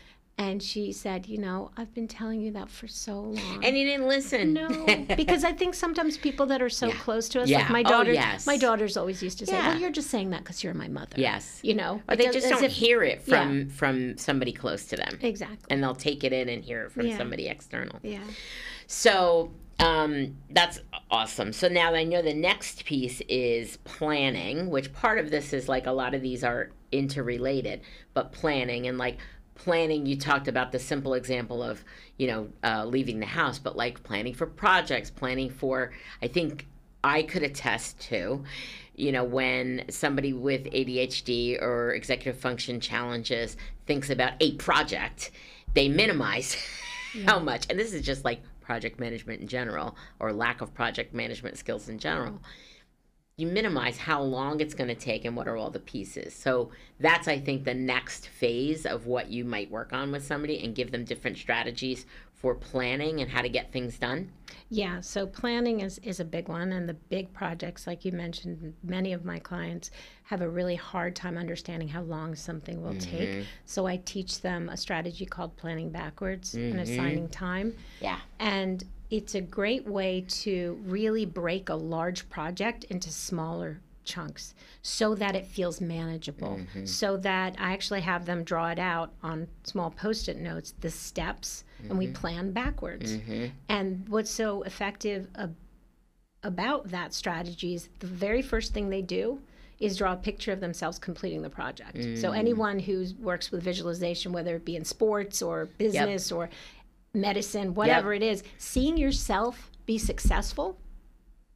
and 0.40 0.62
she 0.62 0.90
said, 0.90 1.26
you 1.26 1.36
know, 1.36 1.70
I've 1.76 1.92
been 1.94 2.08
telling 2.08 2.40
you 2.40 2.50
that 2.52 2.70
for 2.70 2.88
so 2.88 3.20
long. 3.20 3.62
And 3.62 3.76
you 3.76 3.84
didn't 3.84 4.08
listen. 4.08 4.54
No, 4.54 4.68
because 5.16 5.44
I 5.44 5.52
think 5.52 5.74
sometimes 5.74 6.16
people 6.16 6.46
that 6.46 6.62
are 6.62 6.70
so 6.70 6.86
Yeah. 6.88 6.94
close 6.94 7.28
to 7.30 7.42
us, 7.42 7.48
Yeah. 7.50 7.58
like 7.58 7.70
my 7.70 7.80
Oh, 7.84 7.90
daughter, 7.90 8.12
yes. 8.14 8.46
my 8.46 8.56
daughters 8.56 8.96
always 8.96 9.22
used 9.22 9.38
to 9.40 9.46
say, 9.46 9.52
Yeah. 9.52 9.68
"Well, 9.68 9.78
you're 9.80 9.90
just 9.90 10.08
saying 10.08 10.30
that 10.30 10.42
because 10.42 10.64
you're 10.64 10.72
my 10.72 10.88
mother." 10.88 11.14
Yes. 11.18 11.60
you 11.62 11.74
know, 11.74 12.00
Or 12.08 12.16
they 12.16 12.30
just 12.30 12.48
don't 12.48 12.64
if- 12.64 12.72
hear 12.72 13.02
it 13.02 13.20
from 13.20 13.68
from 13.68 14.16
somebody 14.16 14.52
close 14.52 14.86
to 14.86 14.96
them, 14.96 15.18
exactly. 15.20 15.58
and 15.68 15.82
they'll 15.82 15.94
take 15.94 16.24
it 16.24 16.32
in 16.32 16.48
and 16.48 16.64
hear 16.64 16.84
it 16.84 16.92
from 16.92 17.10
somebody 17.18 17.46
external. 17.46 17.98
Yeah, 18.02 18.20
So 18.86 19.52
um, 19.78 20.36
that's 20.50 20.80
awesome. 21.10 21.52
So 21.52 21.68
now 21.68 21.94
I 21.94 22.04
know 22.04 22.20
the 22.22 22.34
next 22.34 22.84
piece 22.84 23.20
is 23.28 23.78
planning, 23.84 24.68
which 24.70 24.92
part 24.92 25.18
of 25.18 25.30
this 25.30 25.52
is 25.52 25.68
like 25.68 25.86
a 25.86 25.92
lot 25.92 26.14
of 26.14 26.20
these 26.22 26.44
are 26.44 26.70
interrelated, 26.92 27.80
but 28.14 28.30
planning 28.32 28.86
and 28.86 28.98
like 28.98 29.18
planning 29.54 30.06
you 30.06 30.16
talked 30.16 30.48
about 30.48 30.72
the 30.72 30.78
simple 30.78 31.14
example 31.14 31.62
of 31.62 31.84
you 32.16 32.26
know 32.26 32.48
uh, 32.64 32.84
leaving 32.84 33.20
the 33.20 33.26
house 33.26 33.58
but 33.58 33.76
like 33.76 34.02
planning 34.02 34.32
for 34.32 34.46
projects 34.46 35.10
planning 35.10 35.50
for 35.50 35.92
i 36.22 36.26
think 36.26 36.66
i 37.04 37.22
could 37.22 37.42
attest 37.42 38.00
to 38.00 38.42
you 38.96 39.12
know 39.12 39.24
when 39.24 39.84
somebody 39.90 40.32
with 40.32 40.64
adhd 40.64 41.60
or 41.60 41.92
executive 41.92 42.40
function 42.40 42.80
challenges 42.80 43.56
thinks 43.86 44.08
about 44.08 44.32
a 44.40 44.52
project 44.52 45.30
they 45.74 45.88
minimize 45.88 46.56
how 47.26 47.38
much. 47.38 47.66
And 47.70 47.78
this 47.78 47.92
is 47.92 48.02
just 48.02 48.24
like 48.24 48.40
project 48.60 49.00
management 49.00 49.40
in 49.40 49.48
general 49.48 49.96
or 50.18 50.32
lack 50.32 50.60
of 50.60 50.72
project 50.74 51.14
management 51.14 51.58
skills 51.58 51.88
in 51.88 51.98
general 51.98 52.40
you 53.40 53.46
minimize 53.46 53.96
how 53.98 54.20
long 54.22 54.60
it's 54.60 54.74
going 54.74 54.88
to 54.88 54.94
take 54.94 55.24
and 55.24 55.36
what 55.36 55.48
are 55.48 55.56
all 55.56 55.70
the 55.70 55.80
pieces. 55.80 56.34
So 56.34 56.70
that's 56.98 57.26
I 57.28 57.38
think 57.38 57.64
the 57.64 57.74
next 57.74 58.28
phase 58.28 58.84
of 58.86 59.06
what 59.06 59.30
you 59.30 59.44
might 59.44 59.70
work 59.70 59.92
on 59.92 60.12
with 60.12 60.24
somebody 60.24 60.62
and 60.64 60.74
give 60.74 60.90
them 60.92 61.04
different 61.04 61.38
strategies 61.38 62.06
for 62.34 62.54
planning 62.54 63.20
and 63.20 63.30
how 63.30 63.42
to 63.42 63.48
get 63.50 63.70
things 63.70 63.98
done. 63.98 64.30
yeah. 64.70 65.00
So 65.02 65.26
planning 65.26 65.80
is 65.80 65.98
is 66.02 66.20
a 66.20 66.24
big 66.24 66.48
one, 66.48 66.72
and 66.72 66.88
the 66.88 66.94
big 66.94 67.30
projects, 67.34 67.86
like 67.86 68.04
you 68.06 68.12
mentioned, 68.12 68.72
many 68.82 69.12
of 69.12 69.26
my 69.26 69.38
clients 69.38 69.90
have 70.24 70.40
a 70.40 70.48
really 70.48 70.76
hard 70.76 71.14
time 71.14 71.36
understanding 71.36 71.88
how 71.88 72.00
long 72.02 72.34
something 72.34 72.80
will 72.82 72.94
Mm-hmm. 72.94 73.16
take. 73.16 73.46
So 73.66 73.86
I 73.86 73.96
teach 73.98 74.40
them 74.40 74.70
a 74.70 74.76
strategy 74.76 75.26
called 75.26 75.54
planning 75.56 75.90
backwards 75.90 76.54
and 76.54 76.80
assigning 76.80 77.28
time. 77.28 77.74
Yeah. 78.00 78.20
And 78.38 78.82
it's 79.10 79.34
a 79.34 79.40
great 79.40 79.86
way 79.86 80.24
to 80.28 80.80
really 80.84 81.26
break 81.26 81.68
a 81.68 81.74
large 81.74 82.28
project 82.30 82.84
into 82.84 83.10
smaller 83.10 83.80
chunks 84.04 84.54
so 84.82 85.14
that 85.14 85.36
it 85.36 85.46
feels 85.46 85.80
manageable. 85.80 86.58
Mm-hmm. 86.58 86.86
So 86.86 87.16
that 87.18 87.56
I 87.58 87.72
actually 87.72 88.00
have 88.00 88.26
them 88.26 88.44
draw 88.44 88.68
it 88.68 88.78
out 88.78 89.12
on 89.22 89.46
small 89.64 89.90
post 89.90 90.28
it 90.28 90.38
notes, 90.38 90.74
the 90.80 90.90
steps, 90.90 91.64
and 91.88 91.98
we 91.98 92.06
mm-hmm. 92.06 92.14
plan 92.14 92.52
backwards. 92.52 93.16
Mm-hmm. 93.16 93.46
And 93.68 94.08
what's 94.08 94.30
so 94.30 94.62
effective 94.62 95.28
ab- 95.36 95.54
about 96.42 96.88
that 96.90 97.14
strategy 97.14 97.74
is 97.74 97.88
the 97.98 98.06
very 98.06 98.42
first 98.42 98.72
thing 98.72 98.90
they 98.90 99.02
do 99.02 99.40
is 99.78 99.96
draw 99.96 100.12
a 100.12 100.16
picture 100.16 100.52
of 100.52 100.60
themselves 100.60 100.98
completing 100.98 101.40
the 101.40 101.48
project. 101.48 101.96
So 101.96 102.30
mm. 102.30 102.36
anyone 102.36 102.78
who 102.78 103.06
works 103.18 103.50
with 103.50 103.62
visualization, 103.62 104.30
whether 104.30 104.56
it 104.56 104.64
be 104.66 104.76
in 104.76 104.84
sports 104.84 105.40
or 105.40 105.70
business 105.78 106.30
or 106.30 106.50
medicine, 107.14 107.74
whatever 107.74 108.12
it 108.14 108.22
is, 108.22 108.42
seeing 108.58 108.96
yourself 108.96 109.70
be 109.86 109.98
successful 109.98 110.78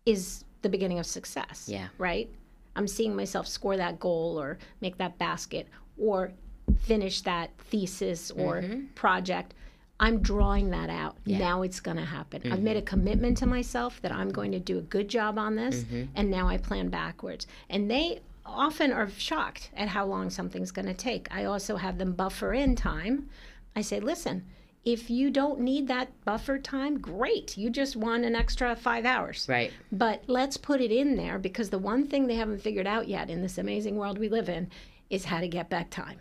is 0.07 0.45
the 0.63 0.69
beginning 0.69 0.99
of 0.99 1.07
success. 1.07 1.67
Yeah. 1.69 1.89
Right? 1.99 2.29
I'm 2.77 2.89
seeing 2.89 3.15
myself 3.15 3.47
score 3.47 3.77
that 3.77 4.01
goal 4.01 4.39
or 4.41 4.59
make 4.81 4.99
that 4.99 5.17
basket 5.19 5.69
or 5.97 6.33
finish 6.81 7.21
that 7.23 7.51
thesis 7.59 8.31
or 8.33 8.57
Mm-hmm. 8.63 8.87
project. 8.95 9.55
I'm 10.01 10.21
drawing 10.21 10.71
that 10.71 10.91
out. 10.91 11.17
Yeah. 11.25 11.39
Now 11.39 11.63
it's 11.63 11.79
going 11.79 11.99
to 11.99 12.05
happen. 12.05 12.51
I've 12.53 12.61
made 12.61 12.77
a 12.77 12.81
Mm-hmm. 12.81 12.87
commitment 12.87 13.37
to 13.39 13.47
myself 13.47 14.03
that 14.03 14.11
I'm 14.11 14.31
going 14.31 14.51
to 14.53 14.59
do 14.59 14.79
a 14.79 14.83
good 14.83 15.09
job 15.09 15.39
on 15.39 15.55
this, 15.55 15.85
Mm-hmm. 15.85 16.03
and 16.17 16.31
now 16.31 16.49
I 16.49 16.57
plan 16.59 16.89
backwards. 16.89 17.47
And 17.71 17.89
they 17.91 18.21
often 18.45 18.93
are 18.93 19.09
shocked 19.11 19.71
at 19.77 19.89
how 19.89 20.05
long 20.05 20.29
something's 20.31 20.73
going 20.73 20.87
to 20.87 20.95
take. 20.95 21.29
I 21.31 21.45
also 21.45 21.77
have 21.77 21.97
them 21.99 22.13
buffer 22.13 22.53
in 22.53 22.75
time. 22.75 23.29
I 23.77 23.81
say, 23.83 24.01
listen, 24.01 24.45
if 24.85 25.09
you 25.09 25.31
don't 25.31 25.61
need 25.61 25.89
that 25.89 26.09
buffer 26.25 26.59
time, 26.59 26.99
great. 26.99 27.57
You 27.57 27.71
just 27.71 27.97
won 27.97 28.23
an 28.25 28.35
extra 28.37 28.77
five 28.77 29.05
hours. 29.07 29.47
Right. 29.49 29.73
But 29.91 30.25
let's 30.27 30.57
put 30.57 30.81
it 30.81 30.93
in 30.93 31.17
there 31.17 31.39
because 31.39 31.71
the 31.71 31.79
one 31.79 32.07
thing 32.07 32.27
they 32.27 32.35
haven't 32.35 32.61
figured 32.61 32.87
out 32.87 33.09
yet 33.09 33.31
in 33.31 33.41
this 33.43 33.57
amazing 33.59 33.97
world 33.97 34.19
we 34.19 34.29
live 34.29 34.49
in 34.49 34.69
is 35.11 35.25
how 35.25 35.41
to 35.41 35.49
get 35.49 35.71
back 35.71 35.89
time, 35.91 36.19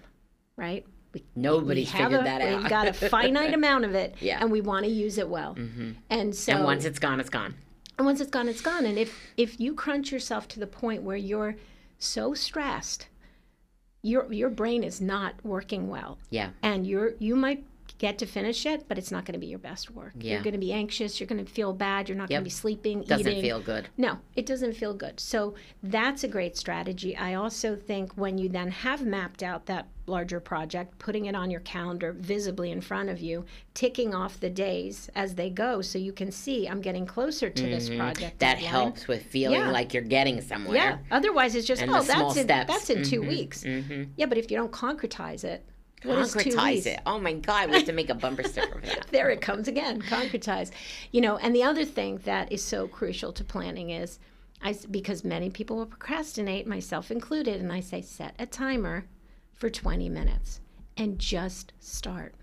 right? 0.56 0.86
We, 1.14 1.24
Nobody's 1.36 1.92
we 1.94 2.00
figured 2.00 2.22
a, 2.22 2.24
that 2.24 2.42
out. 2.42 2.62
We've 2.62 2.70
got 2.70 2.88
a 2.88 2.94
finite 3.10 3.54
amount 3.54 3.86
of 3.86 3.96
it, 3.96 4.16
Yeah. 4.20 4.40
and 4.42 4.50
we 4.52 4.62
want 4.62 4.86
to 4.86 4.92
use 4.92 5.18
it 5.18 5.28
well. 5.28 5.56
Mm-hmm. 5.56 5.92
And 6.10 6.34
so, 6.36 6.54
and 6.54 6.64
once 6.64 6.86
it's 6.86 7.00
gone, 7.00 7.20
it's 7.20 7.30
gone. 7.30 7.56
and 7.98 8.06
once 8.06 8.22
it's 8.22 8.32
gone, 8.32 8.48
it's 8.48 8.62
gone. 8.62 8.86
And 8.86 8.98
if 8.98 9.14
if 9.38 9.60
you 9.60 9.74
crunch 9.76 10.12
yourself 10.12 10.48
to 10.50 10.60
the 10.60 10.68
point 10.68 11.04
where 11.04 11.18
you're 11.18 11.56
so 12.00 12.34
stressed, 12.34 13.08
your 14.02 14.32
your 14.34 14.50
brain 14.50 14.84
is 14.84 15.02
not 15.02 15.36
working 15.44 15.88
well, 15.90 16.18
Yeah. 16.30 16.50
and 16.62 16.88
you're 16.88 17.14
you 17.20 17.36
might 17.36 17.64
get 18.04 18.18
to 18.20 18.26
finish 18.26 18.66
it, 18.66 18.86
but 18.90 18.98
it's 18.98 19.12
not 19.12 19.24
going 19.24 19.32
to 19.32 19.40
be 19.40 19.48
your 19.48 19.60
best 19.60 19.90
work. 19.90 20.12
Yeah. 20.20 20.34
You're 20.34 20.44
going 20.44 20.52
to 20.60 20.60
be 20.60 20.74
anxious. 20.74 21.22
You're 21.22 21.28
going 21.28 21.44
to 21.46 21.50
feel 21.50 21.72
bad. 21.72 22.10
You're 22.10 22.18
not 22.18 22.24
Yep. 22.30 22.30
going 22.32 22.42
to 22.42 22.44
be 22.44 22.50
sleeping, 22.50 23.02
Doesn't 23.04 23.26
eating. 23.26 23.42
feel 23.42 23.62
good. 23.62 23.88
No, 23.96 24.18
it 24.36 24.46
doesn't 24.46 24.74
feel 24.74 24.94
good. 24.94 25.22
So 25.22 25.54
that's 25.82 26.26
a 26.26 26.28
great 26.28 26.58
strategy. 26.58 27.16
I 27.16 27.36
also 27.36 27.78
think 27.78 28.12
when 28.16 28.38
you 28.38 28.50
then 28.50 28.70
have 28.72 29.06
mapped 29.06 29.42
out 29.42 29.68
that 29.68 29.88
larger 30.06 30.42
project, 30.42 31.00
putting 31.00 31.28
it 31.28 31.36
on 31.36 31.50
your 31.50 31.62
calendar 31.62 32.12
visibly 32.12 32.72
in 32.72 32.82
front 32.82 33.08
of 33.10 33.22
you, 33.22 33.46
ticking 33.74 34.14
off 34.14 34.38
the 34.38 34.50
days 34.50 35.10
as 35.16 35.36
they 35.36 35.50
go 35.50 35.82
so 35.82 35.98
you 35.98 36.12
can 36.12 36.30
see 36.30 36.68
I'm 36.68 36.82
getting 36.82 37.06
closer 37.06 37.50
to 37.50 37.64
this 37.64 37.88
project. 37.88 38.18
Mm-hmm. 38.20 38.38
That 38.40 38.56
deadline. 38.56 38.70
helps 38.70 39.08
with 39.08 39.24
feeling 39.24 39.62
Yeah. 39.62 39.72
like 39.72 39.94
you're 39.94 40.04
getting 40.04 40.42
somewhere. 40.42 40.76
Yeah. 40.76 40.98
Otherwise, 41.10 41.56
it's 41.56 41.66
just 41.66 41.82
And 41.82 41.90
oh, 41.90 42.02
the 42.04 42.12
small 42.14 42.34
that's 42.34 42.38
in, 42.42 42.48
that's 42.48 42.90
in 42.90 43.04
2 43.04 43.22
Mhm, 43.22 43.28
weeks. 43.30 43.64
mhm. 43.64 44.10
Yeah, 44.18 44.26
but 44.26 44.38
if 44.38 44.52
you 44.52 44.58
don't 44.58 44.74
concretize 44.74 45.46
it, 45.46 45.64
what 46.06 46.18
Concretize 46.18 46.86
it. 46.86 47.00
Oh 47.06 47.20
my 47.20 47.34
God, 47.34 47.70
we 47.70 47.76
have 47.78 47.86
to 47.86 47.94
make 47.94 48.10
a 48.10 48.16
bumper 48.16 48.44
sticker 48.44 48.80
for 48.80 48.86
that. 48.88 49.08
there 49.12 49.30
it 49.30 49.42
comes 49.42 49.68
again 49.68 50.02
concretize 50.02 50.72
you 51.12 51.22
know 51.22 51.38
and 51.38 51.56
the 51.56 51.64
other 51.64 51.86
thing 51.86 52.18
that 52.26 52.52
is 52.52 52.64
so 52.64 52.88
crucial 52.88 53.32
to 53.34 53.44
planning 53.44 53.90
is 53.92 54.20
i 54.62 54.76
because 54.92 55.24
many 55.24 55.50
people 55.50 55.78
will 55.78 55.86
procrastinate 55.86 56.66
myself 56.68 57.12
included 57.12 57.60
and 57.62 57.72
i 57.72 57.80
say 57.80 58.02
set 58.02 58.34
a 58.40 58.46
timer 58.46 59.06
for 59.54 59.70
20 59.70 60.10
minutes 60.10 60.60
and 60.98 61.20
just 61.20 61.74
start 61.80 62.34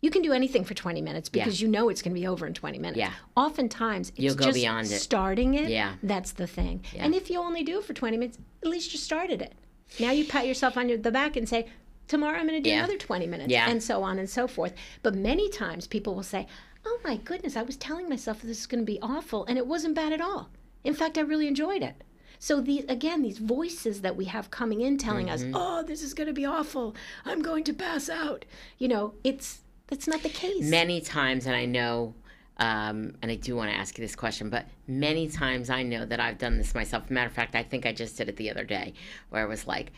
you 0.00 0.10
can 0.10 0.22
do 0.22 0.32
anything 0.32 0.64
for 0.64 0.74
20 0.74 1.00
minutes 1.02 1.28
because 1.28 1.60
you 1.60 1.68
know 1.68 1.88
it's 1.88 2.02
going 2.02 2.14
to 2.14 2.20
be 2.20 2.26
over 2.26 2.46
in 2.46 2.54
20 2.54 2.78
minutes 2.78 2.98
Yeah. 2.98 3.12
oftentimes 3.36 4.10
it's 4.10 4.18
You'll 4.18 4.34
go 4.34 4.44
just 4.46 4.54
beyond 4.56 4.86
it. 4.86 4.98
starting 5.00 5.54
it 5.54 5.68
Yeah. 5.70 5.94
that's 6.02 6.32
the 6.32 6.46
thing 6.46 6.82
Yeah. 6.94 7.04
and 7.04 7.14
if 7.14 7.30
you 7.30 7.38
only 7.40 7.62
do 7.64 7.78
it 7.78 7.84
for 7.84 7.94
20 7.94 8.16
minutes 8.16 8.38
at 8.62 8.68
least 8.68 8.92
you 8.92 8.98
started 8.98 9.40
it 9.42 9.54
now 10.00 10.10
you 10.10 10.24
pat 10.24 10.46
yourself 10.46 10.76
on 10.76 10.88
your- 10.88 10.98
the 10.98 11.10
back 11.12 11.36
and 11.36 11.48
say 11.48 11.66
tomorrow 12.08 12.38
i'm 12.38 12.46
going 12.48 12.60
to 12.62 12.68
do 12.68 12.70
Yeah. 12.70 12.78
another 12.78 12.98
20 12.98 13.26
minutes 13.26 13.50
Yeah. 13.50 13.68
and 13.70 13.82
so 13.82 14.02
on 14.02 14.18
and 14.18 14.28
so 14.28 14.46
forth. 14.48 14.74
But 15.02 15.14
many 15.14 15.48
times 15.48 15.86
people 15.86 16.14
will 16.14 16.22
say, 16.22 16.46
Oh 16.86 16.98
my 17.04 17.16
goodness, 17.16 17.56
I 17.56 17.62
was 17.62 17.76
telling 17.76 18.08
myself 18.08 18.40
this 18.40 18.58
is 18.60 18.66
going 18.66 18.80
to 18.80 18.92
be 18.92 18.98
awful, 19.02 19.44
and 19.46 19.58
it 19.58 19.66
wasn't 19.66 19.94
bad 19.94 20.12
at 20.12 20.20
all. 20.20 20.48
In 20.84 20.94
fact, 20.94 21.18
I 21.18 21.20
really 21.22 21.46
enjoyed 21.46 21.82
it. 21.82 22.02
So 22.38 22.60
these 22.60 22.84
again, 22.88 23.22
these 23.22 23.38
voices 23.38 24.00
that 24.02 24.16
we 24.16 24.24
have 24.26 24.50
coming 24.50 24.80
in 24.80 24.96
telling 24.96 25.26
Mm-hmm. 25.26 25.54
us, 25.54 25.60
"Oh, 25.60 25.82
this 25.82 26.02
is 26.02 26.14
going 26.14 26.28
to 26.28 26.32
be 26.32 26.46
awful. 26.46 26.94
I'm 27.26 27.42
going 27.42 27.64
to 27.64 27.72
pass 27.74 28.08
out." 28.08 28.44
You 28.78 28.88
know, 28.88 29.14
it's 29.24 29.60
that's 29.88 30.06
not 30.06 30.22
the 30.22 30.28
case. 30.30 30.64
Many 30.70 31.00
times, 31.00 31.46
and 31.46 31.56
I 31.56 31.64
know, 31.66 32.14
um, 32.58 33.16
and 33.22 33.30
I 33.30 33.34
do 33.34 33.56
want 33.56 33.70
to 33.72 33.76
ask 33.76 33.98
you 33.98 34.02
this 34.04 34.14
question, 34.16 34.48
but 34.50 34.66
many 34.86 35.28
times 35.28 35.68
I 35.68 35.82
know 35.82 36.04
that 36.06 36.20
I've 36.20 36.38
done 36.38 36.58
this 36.58 36.74
myself. 36.74 37.10
Matter 37.10 37.26
of 37.26 37.32
fact, 37.34 37.54
I 37.56 37.62
think 37.64 37.84
I 37.86 37.92
just 37.92 38.16
did 38.16 38.28
it 38.28 38.36
the 38.36 38.50
other 38.50 38.64
day, 38.64 38.94
where 39.30 39.42
I 39.42 39.46
was 39.46 39.66
like, 39.66 39.90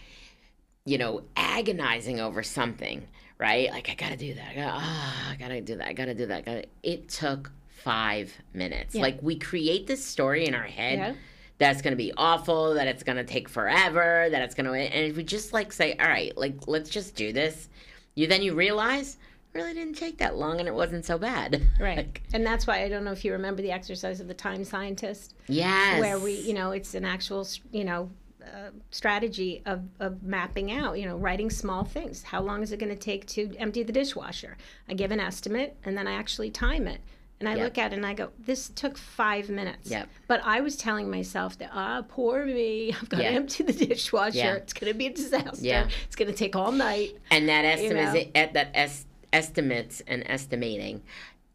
you 0.84 0.98
know, 0.98 1.22
agonizing 1.36 2.20
over 2.20 2.42
something, 2.42 3.06
right? 3.38 3.70
Like 3.70 3.90
I 3.90 3.94
gotta 3.94 4.16
do 4.16 4.34
that. 4.34 4.50
I 4.50 4.54
gotta, 4.54 4.72
ah, 4.74 5.30
I 5.30 5.36
gotta 5.36 5.60
do 5.60 5.76
that. 5.76 5.88
I 5.88 5.92
gotta 5.92 6.14
do 6.14 6.26
that. 6.26 6.44
Gotta. 6.44 6.64
It 6.82 7.08
took 7.08 7.50
five 7.68 8.32
minutes. 8.54 8.94
Yeah. 8.94 9.02
Like 9.02 9.22
we 9.22 9.38
create 9.38 9.86
this 9.86 10.04
story 10.04 10.46
in 10.46 10.54
our 10.54 10.62
head. 10.62 10.98
Yeah. 10.98 11.14
That's 11.58 11.82
gonna 11.82 11.96
be 11.96 12.12
awful. 12.16 12.74
That 12.74 12.86
it's 12.86 13.02
gonna 13.02 13.24
take 13.24 13.48
forever. 13.48 14.28
That 14.30 14.42
it's 14.42 14.54
gonna. 14.54 14.72
And 14.72 15.10
if 15.10 15.16
we 15.16 15.22
just 15.24 15.52
like 15.52 15.72
say, 15.72 15.94
all 15.98 16.08
right, 16.08 16.36
like 16.36 16.66
let's 16.66 16.88
just 16.90 17.14
do 17.14 17.32
this, 17.32 17.68
you 18.14 18.26
then 18.26 18.42
you 18.42 18.54
realize 18.54 19.18
really 19.52 19.74
didn't 19.74 19.94
take 19.94 20.18
that 20.18 20.36
long 20.36 20.60
and 20.60 20.68
it 20.68 20.74
wasn't 20.74 21.04
so 21.04 21.18
bad. 21.18 21.60
Right. 21.80 21.96
Like, 21.96 22.22
and 22.34 22.44
that's 22.44 22.66
why 22.66 22.82
I 22.84 22.88
don't 22.88 23.04
know 23.04 23.12
if 23.12 23.24
you 23.24 23.32
remember 23.32 23.62
the 23.62 23.72
exercise 23.72 24.20
of 24.20 24.28
the 24.28 24.34
time 24.34 24.64
scientist. 24.64 25.34
yes. 25.48 25.98
where 26.00 26.18
we 26.18 26.34
you 26.40 26.54
know 26.54 26.72
it's 26.72 26.94
an 26.94 27.04
actual 27.04 27.46
you 27.72 27.84
know 27.84 28.10
uh, 28.42 28.70
strategy 28.90 29.62
of, 29.66 29.82
of 30.00 30.22
mapping 30.22 30.72
out 30.72 30.98
you 30.98 31.06
know 31.06 31.16
writing 31.16 31.50
small 31.50 31.84
things 31.84 32.22
how 32.22 32.40
long 32.40 32.62
is 32.62 32.72
it 32.72 32.78
going 32.78 32.90
to 32.92 32.96
take 32.98 33.26
to 33.26 33.54
empty 33.58 33.82
the 33.82 33.92
dishwasher 33.92 34.56
i 34.88 34.94
give 34.94 35.10
an 35.10 35.20
estimate 35.20 35.76
and 35.84 35.96
then 35.96 36.06
i 36.06 36.12
actually 36.12 36.50
time 36.50 36.86
it 36.86 37.00
and 37.38 37.48
i 37.48 37.54
Yep. 37.54 37.64
look 37.64 37.78
at 37.78 37.92
it 37.92 37.96
and 37.96 38.06
i 38.06 38.14
go 38.14 38.30
this 38.38 38.68
took 38.70 38.98
five 38.98 39.48
minutes 39.48 39.90
Yep. 39.90 40.08
but 40.28 40.40
i 40.44 40.60
was 40.60 40.76
telling 40.76 41.10
myself 41.10 41.58
that 41.58 41.70
ah 41.72 42.02
poor 42.08 42.44
me 42.44 42.92
i've 43.00 43.08
got 43.08 43.18
to 43.18 43.26
empty 43.26 43.62
the 43.64 43.72
dishwasher 43.72 44.36
Yeah. 44.38 44.54
it's 44.54 44.72
going 44.72 44.92
to 44.92 44.98
be 44.98 45.06
a 45.06 45.12
disaster 45.12 45.64
Yeah. 45.66 45.88
it's 46.06 46.16
going 46.16 46.30
to 46.30 46.36
take 46.36 46.56
all 46.56 46.72
night 46.72 47.16
And 47.30 47.48
that 47.48 47.64
estimate, 47.64 48.34
know. 48.34 48.48
that 48.54 48.70
es- 48.74 49.06
estimates 49.32 50.02
and 50.06 50.22
estimating 50.26 51.02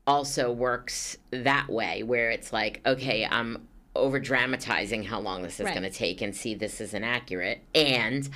also 0.07 0.51
works 0.51 1.17
that 1.31 1.67
way, 1.67 2.03
where 2.03 2.29
it's 2.29 2.53
like, 2.53 2.79
okay, 2.85 3.25
I'm 3.29 3.67
over 3.95 4.19
dramatizing 4.19 5.03
how 5.03 5.19
long 5.19 5.41
this 5.43 5.59
is 5.59 5.65
Right. 5.65 5.73
going 5.75 5.89
to 5.89 5.95
take, 5.97 6.21
and 6.21 6.35
see 6.35 6.53
this 6.55 6.79
is 6.81 6.93
inaccurate, 6.93 7.61
and 7.73 8.29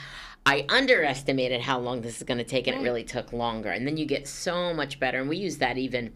I 0.46 0.66
underestimated 0.70 1.62
how 1.62 1.80
long 1.80 2.02
this 2.02 2.18
is 2.18 2.24
going 2.24 2.38
to 2.38 2.44
take, 2.44 2.66
and 2.68 2.78
it 2.78 2.82
really 2.84 3.04
took 3.04 3.34
longer. 3.34 3.70
And 3.70 3.86
then 3.86 3.98
you 3.98 4.06
get 4.06 4.28
so 4.28 4.74
much 4.74 5.00
better, 5.00 5.20
and 5.20 5.28
we 5.30 5.38
use 5.38 5.58
that 5.58 5.78
even 5.78 6.14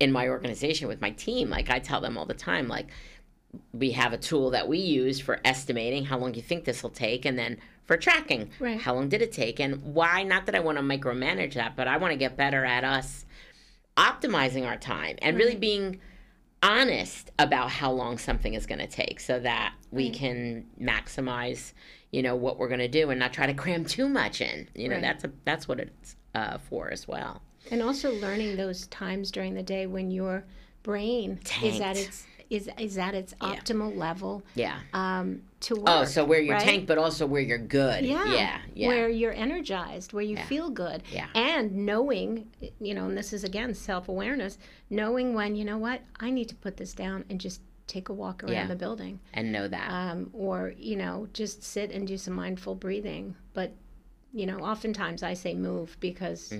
in 0.00 0.10
my 0.10 0.28
organization 0.28 0.88
with 0.88 1.00
my 1.00 1.10
team. 1.10 1.50
Like 1.50 1.70
I 1.70 1.78
tell 1.78 2.00
them 2.00 2.16
all 2.18 2.24
the 2.26 2.34
time, 2.34 2.68
like 2.68 2.86
we 3.72 3.92
have 3.92 4.12
a 4.12 4.18
tool 4.18 4.50
that 4.50 4.66
we 4.68 4.78
use 4.78 5.20
for 5.20 5.40
estimating 5.44 6.04
how 6.06 6.18
long 6.18 6.34
you 6.34 6.42
think 6.42 6.64
this 6.64 6.82
will 6.82 6.90
take 6.90 7.24
and 7.24 7.38
then 7.38 7.58
for 7.84 7.96
tracking 7.96 8.50
Right. 8.58 8.78
how 8.80 8.94
long 8.94 9.08
did 9.08 9.22
it 9.22 9.32
take 9.32 9.60
and 9.60 9.82
why 9.94 10.24
not 10.24 10.44
that 10.44 10.54
i 10.54 10.60
want 10.60 10.76
to 10.76 10.82
micromanage 10.84 11.54
that 11.54 11.74
but 11.74 11.88
i 11.88 11.96
want 11.96 12.12
to 12.12 12.18
get 12.18 12.36
better 12.36 12.66
at 12.66 12.84
us 12.84 13.24
optimizing 13.96 14.66
our 14.66 14.76
time 14.76 15.16
and 15.22 15.38
really 15.38 15.56
being 15.56 16.00
honest 16.62 17.30
about 17.38 17.70
how 17.70 17.90
long 17.92 18.18
something 18.18 18.54
is 18.54 18.66
going 18.66 18.78
to 18.78 18.86
take 18.86 19.20
so 19.20 19.38
that 19.40 19.74
we 19.90 20.10
can 20.10 20.66
maximize 20.80 21.72
you 22.12 22.22
know 22.22 22.34
what 22.36 22.58
we're 22.58 22.68
going 22.68 22.80
to 22.80 22.88
do 22.88 23.10
and 23.10 23.18
not 23.20 23.32
try 23.32 23.46
to 23.46 23.54
cram 23.62 23.84
too 23.84 24.08
much 24.08 24.40
in. 24.40 24.68
You 24.74 24.88
know 24.88 24.94
Right. 24.96 25.02
that's 25.02 25.24
a, 25.24 25.30
that's 25.44 25.68
what 25.68 25.80
it's 25.80 26.16
uh, 26.34 26.58
for 26.58 26.90
as 26.90 27.06
well. 27.06 27.42
And 27.70 27.82
also 27.82 28.12
learning 28.14 28.56
those 28.56 28.86
times 28.88 29.30
during 29.30 29.54
the 29.54 29.62
day 29.62 29.86
when 29.86 30.10
your 30.10 30.44
brain 30.82 31.40
is 31.62 31.80
at 31.80 31.96
its 31.96 32.26
is, 32.50 32.68
is 32.78 32.96
at 32.98 33.14
its 33.14 33.34
Yeah. 33.40 33.54
optimal 33.56 33.96
level 33.96 34.42
yeah 34.54 34.78
um, 34.92 35.42
to 35.60 35.74
work. 35.76 35.84
oh 35.88 36.04
so 36.04 36.24
where 36.24 36.40
you're 36.40 36.54
right? 36.54 36.62
tanked 36.64 36.86
but 36.86 36.98
also 36.98 37.26
where 37.26 37.40
you're 37.42 37.58
good 37.58 38.04
Yeah. 38.04 38.24
yeah 38.34 38.58
yeah 38.74 38.88
Where 38.88 39.08
you're 39.08 39.32
energized, 39.32 40.12
where 40.12 40.22
you 40.22 40.36
Yeah. 40.36 40.46
feel 40.46 40.70
good. 40.70 41.02
Yeah. 41.10 41.26
And 41.34 41.86
knowing, 41.86 42.46
you 42.80 42.94
know, 42.94 43.06
and 43.08 43.16
this 43.16 43.32
is 43.32 43.42
again 43.44 43.72
self 43.74 44.08
awareness, 44.08 44.58
knowing 44.90 45.32
when, 45.34 45.56
you 45.56 45.64
know 45.64 45.78
what, 45.78 46.02
I 46.20 46.30
need 46.30 46.48
to 46.50 46.54
put 46.54 46.76
this 46.76 46.92
down 46.92 47.24
and 47.30 47.40
just 47.40 47.60
take 47.86 48.08
a 48.08 48.12
walk 48.12 48.42
around 48.44 48.52
Yeah. 48.52 48.66
the 48.66 48.76
building. 48.76 49.18
and 49.32 49.50
know 49.52 49.66
that 49.68 49.90
Um, 49.90 50.30
or, 50.32 50.74
you 50.76 50.96
know, 50.96 51.28
just 51.32 51.62
sit 51.62 51.90
and 51.90 52.06
do 52.06 52.16
some 52.18 52.34
mindful 52.34 52.74
breathing. 52.74 53.34
But, 53.54 53.72
you 54.36 54.44
know, 54.44 54.58
oftentimes 54.58 55.22
I 55.22 55.32
say 55.32 55.54
move 55.54 55.96
because 55.98 56.52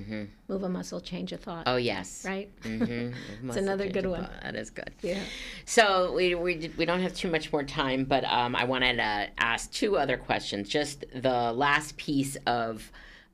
move 0.48 0.62
a 0.62 0.68
muscle, 0.68 0.98
change 0.98 1.32
a 1.32 1.36
thought. 1.36 1.66
Mm-hmm. 1.66 1.74
oh 1.74 1.76
yes 1.76 2.24
Right? 2.24 2.48
mm-hmm. 2.62 3.12
It's 3.48 3.56
another 3.58 3.86
good 3.88 4.06
one. 4.06 4.26
that 4.42 4.56
is 4.56 4.70
good 4.70 4.92
Yeah. 5.02 5.20
So 5.66 6.12
we, 6.14 6.34
we, 6.34 6.72
we 6.78 6.86
don't 6.86 7.02
have 7.02 7.14
too 7.14 7.30
much 7.30 7.52
more 7.52 7.62
time, 7.62 8.04
but 8.04 8.24
um, 8.24 8.56
I 8.56 8.64
wanted 8.64 8.96
to 8.96 9.28
ask 9.36 9.70
two 9.70 9.98
other 9.98 10.16
questions. 10.16 10.70
Just 10.70 11.04
the 11.14 11.52
last 11.52 11.98
piece 11.98 12.36
of 12.46 12.90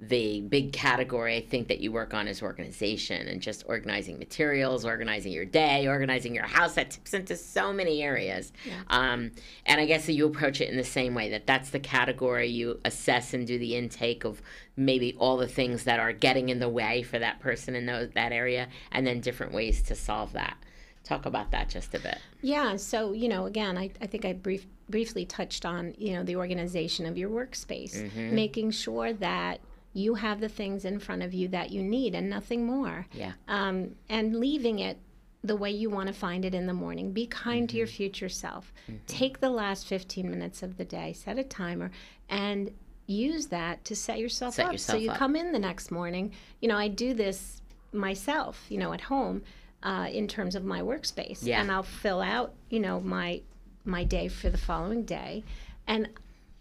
the 0.08 0.40
big 0.40 0.72
category 0.72 1.36
I 1.36 1.42
think 1.42 1.68
that 1.68 1.78
you 1.78 1.92
work 1.92 2.12
on 2.12 2.26
is 2.26 2.42
organization 2.42 3.28
and 3.28 3.40
just 3.40 3.62
organizing 3.68 4.18
materials, 4.18 4.84
organizing 4.84 5.30
your 5.30 5.44
day, 5.44 5.86
organizing 5.86 6.34
your 6.34 6.46
house. 6.46 6.74
That 6.74 6.90
tips 6.90 7.14
into 7.14 7.36
so 7.36 7.72
many 7.72 8.02
areas. 8.02 8.52
Um, 8.88 9.30
and 9.64 9.80
I 9.80 9.86
guess 9.86 10.06
that 10.06 10.14
you 10.14 10.26
approach 10.26 10.60
it 10.60 10.68
in 10.68 10.76
the 10.76 10.82
same 10.82 11.14
way 11.14 11.30
that 11.30 11.46
that's 11.46 11.70
the 11.70 11.78
category 11.78 12.48
you 12.48 12.80
assess 12.84 13.32
and 13.32 13.46
do 13.46 13.60
the 13.60 13.76
intake 13.76 14.24
of 14.24 14.42
maybe 14.76 15.14
all 15.20 15.36
the 15.36 15.46
things 15.46 15.84
that 15.84 16.00
are 16.00 16.12
getting 16.12 16.48
in 16.48 16.58
the 16.58 16.68
way 16.68 17.04
for 17.04 17.20
that 17.20 17.38
person 17.38 17.76
in 17.76 17.86
those, 17.86 18.10
that 18.14 18.32
area, 18.32 18.66
and 18.90 19.06
then 19.06 19.20
different 19.20 19.52
ways 19.52 19.82
to 19.82 19.94
solve 19.94 20.32
that. 20.32 20.56
Talk 21.04 21.26
about 21.26 21.52
that 21.52 21.68
just 21.68 21.94
a 21.94 22.00
bit. 22.00 22.18
Yeah. 22.40 22.74
So, 22.74 23.12
you 23.12 23.28
know, 23.28 23.46
again, 23.46 23.78
I, 23.78 23.90
I 24.00 24.06
think 24.08 24.24
I 24.24 24.32
brief, 24.32 24.66
briefly 24.88 25.24
touched 25.26 25.64
on, 25.64 25.94
you 25.96 26.12
know, 26.14 26.24
the 26.24 26.34
organization 26.34 27.06
of 27.06 27.16
your 27.16 27.30
workspace, 27.30 28.02
Mm-hmm. 28.02 28.34
making 28.34 28.72
sure 28.72 29.12
that 29.12 29.60
you 29.92 30.14
have 30.14 30.40
the 30.40 30.48
things 30.48 30.84
in 30.84 30.98
front 30.98 31.22
of 31.22 31.34
you 31.34 31.48
that 31.48 31.70
you 31.70 31.82
need 31.82 32.14
and 32.14 32.30
nothing 32.30 32.64
more. 32.66 33.06
Yeah. 33.12 33.32
Um, 33.48 33.94
and 34.08 34.36
leaving 34.36 34.78
it 34.78 34.98
the 35.44 35.56
way 35.56 35.70
you 35.70 35.90
want 35.90 36.06
to 36.06 36.12
find 36.14 36.44
it 36.44 36.54
in 36.54 36.66
the 36.66 36.72
morning. 36.72 37.12
Be 37.12 37.26
kind 37.26 37.68
to 37.70 37.76
your 37.76 37.86
Mm-hmm. 37.86 37.96
future 37.96 38.28
self. 38.28 38.72
Take 39.06 39.40
the 39.40 39.50
last 39.50 39.86
15 39.86 40.30
minutes 40.30 40.62
of 40.62 40.76
the 40.76 40.84
day, 40.84 41.12
set 41.12 41.38
a 41.38 41.44
timer, 41.44 41.90
and 42.28 42.70
use 43.06 43.48
that 43.48 43.84
to 43.84 43.96
set 43.96 44.18
yourself 44.18 44.54
Set 44.54 44.66
up. 44.66 44.72
yourself 44.72 44.98
so 44.98 45.02
you 45.02 45.10
up. 45.10 45.16
come 45.18 45.34
in 45.36 45.50
the 45.52 45.58
next 45.58 45.90
morning. 45.90 46.32
You 46.60 46.68
know, 46.68 46.76
I 46.76 46.88
do 46.88 47.12
this 47.12 47.60
myself, 47.92 48.64
you 48.68 48.78
know, 48.78 48.92
at 48.92 49.00
home 49.02 49.42
uh, 49.82 50.08
in 50.12 50.28
terms 50.28 50.54
of 50.54 50.64
my 50.64 50.80
workspace. 50.80 51.40
Yeah. 51.42 51.60
And 51.60 51.70
I'll 51.70 51.82
fill 51.82 52.20
out, 52.20 52.54
you 52.70 52.80
know, 52.80 53.00
my 53.00 53.42
my 53.84 54.04
day 54.04 54.28
for 54.28 54.48
the 54.48 54.56
following 54.58 55.02
day. 55.04 55.42
And 55.88 56.08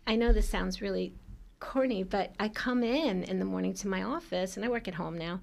I 0.08 0.16
know 0.16 0.34
this 0.34 0.50
sounds 0.50 0.82
really 0.82 1.14
corny, 1.62 2.04
but 2.04 2.34
I 2.40 2.50
come 2.50 2.84
in 2.84 3.24
in 3.24 3.40
the 3.40 3.46
morning 3.46 3.74
to 3.76 3.88
my 3.88 4.04
office, 4.04 4.58
and 4.58 4.66
I 4.66 4.70
work 4.70 4.90
at 4.90 4.96
home 4.96 5.18
now, 5.18 5.40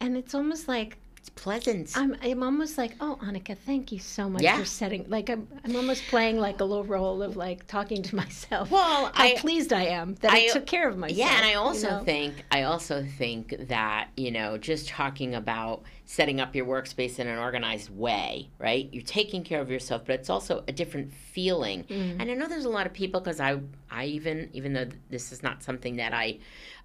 and 0.00 0.16
it's 0.16 0.34
almost 0.34 0.66
like 0.66 0.98
it's 1.18 1.30
pleasant. 1.30 1.90
I'm, 1.96 2.14
I'm 2.22 2.42
almost 2.42 2.76
like, 2.76 2.92
oh, 3.00 3.18
Annika, 3.22 3.56
thank 3.56 3.90
you 3.92 3.98
so 3.98 4.28
much 4.28 4.42
Yeah. 4.42 4.58
for 4.58 4.66
setting. 4.66 5.06
Like, 5.08 5.30
I'm, 5.30 5.48
I'm 5.64 5.74
almost 5.74 6.02
playing 6.08 6.38
like 6.38 6.60
a 6.60 6.64
little 6.64 6.84
role 6.84 7.22
of 7.22 7.34
like 7.36 7.66
talking 7.66 8.02
to 8.02 8.16
myself. 8.22 8.70
Well, 8.70 9.06
how 9.14 9.24
I- 9.24 9.36
pleased 9.36 9.72
I 9.72 9.84
am 9.86 10.16
that 10.16 10.32
I, 10.32 10.46
I- 10.46 10.48
took 10.48 10.66
care 10.66 10.86
of 10.88 10.98
myself. 10.98 11.18
Yeah, 11.18 11.34
and 11.36 11.46
I 11.46 11.52
you 11.52 11.58
also 11.58 11.90
know? 11.90 12.04
think 12.04 12.44
I 12.50 12.64
also 12.64 13.06
think 13.16 13.54
that 13.68 14.08
you 14.16 14.32
know 14.32 14.58
just 14.58 14.88
talking 14.88 15.34
about 15.34 15.82
setting 16.06 16.38
up 16.38 16.54
your 16.54 16.66
workspace 16.66 17.18
in 17.18 17.26
an 17.26 17.38
organized 17.38 17.88
way, 17.88 18.50
right? 18.58 18.90
You're 18.92 19.02
taking 19.02 19.42
care 19.42 19.60
of 19.60 19.70
yourself, 19.70 20.02
but 20.04 20.20
it's 20.20 20.28
also 20.28 20.62
a 20.68 20.72
different 20.72 21.12
feeling. 21.12 21.84
Mm-hmm. 21.84 22.20
And 22.20 22.30
I 22.30 22.34
know 22.34 22.46
there's 22.46 22.66
a 22.66 22.70
lot 22.70 22.86
of 22.86 22.92
people 22.92 23.20
because 23.20 23.40
I 23.40 23.58
I 23.90 24.04
even 24.06 24.50
even 24.52 24.74
though 24.74 24.86
this 25.08 25.32
is 25.32 25.42
not 25.42 25.62
something 25.62 25.96
that 25.96 26.12
I 26.12 26.38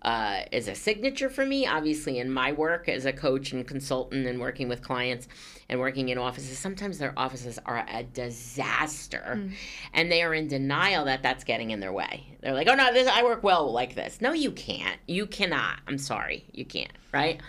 uh, 0.04 0.44
is 0.54 0.70
a 0.70 0.76
signature 0.76 1.30
for 1.30 1.46
me, 1.46 1.68
obviously 1.68 2.20
in 2.20 2.32
my 2.32 2.54
work 2.54 2.88
as 2.88 3.06
a 3.06 3.12
coach 3.12 3.52
and 3.52 3.68
consultant 3.68 4.26
and 4.26 4.40
working 4.40 4.70
with 4.70 4.82
clients 4.82 5.28
and 5.68 5.82
working 5.82 6.10
in 6.10 6.18
offices, 6.18 6.58
sometimes 6.58 6.98
their 6.98 7.14
offices 7.18 7.60
are 7.66 7.86
a 7.92 8.04
disaster, 8.04 9.50
and 9.94 10.12
they 10.12 10.24
are 10.24 10.34
in 10.34 10.48
denial 10.48 11.06
that 11.06 11.22
that's 11.22 11.44
getting 11.44 11.72
in 11.72 11.82
their 11.82 11.92
way. 11.92 12.26
They're 12.40 12.54
like, 12.54 12.70
"Oh 12.70 12.76
no, 12.76 12.94
this 12.94 13.10
I 13.10 13.24
work 13.24 13.44
well 13.44 13.70
like 13.74 13.96
this." 13.96 14.22
No, 14.22 14.32
you 14.32 14.52
can't. 14.52 14.98
You 15.08 15.28
cannot. 15.28 15.80
I'm 15.88 15.98
sorry, 15.98 16.46
you 16.54 16.64
can't. 16.64 16.94
Right? 17.12 17.42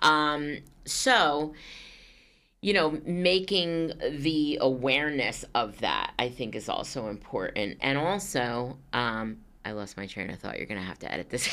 Um, 0.00 0.58
so 0.86 1.54
you 2.62 2.72
know, 2.72 2.98
making 3.04 3.92
the 4.10 4.58
awareness 4.60 5.44
of 5.54 5.78
that, 5.80 6.14
I 6.18 6.30
think, 6.30 6.56
is 6.56 6.68
also 6.68 7.08
important. 7.08 7.78
And 7.80 7.96
also, 7.96 8.78
um, 8.92 9.36
I 9.64 9.70
lost 9.72 9.96
my 9.96 10.06
train 10.06 10.30
of 10.30 10.40
thought. 10.40 10.56
You're 10.56 10.66
going 10.66 10.80
to 10.80 10.86
have 10.86 10.98
to 11.00 11.12
edit 11.12 11.28
this. 11.30 11.48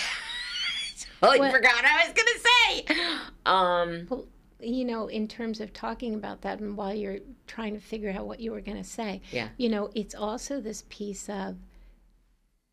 totally 1.22 1.40
What? 1.40 1.52
forgot 1.52 1.74
what 1.76 1.86
I 1.86 2.06
was 2.08 2.14
going 2.14 2.28
to 2.34 2.40
say. 2.40 3.18
Um, 3.46 4.08
Well, 4.10 4.26
you 4.60 4.86
know, 4.86 5.08
in 5.08 5.28
terms 5.28 5.60
of 5.60 5.74
talking 5.74 6.16
about 6.16 6.42
that, 6.44 6.60
and 6.62 6.76
while 6.78 6.94
you're 6.96 7.20
trying 7.48 7.74
to 7.76 7.80
figure 7.82 8.10
out 8.10 8.26
what 8.26 8.40
you 8.40 8.52
were 8.52 8.62
going 8.62 8.78
to 8.78 8.84
say, 8.84 9.22
Yeah. 9.32 9.50
you 9.58 9.70
know, 9.70 9.92
it's 9.94 10.16
also 10.16 10.62
this 10.62 10.86
piece 10.90 11.30
of 11.30 11.58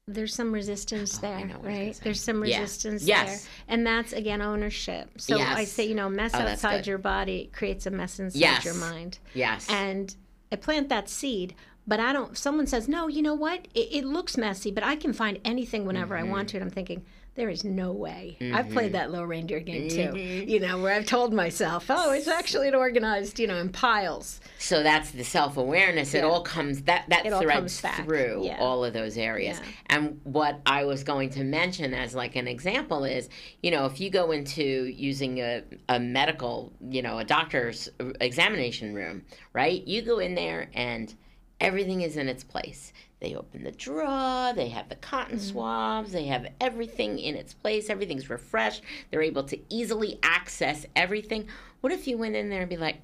there's 0.06 0.34
some 0.34 0.52
resistance 0.52 1.18
Oh, 1.18 1.20
there, 1.22 1.38
know 1.38 1.40
what 1.40 1.50
I 1.52 1.56
was 1.56 1.62
gonna 1.62 1.78
right? 1.86 2.00
There's 2.02 2.22
some 2.22 2.44
Yeah. 2.44 2.60
resistance 2.60 3.02
Yes. 3.04 3.28
there, 3.44 3.50
and 3.68 3.86
that's 3.86 4.12
again 4.12 4.42
ownership. 4.42 5.20
So 5.20 5.38
I 5.38 5.64
say, 5.64 5.84
you 5.84 5.94
know, 5.94 6.08
mess 6.08 6.32
Oh, 6.34 6.38
outside 6.38 6.86
your 6.86 6.98
body 6.98 7.50
creates 7.52 7.86
a 7.86 7.90
mess 7.90 8.18
inside 8.18 8.38
Yes. 8.38 8.64
your 8.64 8.74
mind, 8.74 9.18
yes. 9.34 9.68
and 9.68 10.14
I 10.52 10.56
plant 10.56 10.88
that 10.88 11.08
seed. 11.08 11.54
But 11.86 11.98
I 11.98 12.12
don't. 12.12 12.36
Someone 12.36 12.66
says, 12.66 12.88
"No, 12.88 13.08
you 13.08 13.22
know 13.22 13.34
what? 13.34 13.66
It, 13.74 13.88
it 13.90 14.04
looks 14.04 14.36
messy, 14.36 14.70
but 14.70 14.84
I 14.84 14.96
can 14.96 15.12
find 15.12 15.40
anything 15.44 15.86
whenever 15.86 16.14
I 16.16 16.20
mm-hmm. 16.20 16.30
want 16.30 16.48
to." 16.50 16.58
And 16.58 16.64
I'm 16.64 16.70
thinking, 16.70 17.04
there 17.34 17.48
is 17.48 17.64
no 17.64 17.92
way. 17.92 18.36
I've 18.40 18.70
played 18.70 18.86
mm-hmm. 18.86 18.92
that 18.92 19.10
little 19.10 19.26
reindeer 19.26 19.60
game 19.60 19.88
too. 19.88 20.08
Mm-hmm. 20.08 20.48
You 20.48 20.60
know, 20.60 20.82
where 20.82 20.94
I've 20.94 21.06
told 21.06 21.32
myself, 21.32 21.86
"Oh, 21.88 22.12
it's 22.12 22.28
actually 22.28 22.68
an 22.68 22.74
organized, 22.74 23.38
you 23.38 23.46
know, 23.46 23.56
in 23.56 23.70
piles." 23.70 24.40
so 24.58 24.82
that's 24.82 25.10
the 25.12 25.24
self 25.24 25.56
awareness. 25.56 26.12
It 26.12 26.22
all 26.22 26.42
comes 26.42 26.82
that 26.82 27.06
that 27.08 27.24
It 27.24 27.32
all 27.32 27.40
threads 27.40 27.80
comes 27.80 27.96
through 27.96 28.42
Yeah. 28.44 28.58
all 28.60 28.84
of 28.84 28.92
those 28.92 29.16
areas. 29.16 29.58
Yeah. 29.58 29.66
And 29.86 30.20
what 30.24 30.60
I 30.66 30.84
was 30.84 31.02
going 31.02 31.30
to 31.30 31.44
mention 31.44 31.94
as 31.94 32.14
like 32.14 32.36
an 32.36 32.46
example 32.46 33.04
is, 33.04 33.28
you 33.62 33.70
know, 33.70 33.86
if 33.86 34.00
you 34.00 34.10
go 34.10 34.32
into 34.32 34.62
using 34.62 35.38
a, 35.38 35.62
a 35.88 35.98
medical, 35.98 36.72
you 36.88 37.00
know, 37.00 37.18
a 37.18 37.24
doctor's 37.24 37.88
examination 38.20 38.94
room, 38.94 39.22
right? 39.54 39.86
You 39.86 40.02
go 40.02 40.18
in 40.18 40.34
there 40.34 40.68
and 40.74 41.14
everything 41.60 42.02
is 42.02 42.16
in 42.16 42.28
its 42.28 42.44
place. 42.44 42.92
They 43.20 43.34
open 43.34 43.64
the 43.64 43.70
drawer, 43.72 44.52
they 44.54 44.68
have 44.68 44.88
the 44.88 44.94
cotton 44.96 45.36
Mm-hmm. 45.36 45.46
swabs, 45.50 46.12
they 46.12 46.24
have 46.26 46.46
everything 46.60 47.18
in 47.18 47.34
its 47.36 47.52
place, 47.52 47.90
everything's 47.90 48.30
refreshed. 48.30 48.82
They're 49.10 49.20
able 49.22 49.44
to 49.44 49.58
easily 49.68 50.18
access 50.22 50.86
everything. 50.96 51.46
What 51.82 51.92
if 51.92 52.06
you 52.06 52.16
went 52.16 52.34
in 52.36 52.48
there 52.48 52.60
and 52.62 52.70
be 52.70 52.76
like, 52.78 52.96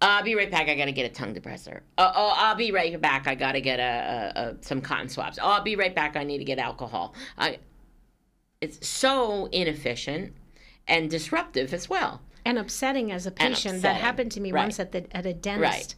I'll 0.00 0.24
be 0.24 0.34
right 0.34 0.50
back. 0.50 0.68
I 0.68 0.74
gotta 0.74 0.90
get 0.90 1.06
a 1.08 1.14
tongue 1.14 1.32
depressor. 1.32 1.80
Oh, 1.96 2.12
oh 2.16 2.32
I'll 2.36 2.56
be 2.56 2.72
right 2.72 3.00
back. 3.00 3.28
I 3.28 3.36
gotta 3.36 3.60
get 3.60 3.78
a, 3.78 4.32
a, 4.34 4.40
a 4.40 4.56
some 4.60 4.80
cotton 4.80 5.08
swabs. 5.08 5.38
Oh, 5.40 5.46
I'll 5.46 5.62
be 5.62 5.76
right 5.76 5.94
back. 5.94 6.16
I 6.16 6.24
need 6.24 6.38
to 6.38 6.44
get 6.44 6.58
alcohol. 6.58 7.14
I, 7.38 7.58
it's 8.60 8.84
so 8.86 9.46
inefficient 9.52 10.34
and 10.88 11.08
disruptive 11.08 11.72
as 11.72 11.88
well. 11.88 12.20
and 12.44 12.58
upsetting 12.58 13.12
as 13.12 13.26
a 13.26 13.30
patient. 13.30 13.82
That 13.82 13.94
happened 14.00 14.32
to 14.32 14.40
me 14.40 14.50
Right. 14.50 14.62
once 14.64 14.80
at 14.80 14.90
the 14.90 15.06
at 15.16 15.24
a 15.26 15.32
dentist. 15.32 15.94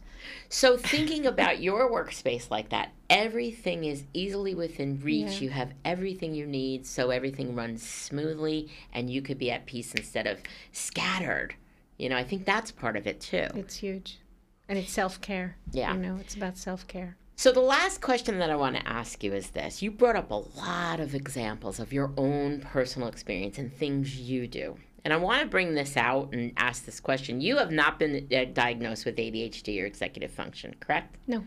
So 0.49 0.77
thinking 0.77 1.25
about 1.25 1.59
your 1.59 1.91
workspace 1.91 2.49
like 2.49 2.69
that, 2.69 2.91
everything 3.09 3.83
is 3.83 4.03
easily 4.13 4.55
within 4.55 4.99
reach. 5.01 5.33
Yeah. 5.33 5.39
You 5.39 5.49
have 5.49 5.73
everything 5.83 6.33
you 6.33 6.45
need, 6.45 6.85
so 6.85 7.09
everything 7.09 7.55
runs 7.55 7.87
smoothly, 7.87 8.69
and 8.93 9.09
you 9.09 9.21
could 9.21 9.37
be 9.37 9.51
at 9.51 9.65
peace 9.65 9.93
instead 9.93 10.27
of 10.27 10.39
scattered. 10.71 11.55
You 11.97 12.09
know, 12.09 12.17
I 12.17 12.23
think 12.23 12.45
that's 12.45 12.71
part 12.71 12.97
of 12.97 13.07
it 13.07 13.21
too. 13.21 13.47
It's 13.55 13.75
huge, 13.75 14.19
and 14.67 14.77
it's 14.77 14.91
self 14.91 15.21
care. 15.21 15.57
Yeah. 15.71 15.93
you 15.93 15.99
know, 15.99 16.17
it's 16.19 16.35
about 16.35 16.57
self 16.57 16.87
care. 16.87 17.17
So 17.37 17.51
the 17.51 17.59
last 17.59 17.99
question 17.99 18.39
that 18.39 18.49
I 18.49 18.55
want 18.55 18.77
to 18.77 18.87
ask 18.87 19.21
you 19.21 19.33
is 19.33 19.49
this. 19.49 19.81
You 19.81 19.91
brought 19.91 20.15
up 20.15 20.31
a 20.31 20.45
lot 20.57 21.01
of 21.01 21.13
examples 21.13 21.79
of 21.81 21.91
your 21.91 22.11
own 22.15 22.61
personal 22.61 23.09
experience 23.09 23.57
and 23.57 23.73
things 23.73 24.17
you 24.17 24.47
do. 24.47 24.77
And 25.05 25.13
I 25.13 25.17
want 25.17 25.41
to 25.41 25.47
bring 25.47 25.75
this 25.75 25.95
out 25.95 26.33
and 26.33 26.51
ask 26.57 26.83
this 26.83 26.99
question. 26.99 27.39
You 27.39 27.57
have 27.57 27.71
not 27.71 27.99
been 27.99 28.27
uh, 28.35 28.45
diagnosed 28.51 29.05
with 29.05 29.15
ADHD 29.17 29.81
or 29.81 29.85
executive 29.85 30.31
function, 30.31 30.75
correct? 30.79 31.15
No, 31.27 31.43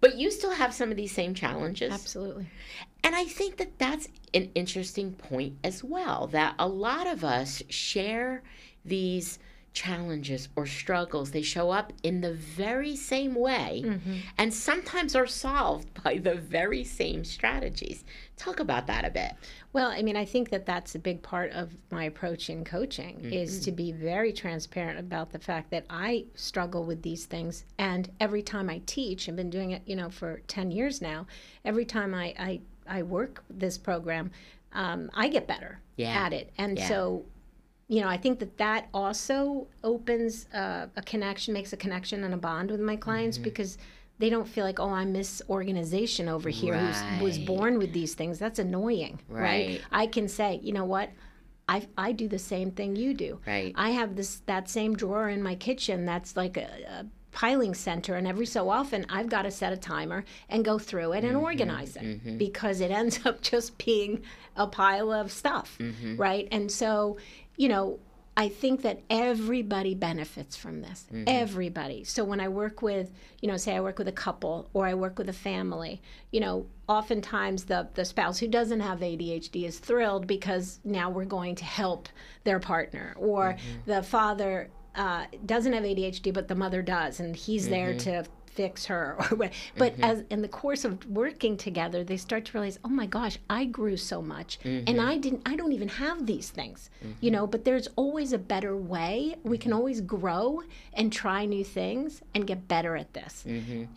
But 0.00 0.16
you 0.16 0.28
still 0.32 0.50
have 0.50 0.74
some 0.74 0.90
of 0.90 0.96
these 0.96 1.12
same 1.12 1.32
challenges. 1.32 1.92
absolutely. 1.92 2.50
And 3.04 3.14
I 3.14 3.24
think 3.26 3.58
that 3.58 3.78
that's 3.78 4.08
an 4.34 4.50
interesting 4.56 5.12
point 5.12 5.54
as 5.62 5.84
well 5.84 6.26
that 6.32 6.56
a 6.58 6.66
lot 6.66 7.06
of 7.06 7.22
us 7.24 7.62
share 7.68 8.42
these 8.84 9.38
challenges 9.72 10.48
or 10.56 10.66
struggles. 10.66 11.30
They 11.30 11.42
show 11.42 11.70
up 11.70 11.92
in 12.02 12.20
the 12.20 12.34
very 12.34 12.96
same 12.96 13.34
way 13.34 13.98
and 14.36 14.52
sometimes 14.52 15.14
are 15.14 15.26
solved 15.26 15.88
by 16.04 16.18
the 16.18 16.34
very 16.34 16.84
same 16.84 17.24
strategies. 17.24 18.04
Talk 18.36 18.58
about 18.60 18.86
that 18.88 19.04
a 19.04 19.10
bit. 19.10 19.32
Well, 19.72 19.90
I 19.90 20.02
mean, 20.02 20.16
I 20.16 20.24
think 20.24 20.50
that 20.50 20.66
that's 20.66 20.94
a 20.94 20.98
big 20.98 21.22
part 21.22 21.52
of 21.52 21.76
my 21.90 22.04
approach 22.04 22.50
in 22.50 22.64
coaching 22.64 23.20
is 23.32 23.60
to 23.60 23.72
be 23.72 23.92
very 23.92 24.32
transparent 24.32 24.98
about 24.98 25.30
the 25.30 25.38
fact 25.38 25.70
that 25.70 25.84
I 25.88 26.24
struggle 26.34 26.84
with 26.84 27.02
these 27.02 27.26
things. 27.26 27.64
And 27.78 28.10
every 28.18 28.42
time 28.42 28.68
I 28.68 28.80
teach, 28.86 29.28
I've 29.28 29.36
been 29.36 29.50
doing 29.50 29.70
it, 29.72 29.82
you 29.86 29.94
know, 29.94 30.10
for 30.10 30.40
10 30.48 30.70
years 30.72 31.00
now, 31.00 31.26
every 31.64 31.84
time 31.84 32.14
I, 32.14 32.34
I, 32.38 32.60
I 32.88 33.02
work 33.02 33.44
this 33.48 33.78
program, 33.78 34.32
um, 34.72 35.10
I 35.14 35.28
get 35.28 35.46
better 35.46 35.80
Yeah. 35.96 36.08
at 36.26 36.32
it. 36.32 36.50
And 36.58 36.76
Yeah. 36.78 36.88
so, 36.88 37.24
you 37.94 38.00
know, 38.00 38.08
I 38.08 38.16
think 38.24 38.38
that 38.38 38.56
that 38.58 38.82
also 38.94 39.66
opens 39.82 40.46
uh, 40.54 40.86
a 40.96 41.02
connection, 41.02 41.52
makes 41.52 41.72
a 41.72 41.76
connection 41.76 42.22
and 42.24 42.32
a 42.32 42.36
bond 42.48 42.70
with 42.70 42.80
my 42.80 42.96
clients 42.96 43.36
Mm-hmm. 43.36 43.44
because 43.50 43.78
they 44.20 44.30
don't 44.30 44.46
feel 44.54 44.64
like, 44.64 44.78
oh, 44.78 44.90
I'm 45.00 45.12
Miss 45.12 45.42
Organization 45.48 46.28
over 46.28 46.50
here 46.50 46.78
who 47.18 47.24
was 47.24 47.38
born 47.38 47.78
with 47.78 47.92
these 47.92 48.14
things. 48.14 48.38
That's 48.38 48.58
annoying, 48.58 49.18
right? 49.28 49.42
Right. 49.42 49.80
I 49.90 50.06
can 50.06 50.28
say, 50.28 50.60
you 50.62 50.72
know 50.72 50.84
what? 50.84 51.08
I, 51.68 51.86
I 51.96 52.12
do 52.12 52.28
the 52.28 52.38
same 52.38 52.70
thing 52.70 52.96
you 52.96 53.14
do. 53.14 53.40
Right. 53.46 53.72
I 53.76 53.90
have 53.90 54.16
this 54.16 54.42
that 54.46 54.68
same 54.68 54.92
drawer 54.94 55.28
in 55.30 55.42
my 55.42 55.54
kitchen 55.54 56.04
that's 56.04 56.36
like 56.36 56.56
a, 56.58 56.68
a 56.98 57.06
piling 57.32 57.74
center, 57.74 58.14
and 58.16 58.26
every 58.26 58.44
so 58.46 58.68
often 58.68 59.06
I've 59.08 59.28
got 59.28 59.42
to 59.42 59.50
set 59.52 59.72
a 59.72 59.76
timer 59.76 60.24
and 60.48 60.64
go 60.64 60.78
through 60.78 61.12
it 61.12 61.24
and 61.24 61.34
Mm-hmm. 61.36 61.44
organize 61.50 61.96
it 61.96 62.38
because 62.38 62.80
it 62.80 62.90
ends 62.90 63.20
up 63.24 63.40
just 63.40 63.78
being 63.78 64.22
a 64.56 64.66
pile 64.66 65.12
of 65.12 65.30
stuff, 65.32 65.78
Mm-hmm. 65.80 66.16
right? 66.16 66.46
And 66.52 66.70
so, 66.70 67.16
you 67.56 67.68
know, 67.68 67.98
I 68.36 68.48
think 68.48 68.82
that 68.82 69.02
everybody 69.10 69.94
benefits 69.94 70.56
from 70.56 70.80
this. 70.80 71.04
Mm-hmm. 71.12 71.24
Everybody. 71.26 72.04
So 72.04 72.24
when 72.24 72.40
I 72.40 72.48
work 72.48 72.80
with, 72.80 73.10
you 73.40 73.48
know, 73.48 73.56
say 73.56 73.76
I 73.76 73.80
work 73.80 73.98
with 73.98 74.08
a 74.08 74.12
couple 74.12 74.70
or 74.72 74.86
I 74.86 74.94
work 74.94 75.18
with 75.18 75.28
a 75.28 75.34
family, 75.34 76.00
you 76.30 76.40
know, 76.40 76.66
oftentimes 76.88 77.64
the 77.64 77.88
the 77.94 78.04
spouse 78.04 78.38
who 78.38 78.48
doesn't 78.48 78.80
have 78.80 79.00
ADHD 79.00 79.64
is 79.64 79.78
thrilled 79.78 80.26
because 80.26 80.80
now 80.84 81.10
we're 81.10 81.24
going 81.24 81.54
to 81.56 81.64
help 81.64 82.08
their 82.44 82.60
partner, 82.60 83.14
or 83.18 83.56
the 83.84 84.02
father 84.02 84.70
uh, 84.94 85.26
doesn't 85.44 85.72
have 85.72 85.84
ADHD 85.84 86.32
but 86.32 86.48
the 86.48 86.54
mother 86.54 86.82
does, 86.82 87.20
and 87.20 87.36
he's 87.36 87.68
there 87.68 87.94
to 87.98 88.24
fix 88.54 88.86
her 88.86 89.16
or 89.30 89.36
what. 89.36 89.52
But 89.76 89.94
mm-hmm. 89.94 90.04
as 90.04 90.24
in 90.30 90.42
the 90.42 90.48
course 90.48 90.84
of 90.84 91.06
working 91.06 91.56
together 91.56 92.04
they 92.04 92.16
start 92.16 92.44
to 92.46 92.52
realize 92.52 92.78
oh 92.84 92.88
my 92.88 93.06
gosh 93.06 93.38
i 93.48 93.64
grew 93.64 93.96
so 93.96 94.20
much. 94.20 94.58
And 94.64 94.86
mm-hmm. 94.86 95.00
i 95.00 95.16
didn't 95.18 95.42
i 95.46 95.56
don't 95.56 95.72
even 95.72 95.88
have 95.88 96.26
these 96.26 96.50
things 96.50 96.90
you 97.00 97.08
mm-hmm. 97.08 97.28
know 97.30 97.46
but 97.46 97.64
there's 97.64 97.88
always 97.96 98.32
a 98.32 98.38
better 98.38 98.76
way. 98.76 99.36
We 99.42 99.58
can 99.58 99.72
always 99.72 100.00
grow 100.00 100.62
and 100.94 101.12
try 101.12 101.44
new 101.44 101.64
things 101.64 102.22
and 102.34 102.46
get 102.46 102.68
better 102.68 102.96
at 102.96 103.12
this. 103.14 103.44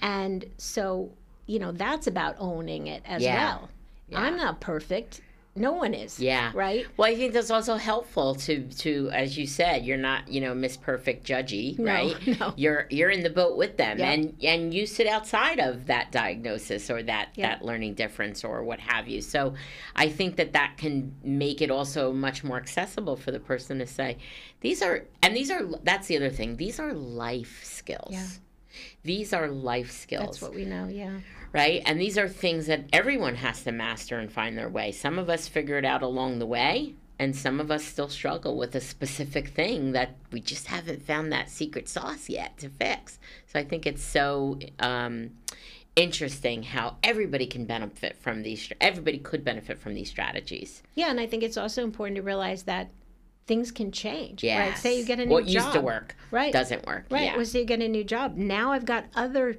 And 0.01 0.45
so 0.57 1.11
you 1.45 1.59
know 1.59 1.71
that's 1.71 2.07
about 2.07 2.35
owning 2.39 2.87
it 2.87 3.03
as 3.05 3.21
Yeah. 3.21 3.57
well. 3.57 3.69
I'm 4.15 4.37
not 4.37 4.59
perfect 4.59 5.21
no 5.55 5.73
one 5.73 5.93
is. 5.93 6.19
Yeah. 6.19 6.51
Right? 6.55 6.87
Well, 6.97 7.07
I 7.07 7.15
think 7.15 7.33
that's 7.33 7.51
also 7.51 7.75
helpful 7.75 8.33
to 8.35 8.63
to 8.79 9.09
as 9.13 9.37
you 9.37 9.45
said, 9.45 9.85
you're 9.85 9.97
not, 9.97 10.27
you 10.27 10.41
know, 10.41 10.55
Miss 10.55 10.77
Perfect 10.77 11.27
judgy, 11.27 11.77
No, 11.77 11.91
right? 11.93 12.27
no. 12.39 12.53
You're 12.57 12.87
you're 12.89 13.11
in 13.11 13.21
the 13.21 13.29
boat 13.29 13.55
with 13.55 13.77
them 13.77 13.99
Yeah. 13.99 14.11
and 14.11 14.35
and 14.41 14.73
you 14.73 14.87
sit 14.87 15.05
outside 15.05 15.59
of 15.59 15.85
that 15.85 16.11
diagnosis 16.11 16.89
or 16.89 17.03
that 17.03 17.29
Yeah. 17.35 17.49
that 17.49 17.65
learning 17.65 17.93
difference 17.93 18.43
or 18.43 18.63
what 18.63 18.79
have 18.79 19.07
you. 19.07 19.21
So, 19.21 19.53
I 19.95 20.09
think 20.09 20.37
that 20.37 20.53
that 20.53 20.77
can 20.77 21.15
make 21.23 21.61
it 21.61 21.69
also 21.69 22.11
much 22.11 22.43
more 22.43 22.57
accessible 22.57 23.15
for 23.15 23.31
the 23.31 23.39
person 23.39 23.77
to 23.79 23.85
say, 23.85 24.17
these 24.61 24.81
are 24.81 25.05
and 25.21 25.35
these 25.35 25.51
are 25.51 25.61
that's 25.83 26.07
the 26.07 26.17
other 26.17 26.29
thing. 26.31 26.57
These 26.57 26.79
are 26.79 26.93
life 26.93 27.61
skills. 27.63 28.09
Yeah. 28.11 28.25
These 29.03 29.33
are 29.33 29.47
life 29.49 29.91
skills 29.91 30.25
That's 30.25 30.41
what 30.41 30.55
we 30.55 30.65
know, 30.65 30.87
yeah. 30.87 31.19
Right? 31.53 31.81
And 31.85 32.01
these 32.01 32.17
are 32.17 32.27
things 32.27 32.65
that 32.67 32.85
everyone 32.91 33.35
has 33.35 33.63
to 33.63 33.71
master 33.71 34.19
and 34.19 34.31
find 34.31 34.57
their 34.57 34.69
way. 34.69 34.91
Some 34.91 35.17
of 35.19 35.29
us 35.29 35.47
figure 35.47 35.77
it 35.77 35.85
out 35.85 36.01
along 36.01 36.39
the 36.39 36.45
way, 36.45 36.95
and 37.19 37.35
some 37.35 37.59
of 37.59 37.69
us 37.71 37.83
still 37.83 38.09
struggle 38.09 38.57
with 38.57 38.75
a 38.75 38.81
specific 38.81 39.49
thing 39.49 39.91
that 39.93 40.15
we 40.31 40.41
just 40.41 40.67
haven't 40.67 41.03
found 41.03 41.31
that 41.31 41.49
secret 41.49 41.87
sauce 41.87 42.27
yet 42.27 42.57
to 42.57 42.69
fix. 42.69 43.19
So 43.47 43.59
I 43.59 43.63
think 43.63 43.85
it's 43.85 44.03
so 44.03 44.59
um, 44.79 45.29
interesting 45.95 46.63
how 46.63 46.97
everybody 47.03 47.45
can 47.45 47.65
benefit 47.65 48.17
from 48.17 48.41
these. 48.41 48.69
Everybody 48.81 49.19
could 49.19 49.43
benefit 49.43 49.79
from 49.79 49.93
these 49.93 50.09
strategies. 50.09 50.81
Yeah, 50.95 51.11
and 51.11 51.19
I 51.19 51.27
think 51.27 51.43
it's 51.43 51.57
also 51.57 51.83
important 51.83 52.15
to 52.17 52.23
realize 52.23 52.63
that 52.63 52.89
things 53.45 53.71
can 53.71 53.91
change. 53.91 54.43
Yeah. 54.43 54.69
Right. 54.69 54.77
Say 54.77 54.97
you 54.97 55.05
get 55.05 55.19
a 55.19 55.25
new 55.25 55.31
what 55.31 55.45
job. 55.45 55.55
What 55.55 55.63
used 55.65 55.73
to 55.73 55.81
work 55.81 56.15
Right. 56.31 56.53
doesn't 56.53 56.85
work. 56.87 57.05
Right. 57.11 57.23
Yeah. 57.25 57.35
Well, 57.35 57.45
say 57.45 57.59
you 57.59 57.65
get 57.65 57.81
a 57.81 57.87
new 57.89 58.03
job. 58.03 58.37
Now 58.37 58.71
I've 58.71 58.85
got 58.85 59.05
other 59.15 59.57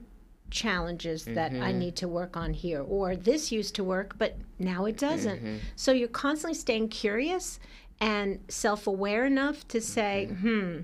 challenges 0.55 1.24
that 1.24 1.50
I 1.52 1.55
Mm-hmm. 1.70 1.78
need 1.78 1.96
to 1.96 2.09
work 2.09 2.36
on 2.36 2.55
here. 2.55 2.80
Or 2.80 3.16
this 3.16 3.50
used 3.52 3.74
to 3.74 3.84
work, 3.84 4.14
but 4.16 4.36
now 4.59 4.84
it 4.86 4.96
doesn't. 4.96 5.38
Mm-hmm. 5.42 5.57
So 5.76 5.90
you're 5.92 6.09
constantly 6.09 6.55
staying 6.55 6.88
curious 6.88 7.59
and 8.00 8.38
self 8.48 8.86
aware 8.86 9.26
enough 9.26 9.66
to 9.68 9.80
say, 9.80 10.28
Mm-hmm. 10.30 10.48
hmm, 10.72 10.80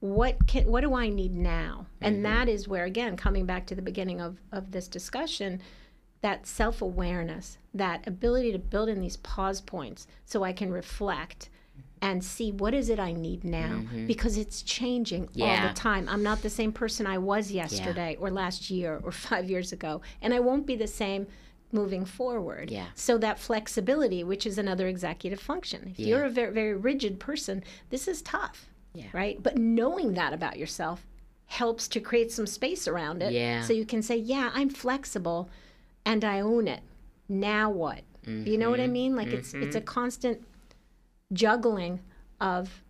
what 0.00 0.46
can 0.46 0.64
what 0.66 0.82
do 0.82 0.94
I 0.94 1.08
need 1.08 1.34
now? 1.34 1.86
Mm-hmm. 1.86 2.04
And 2.04 2.24
that 2.24 2.48
is 2.48 2.68
where 2.68 2.84
again, 2.84 3.16
coming 3.16 3.46
back 3.46 3.66
to 3.66 3.74
the 3.74 3.82
beginning 3.82 4.20
of, 4.20 4.36
of 4.52 4.70
this 4.72 4.88
discussion, 4.88 5.60
that 6.20 6.46
self 6.46 6.82
awareness, 6.82 7.58
that 7.74 8.06
ability 8.06 8.52
to 8.52 8.58
build 8.58 8.88
in 8.88 9.00
these 9.00 9.16
pause 9.18 9.60
points 9.60 10.06
so 10.26 10.44
I 10.44 10.52
can 10.52 10.70
reflect 10.70 11.48
and 12.02 12.22
see 12.22 12.50
what 12.52 12.74
is 12.74 12.88
it 12.90 12.98
I 12.98 13.12
need 13.12 13.44
now 13.44 13.82
because 14.06 14.36
it's 14.36 14.60
changing 14.62 15.22
all 15.40 15.46
Mm-hmm. 15.48 15.68
The 15.68 15.74
time. 15.74 16.08
I'm 16.08 16.22
not 16.22 16.42
the 16.42 16.50
same 16.50 16.72
person 16.72 17.06
I 17.06 17.18
was 17.18 17.50
yesterday 17.50 18.16
or 18.20 18.28
last 18.30 18.70
year 18.70 19.00
or 19.04 19.12
5 19.30 19.48
years 19.48 19.72
ago 19.72 20.02
and 20.20 20.34
I 20.34 20.40
won't 20.40 20.66
be 20.66 20.76
the 20.76 20.86
same 20.88 21.26
moving 21.70 22.04
forward. 22.04 22.70
Yeah. 22.70 22.86
So 22.94 23.16
that 23.18 23.38
flexibility, 23.38 24.22
which 24.24 24.44
is 24.46 24.58
another 24.58 24.86
executive 24.88 25.40
function. 25.40 25.94
If 25.96 26.00
you're 26.06 26.24
a 26.24 26.30
very 26.30 26.52
very 26.52 26.74
rigid 26.74 27.18
person, 27.18 27.62
this 27.90 28.06
is 28.08 28.20
tough. 28.20 28.66
Yeah. 28.94 29.06
Right? 29.14 29.42
But 29.42 29.56
knowing 29.56 30.12
that 30.14 30.32
about 30.34 30.58
yourself 30.58 31.06
helps 31.46 31.86
to 31.88 32.00
create 32.00 32.30
some 32.32 32.46
space 32.46 32.86
around 32.88 33.22
it 33.22 33.32
Yeah. 33.32 33.62
so 33.62 33.72
you 33.72 33.86
can 33.86 34.02
say, 34.02 34.16
"Yeah, 34.16 34.50
I'm 34.54 34.68
flexible 34.70 35.48
and 36.04 36.24
I 36.24 36.40
own 36.40 36.66
it. 36.68 36.80
Now 37.28 37.70
what?" 37.70 38.02
You 38.26 38.56
know 38.58 38.70
what 38.70 38.78
Mm-hmm. 38.80 38.90
I 38.98 38.98
mean? 39.00 39.16
Like 39.16 39.28
it's 39.38 39.52
it's 39.54 39.76
a 39.76 39.80
constant 39.80 40.38
juggling 41.32 42.00
of 42.40 42.82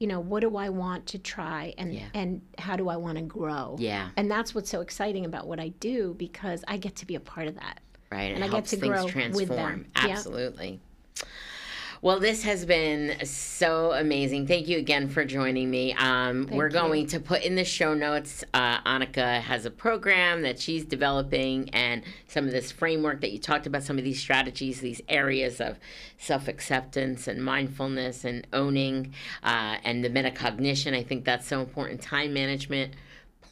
you 0.00 0.06
know 0.08 0.20
what 0.20 0.40
do 0.40 0.56
i 0.56 0.68
want 0.68 1.06
to 1.06 1.18
try 1.18 1.72
and 1.78 1.94
Yeah. 1.94 2.08
and 2.14 2.42
how 2.58 2.76
do 2.76 2.88
i 2.88 2.96
want 2.96 3.16
to 3.18 3.22
grow 3.24 3.76
Yeah. 3.78 4.10
and 4.16 4.30
that's 4.30 4.54
what's 4.54 4.68
so 4.70 4.80
exciting 4.80 5.24
about 5.24 5.46
what 5.46 5.60
i 5.60 5.68
do 5.68 6.14
because 6.18 6.64
i 6.66 6.76
get 6.76 6.96
to 6.96 7.06
be 7.06 7.14
a 7.14 7.20
part 7.20 7.46
of 7.46 7.54
that 7.56 7.80
right? 8.10 8.30
It 8.30 8.34
and 8.34 8.44
I 8.44 8.48
get 8.48 8.66
to 8.66 8.76
grow 8.76 9.08
transform. 9.08 9.32
with 9.32 9.48
them. 9.48 9.86
Absolutely. 9.96 10.80
Well, 12.04 12.20
this 12.20 12.42
has 12.42 12.66
been 12.66 13.24
so 13.24 13.92
amazing. 13.92 14.46
Thank 14.46 14.68
you 14.68 14.76
again 14.76 15.08
for 15.08 15.24
joining 15.24 15.70
me. 15.70 15.94
Um, 15.94 16.46
we're 16.52 16.66
you. 16.66 16.72
going 16.72 17.06
to 17.06 17.18
put 17.18 17.42
in 17.42 17.54
the 17.54 17.64
show 17.64 17.94
notes. 17.94 18.44
Uh, 18.52 18.82
Annika 18.82 19.40
has 19.40 19.64
a 19.64 19.70
program 19.70 20.42
that 20.42 20.58
she's 20.58 20.84
developing, 20.84 21.70
and 21.70 22.02
some 22.28 22.44
of 22.44 22.50
this 22.50 22.70
framework 22.70 23.22
that 23.22 23.32
you 23.32 23.38
talked 23.38 23.66
about, 23.66 23.84
some 23.84 23.96
of 23.96 24.04
these 24.04 24.20
strategies, 24.20 24.82
these 24.82 25.00
areas 25.08 25.62
of 25.62 25.78
self 26.18 26.46
acceptance 26.46 27.26
and 27.26 27.42
mindfulness 27.42 28.26
and 28.26 28.46
owning, 28.52 29.14
uh, 29.42 29.78
and 29.82 30.04
the 30.04 30.10
metacognition. 30.10 30.94
I 30.94 31.02
think 31.02 31.24
that's 31.24 31.46
so 31.46 31.60
important. 31.60 32.02
Time 32.02 32.34
management 32.34 32.92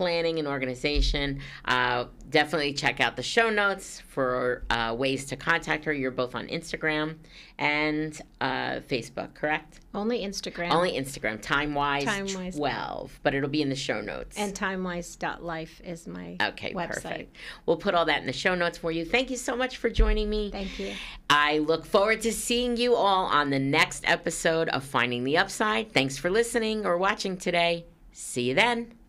planning 0.02 0.38
and 0.38 0.48
organization. 0.48 1.40
Uh, 1.64 2.06
definitely 2.28 2.72
check 2.72 3.00
out 3.00 3.16
the 3.16 3.22
show 3.22 3.50
notes 3.50 4.02
for 4.08 4.64
uh, 4.70 4.94
ways 4.98 5.26
to 5.26 5.36
contact 5.36 5.84
her. 5.84 5.92
You're 5.92 6.10
both 6.10 6.34
on 6.34 6.48
Instagram 6.48 7.16
and 7.58 8.20
uh, 8.40 8.80
Facebook, 8.88 9.34
correct? 9.34 9.80
only 9.94 10.20
instagram 10.20 10.70
Only 10.70 10.92
Instagram, 10.92 11.40
timewise 11.42 12.04
Timewise. 12.04 12.56
12, 12.56 13.20
but 13.22 13.34
it'll 13.34 13.48
be 13.48 13.60
in 13.62 13.68
the 13.68 13.76
show 13.76 14.00
notes. 14.00 14.36
and 14.38 14.54
timewise.life 14.54 15.80
is 15.84 16.06
my 16.06 16.36
okay, 16.40 16.72
website 16.72 16.94
perfect. 16.94 17.36
We'll 17.66 17.76
put 17.76 17.94
all 17.94 18.06
that 18.06 18.20
in 18.20 18.26
the 18.26 18.32
show 18.32 18.54
notes 18.54 18.78
for 18.78 18.90
you. 18.90 19.04
Thank 19.04 19.30
you 19.30 19.36
so 19.36 19.54
much 19.54 19.76
for 19.76 19.90
joining 19.90 20.30
me. 20.30 20.50
thank 20.50 20.78
you 20.78 20.94
I 21.28 21.58
look 21.58 21.84
forward 21.86 22.22
to 22.22 22.32
seeing 22.32 22.76
you 22.76 22.94
all 22.94 23.26
on 23.26 23.50
the 23.50 23.58
next 23.58 24.04
episode 24.06 24.68
of 24.70 24.84
Finding 24.84 25.24
the 25.24 25.38
Upside. 25.38 25.92
Thanks 25.92 26.16
for 26.18 26.30
listening 26.30 26.86
or 26.86 26.98
watching 26.98 27.36
today. 27.36 27.84
See 28.12 28.42
you 28.48 28.54
then. 28.54 29.01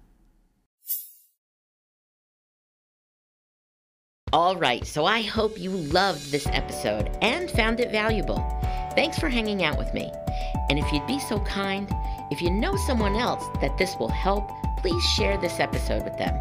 All 4.33 4.55
right, 4.55 4.83
so 4.83 5.05
I 5.05 5.21
hope 5.21 5.59
you 5.59 5.69
loved 5.69 6.31
this 6.31 6.47
episode 6.47 7.15
and 7.21 7.51
found 7.51 7.79
it 7.79 7.91
valuable. 7.91 8.43
Thanks 8.95 9.19
for 9.19 9.29
hanging 9.29 9.63
out 9.63 9.77
with 9.77 9.93
me. 9.93 10.11
And 10.71 10.79
if 10.79 10.91
you'd 10.91 11.05
be 11.05 11.19
so 11.19 11.39
kind, 11.41 11.87
if 12.31 12.41
you 12.41 12.49
know 12.49 12.75
someone 12.87 13.15
else 13.15 13.45
that 13.61 13.77
this 13.77 13.95
will 13.99 14.09
help, 14.09 14.49
please 14.77 15.03
share 15.15 15.37
this 15.37 15.59
episode 15.59 16.03
with 16.03 16.17
them. 16.17 16.35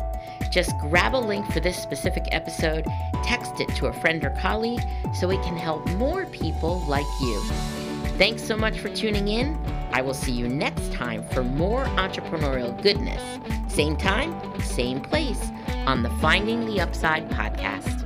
Just 0.50 0.72
grab 0.78 1.14
a 1.14 1.18
link 1.18 1.44
for 1.52 1.60
this 1.60 1.76
specific 1.76 2.24
episode, 2.32 2.86
text 3.22 3.60
it 3.60 3.68
to 3.76 3.88
a 3.88 3.92
friend 3.92 4.24
or 4.24 4.30
colleague 4.40 4.80
so 5.12 5.30
it 5.30 5.42
can 5.42 5.58
help 5.58 5.86
more 5.90 6.24
people 6.24 6.82
like 6.88 7.04
you. 7.20 7.42
Thanks 8.16 8.42
so 8.42 8.56
much 8.56 8.78
for 8.78 8.88
tuning 8.88 9.28
in. 9.28 9.62
I 9.92 10.00
will 10.00 10.14
see 10.14 10.32
you 10.32 10.48
next 10.48 10.94
time 10.94 11.28
for 11.28 11.44
more 11.44 11.84
entrepreneurial 11.84 12.82
goodness. 12.82 13.20
Same 13.70 13.98
time, 13.98 14.34
same 14.62 15.02
place 15.02 15.52
on 15.86 16.02
the 16.02 16.10
Finding 16.20 16.66
the 16.66 16.80
Upside 16.80 17.28
podcast. 17.30 18.01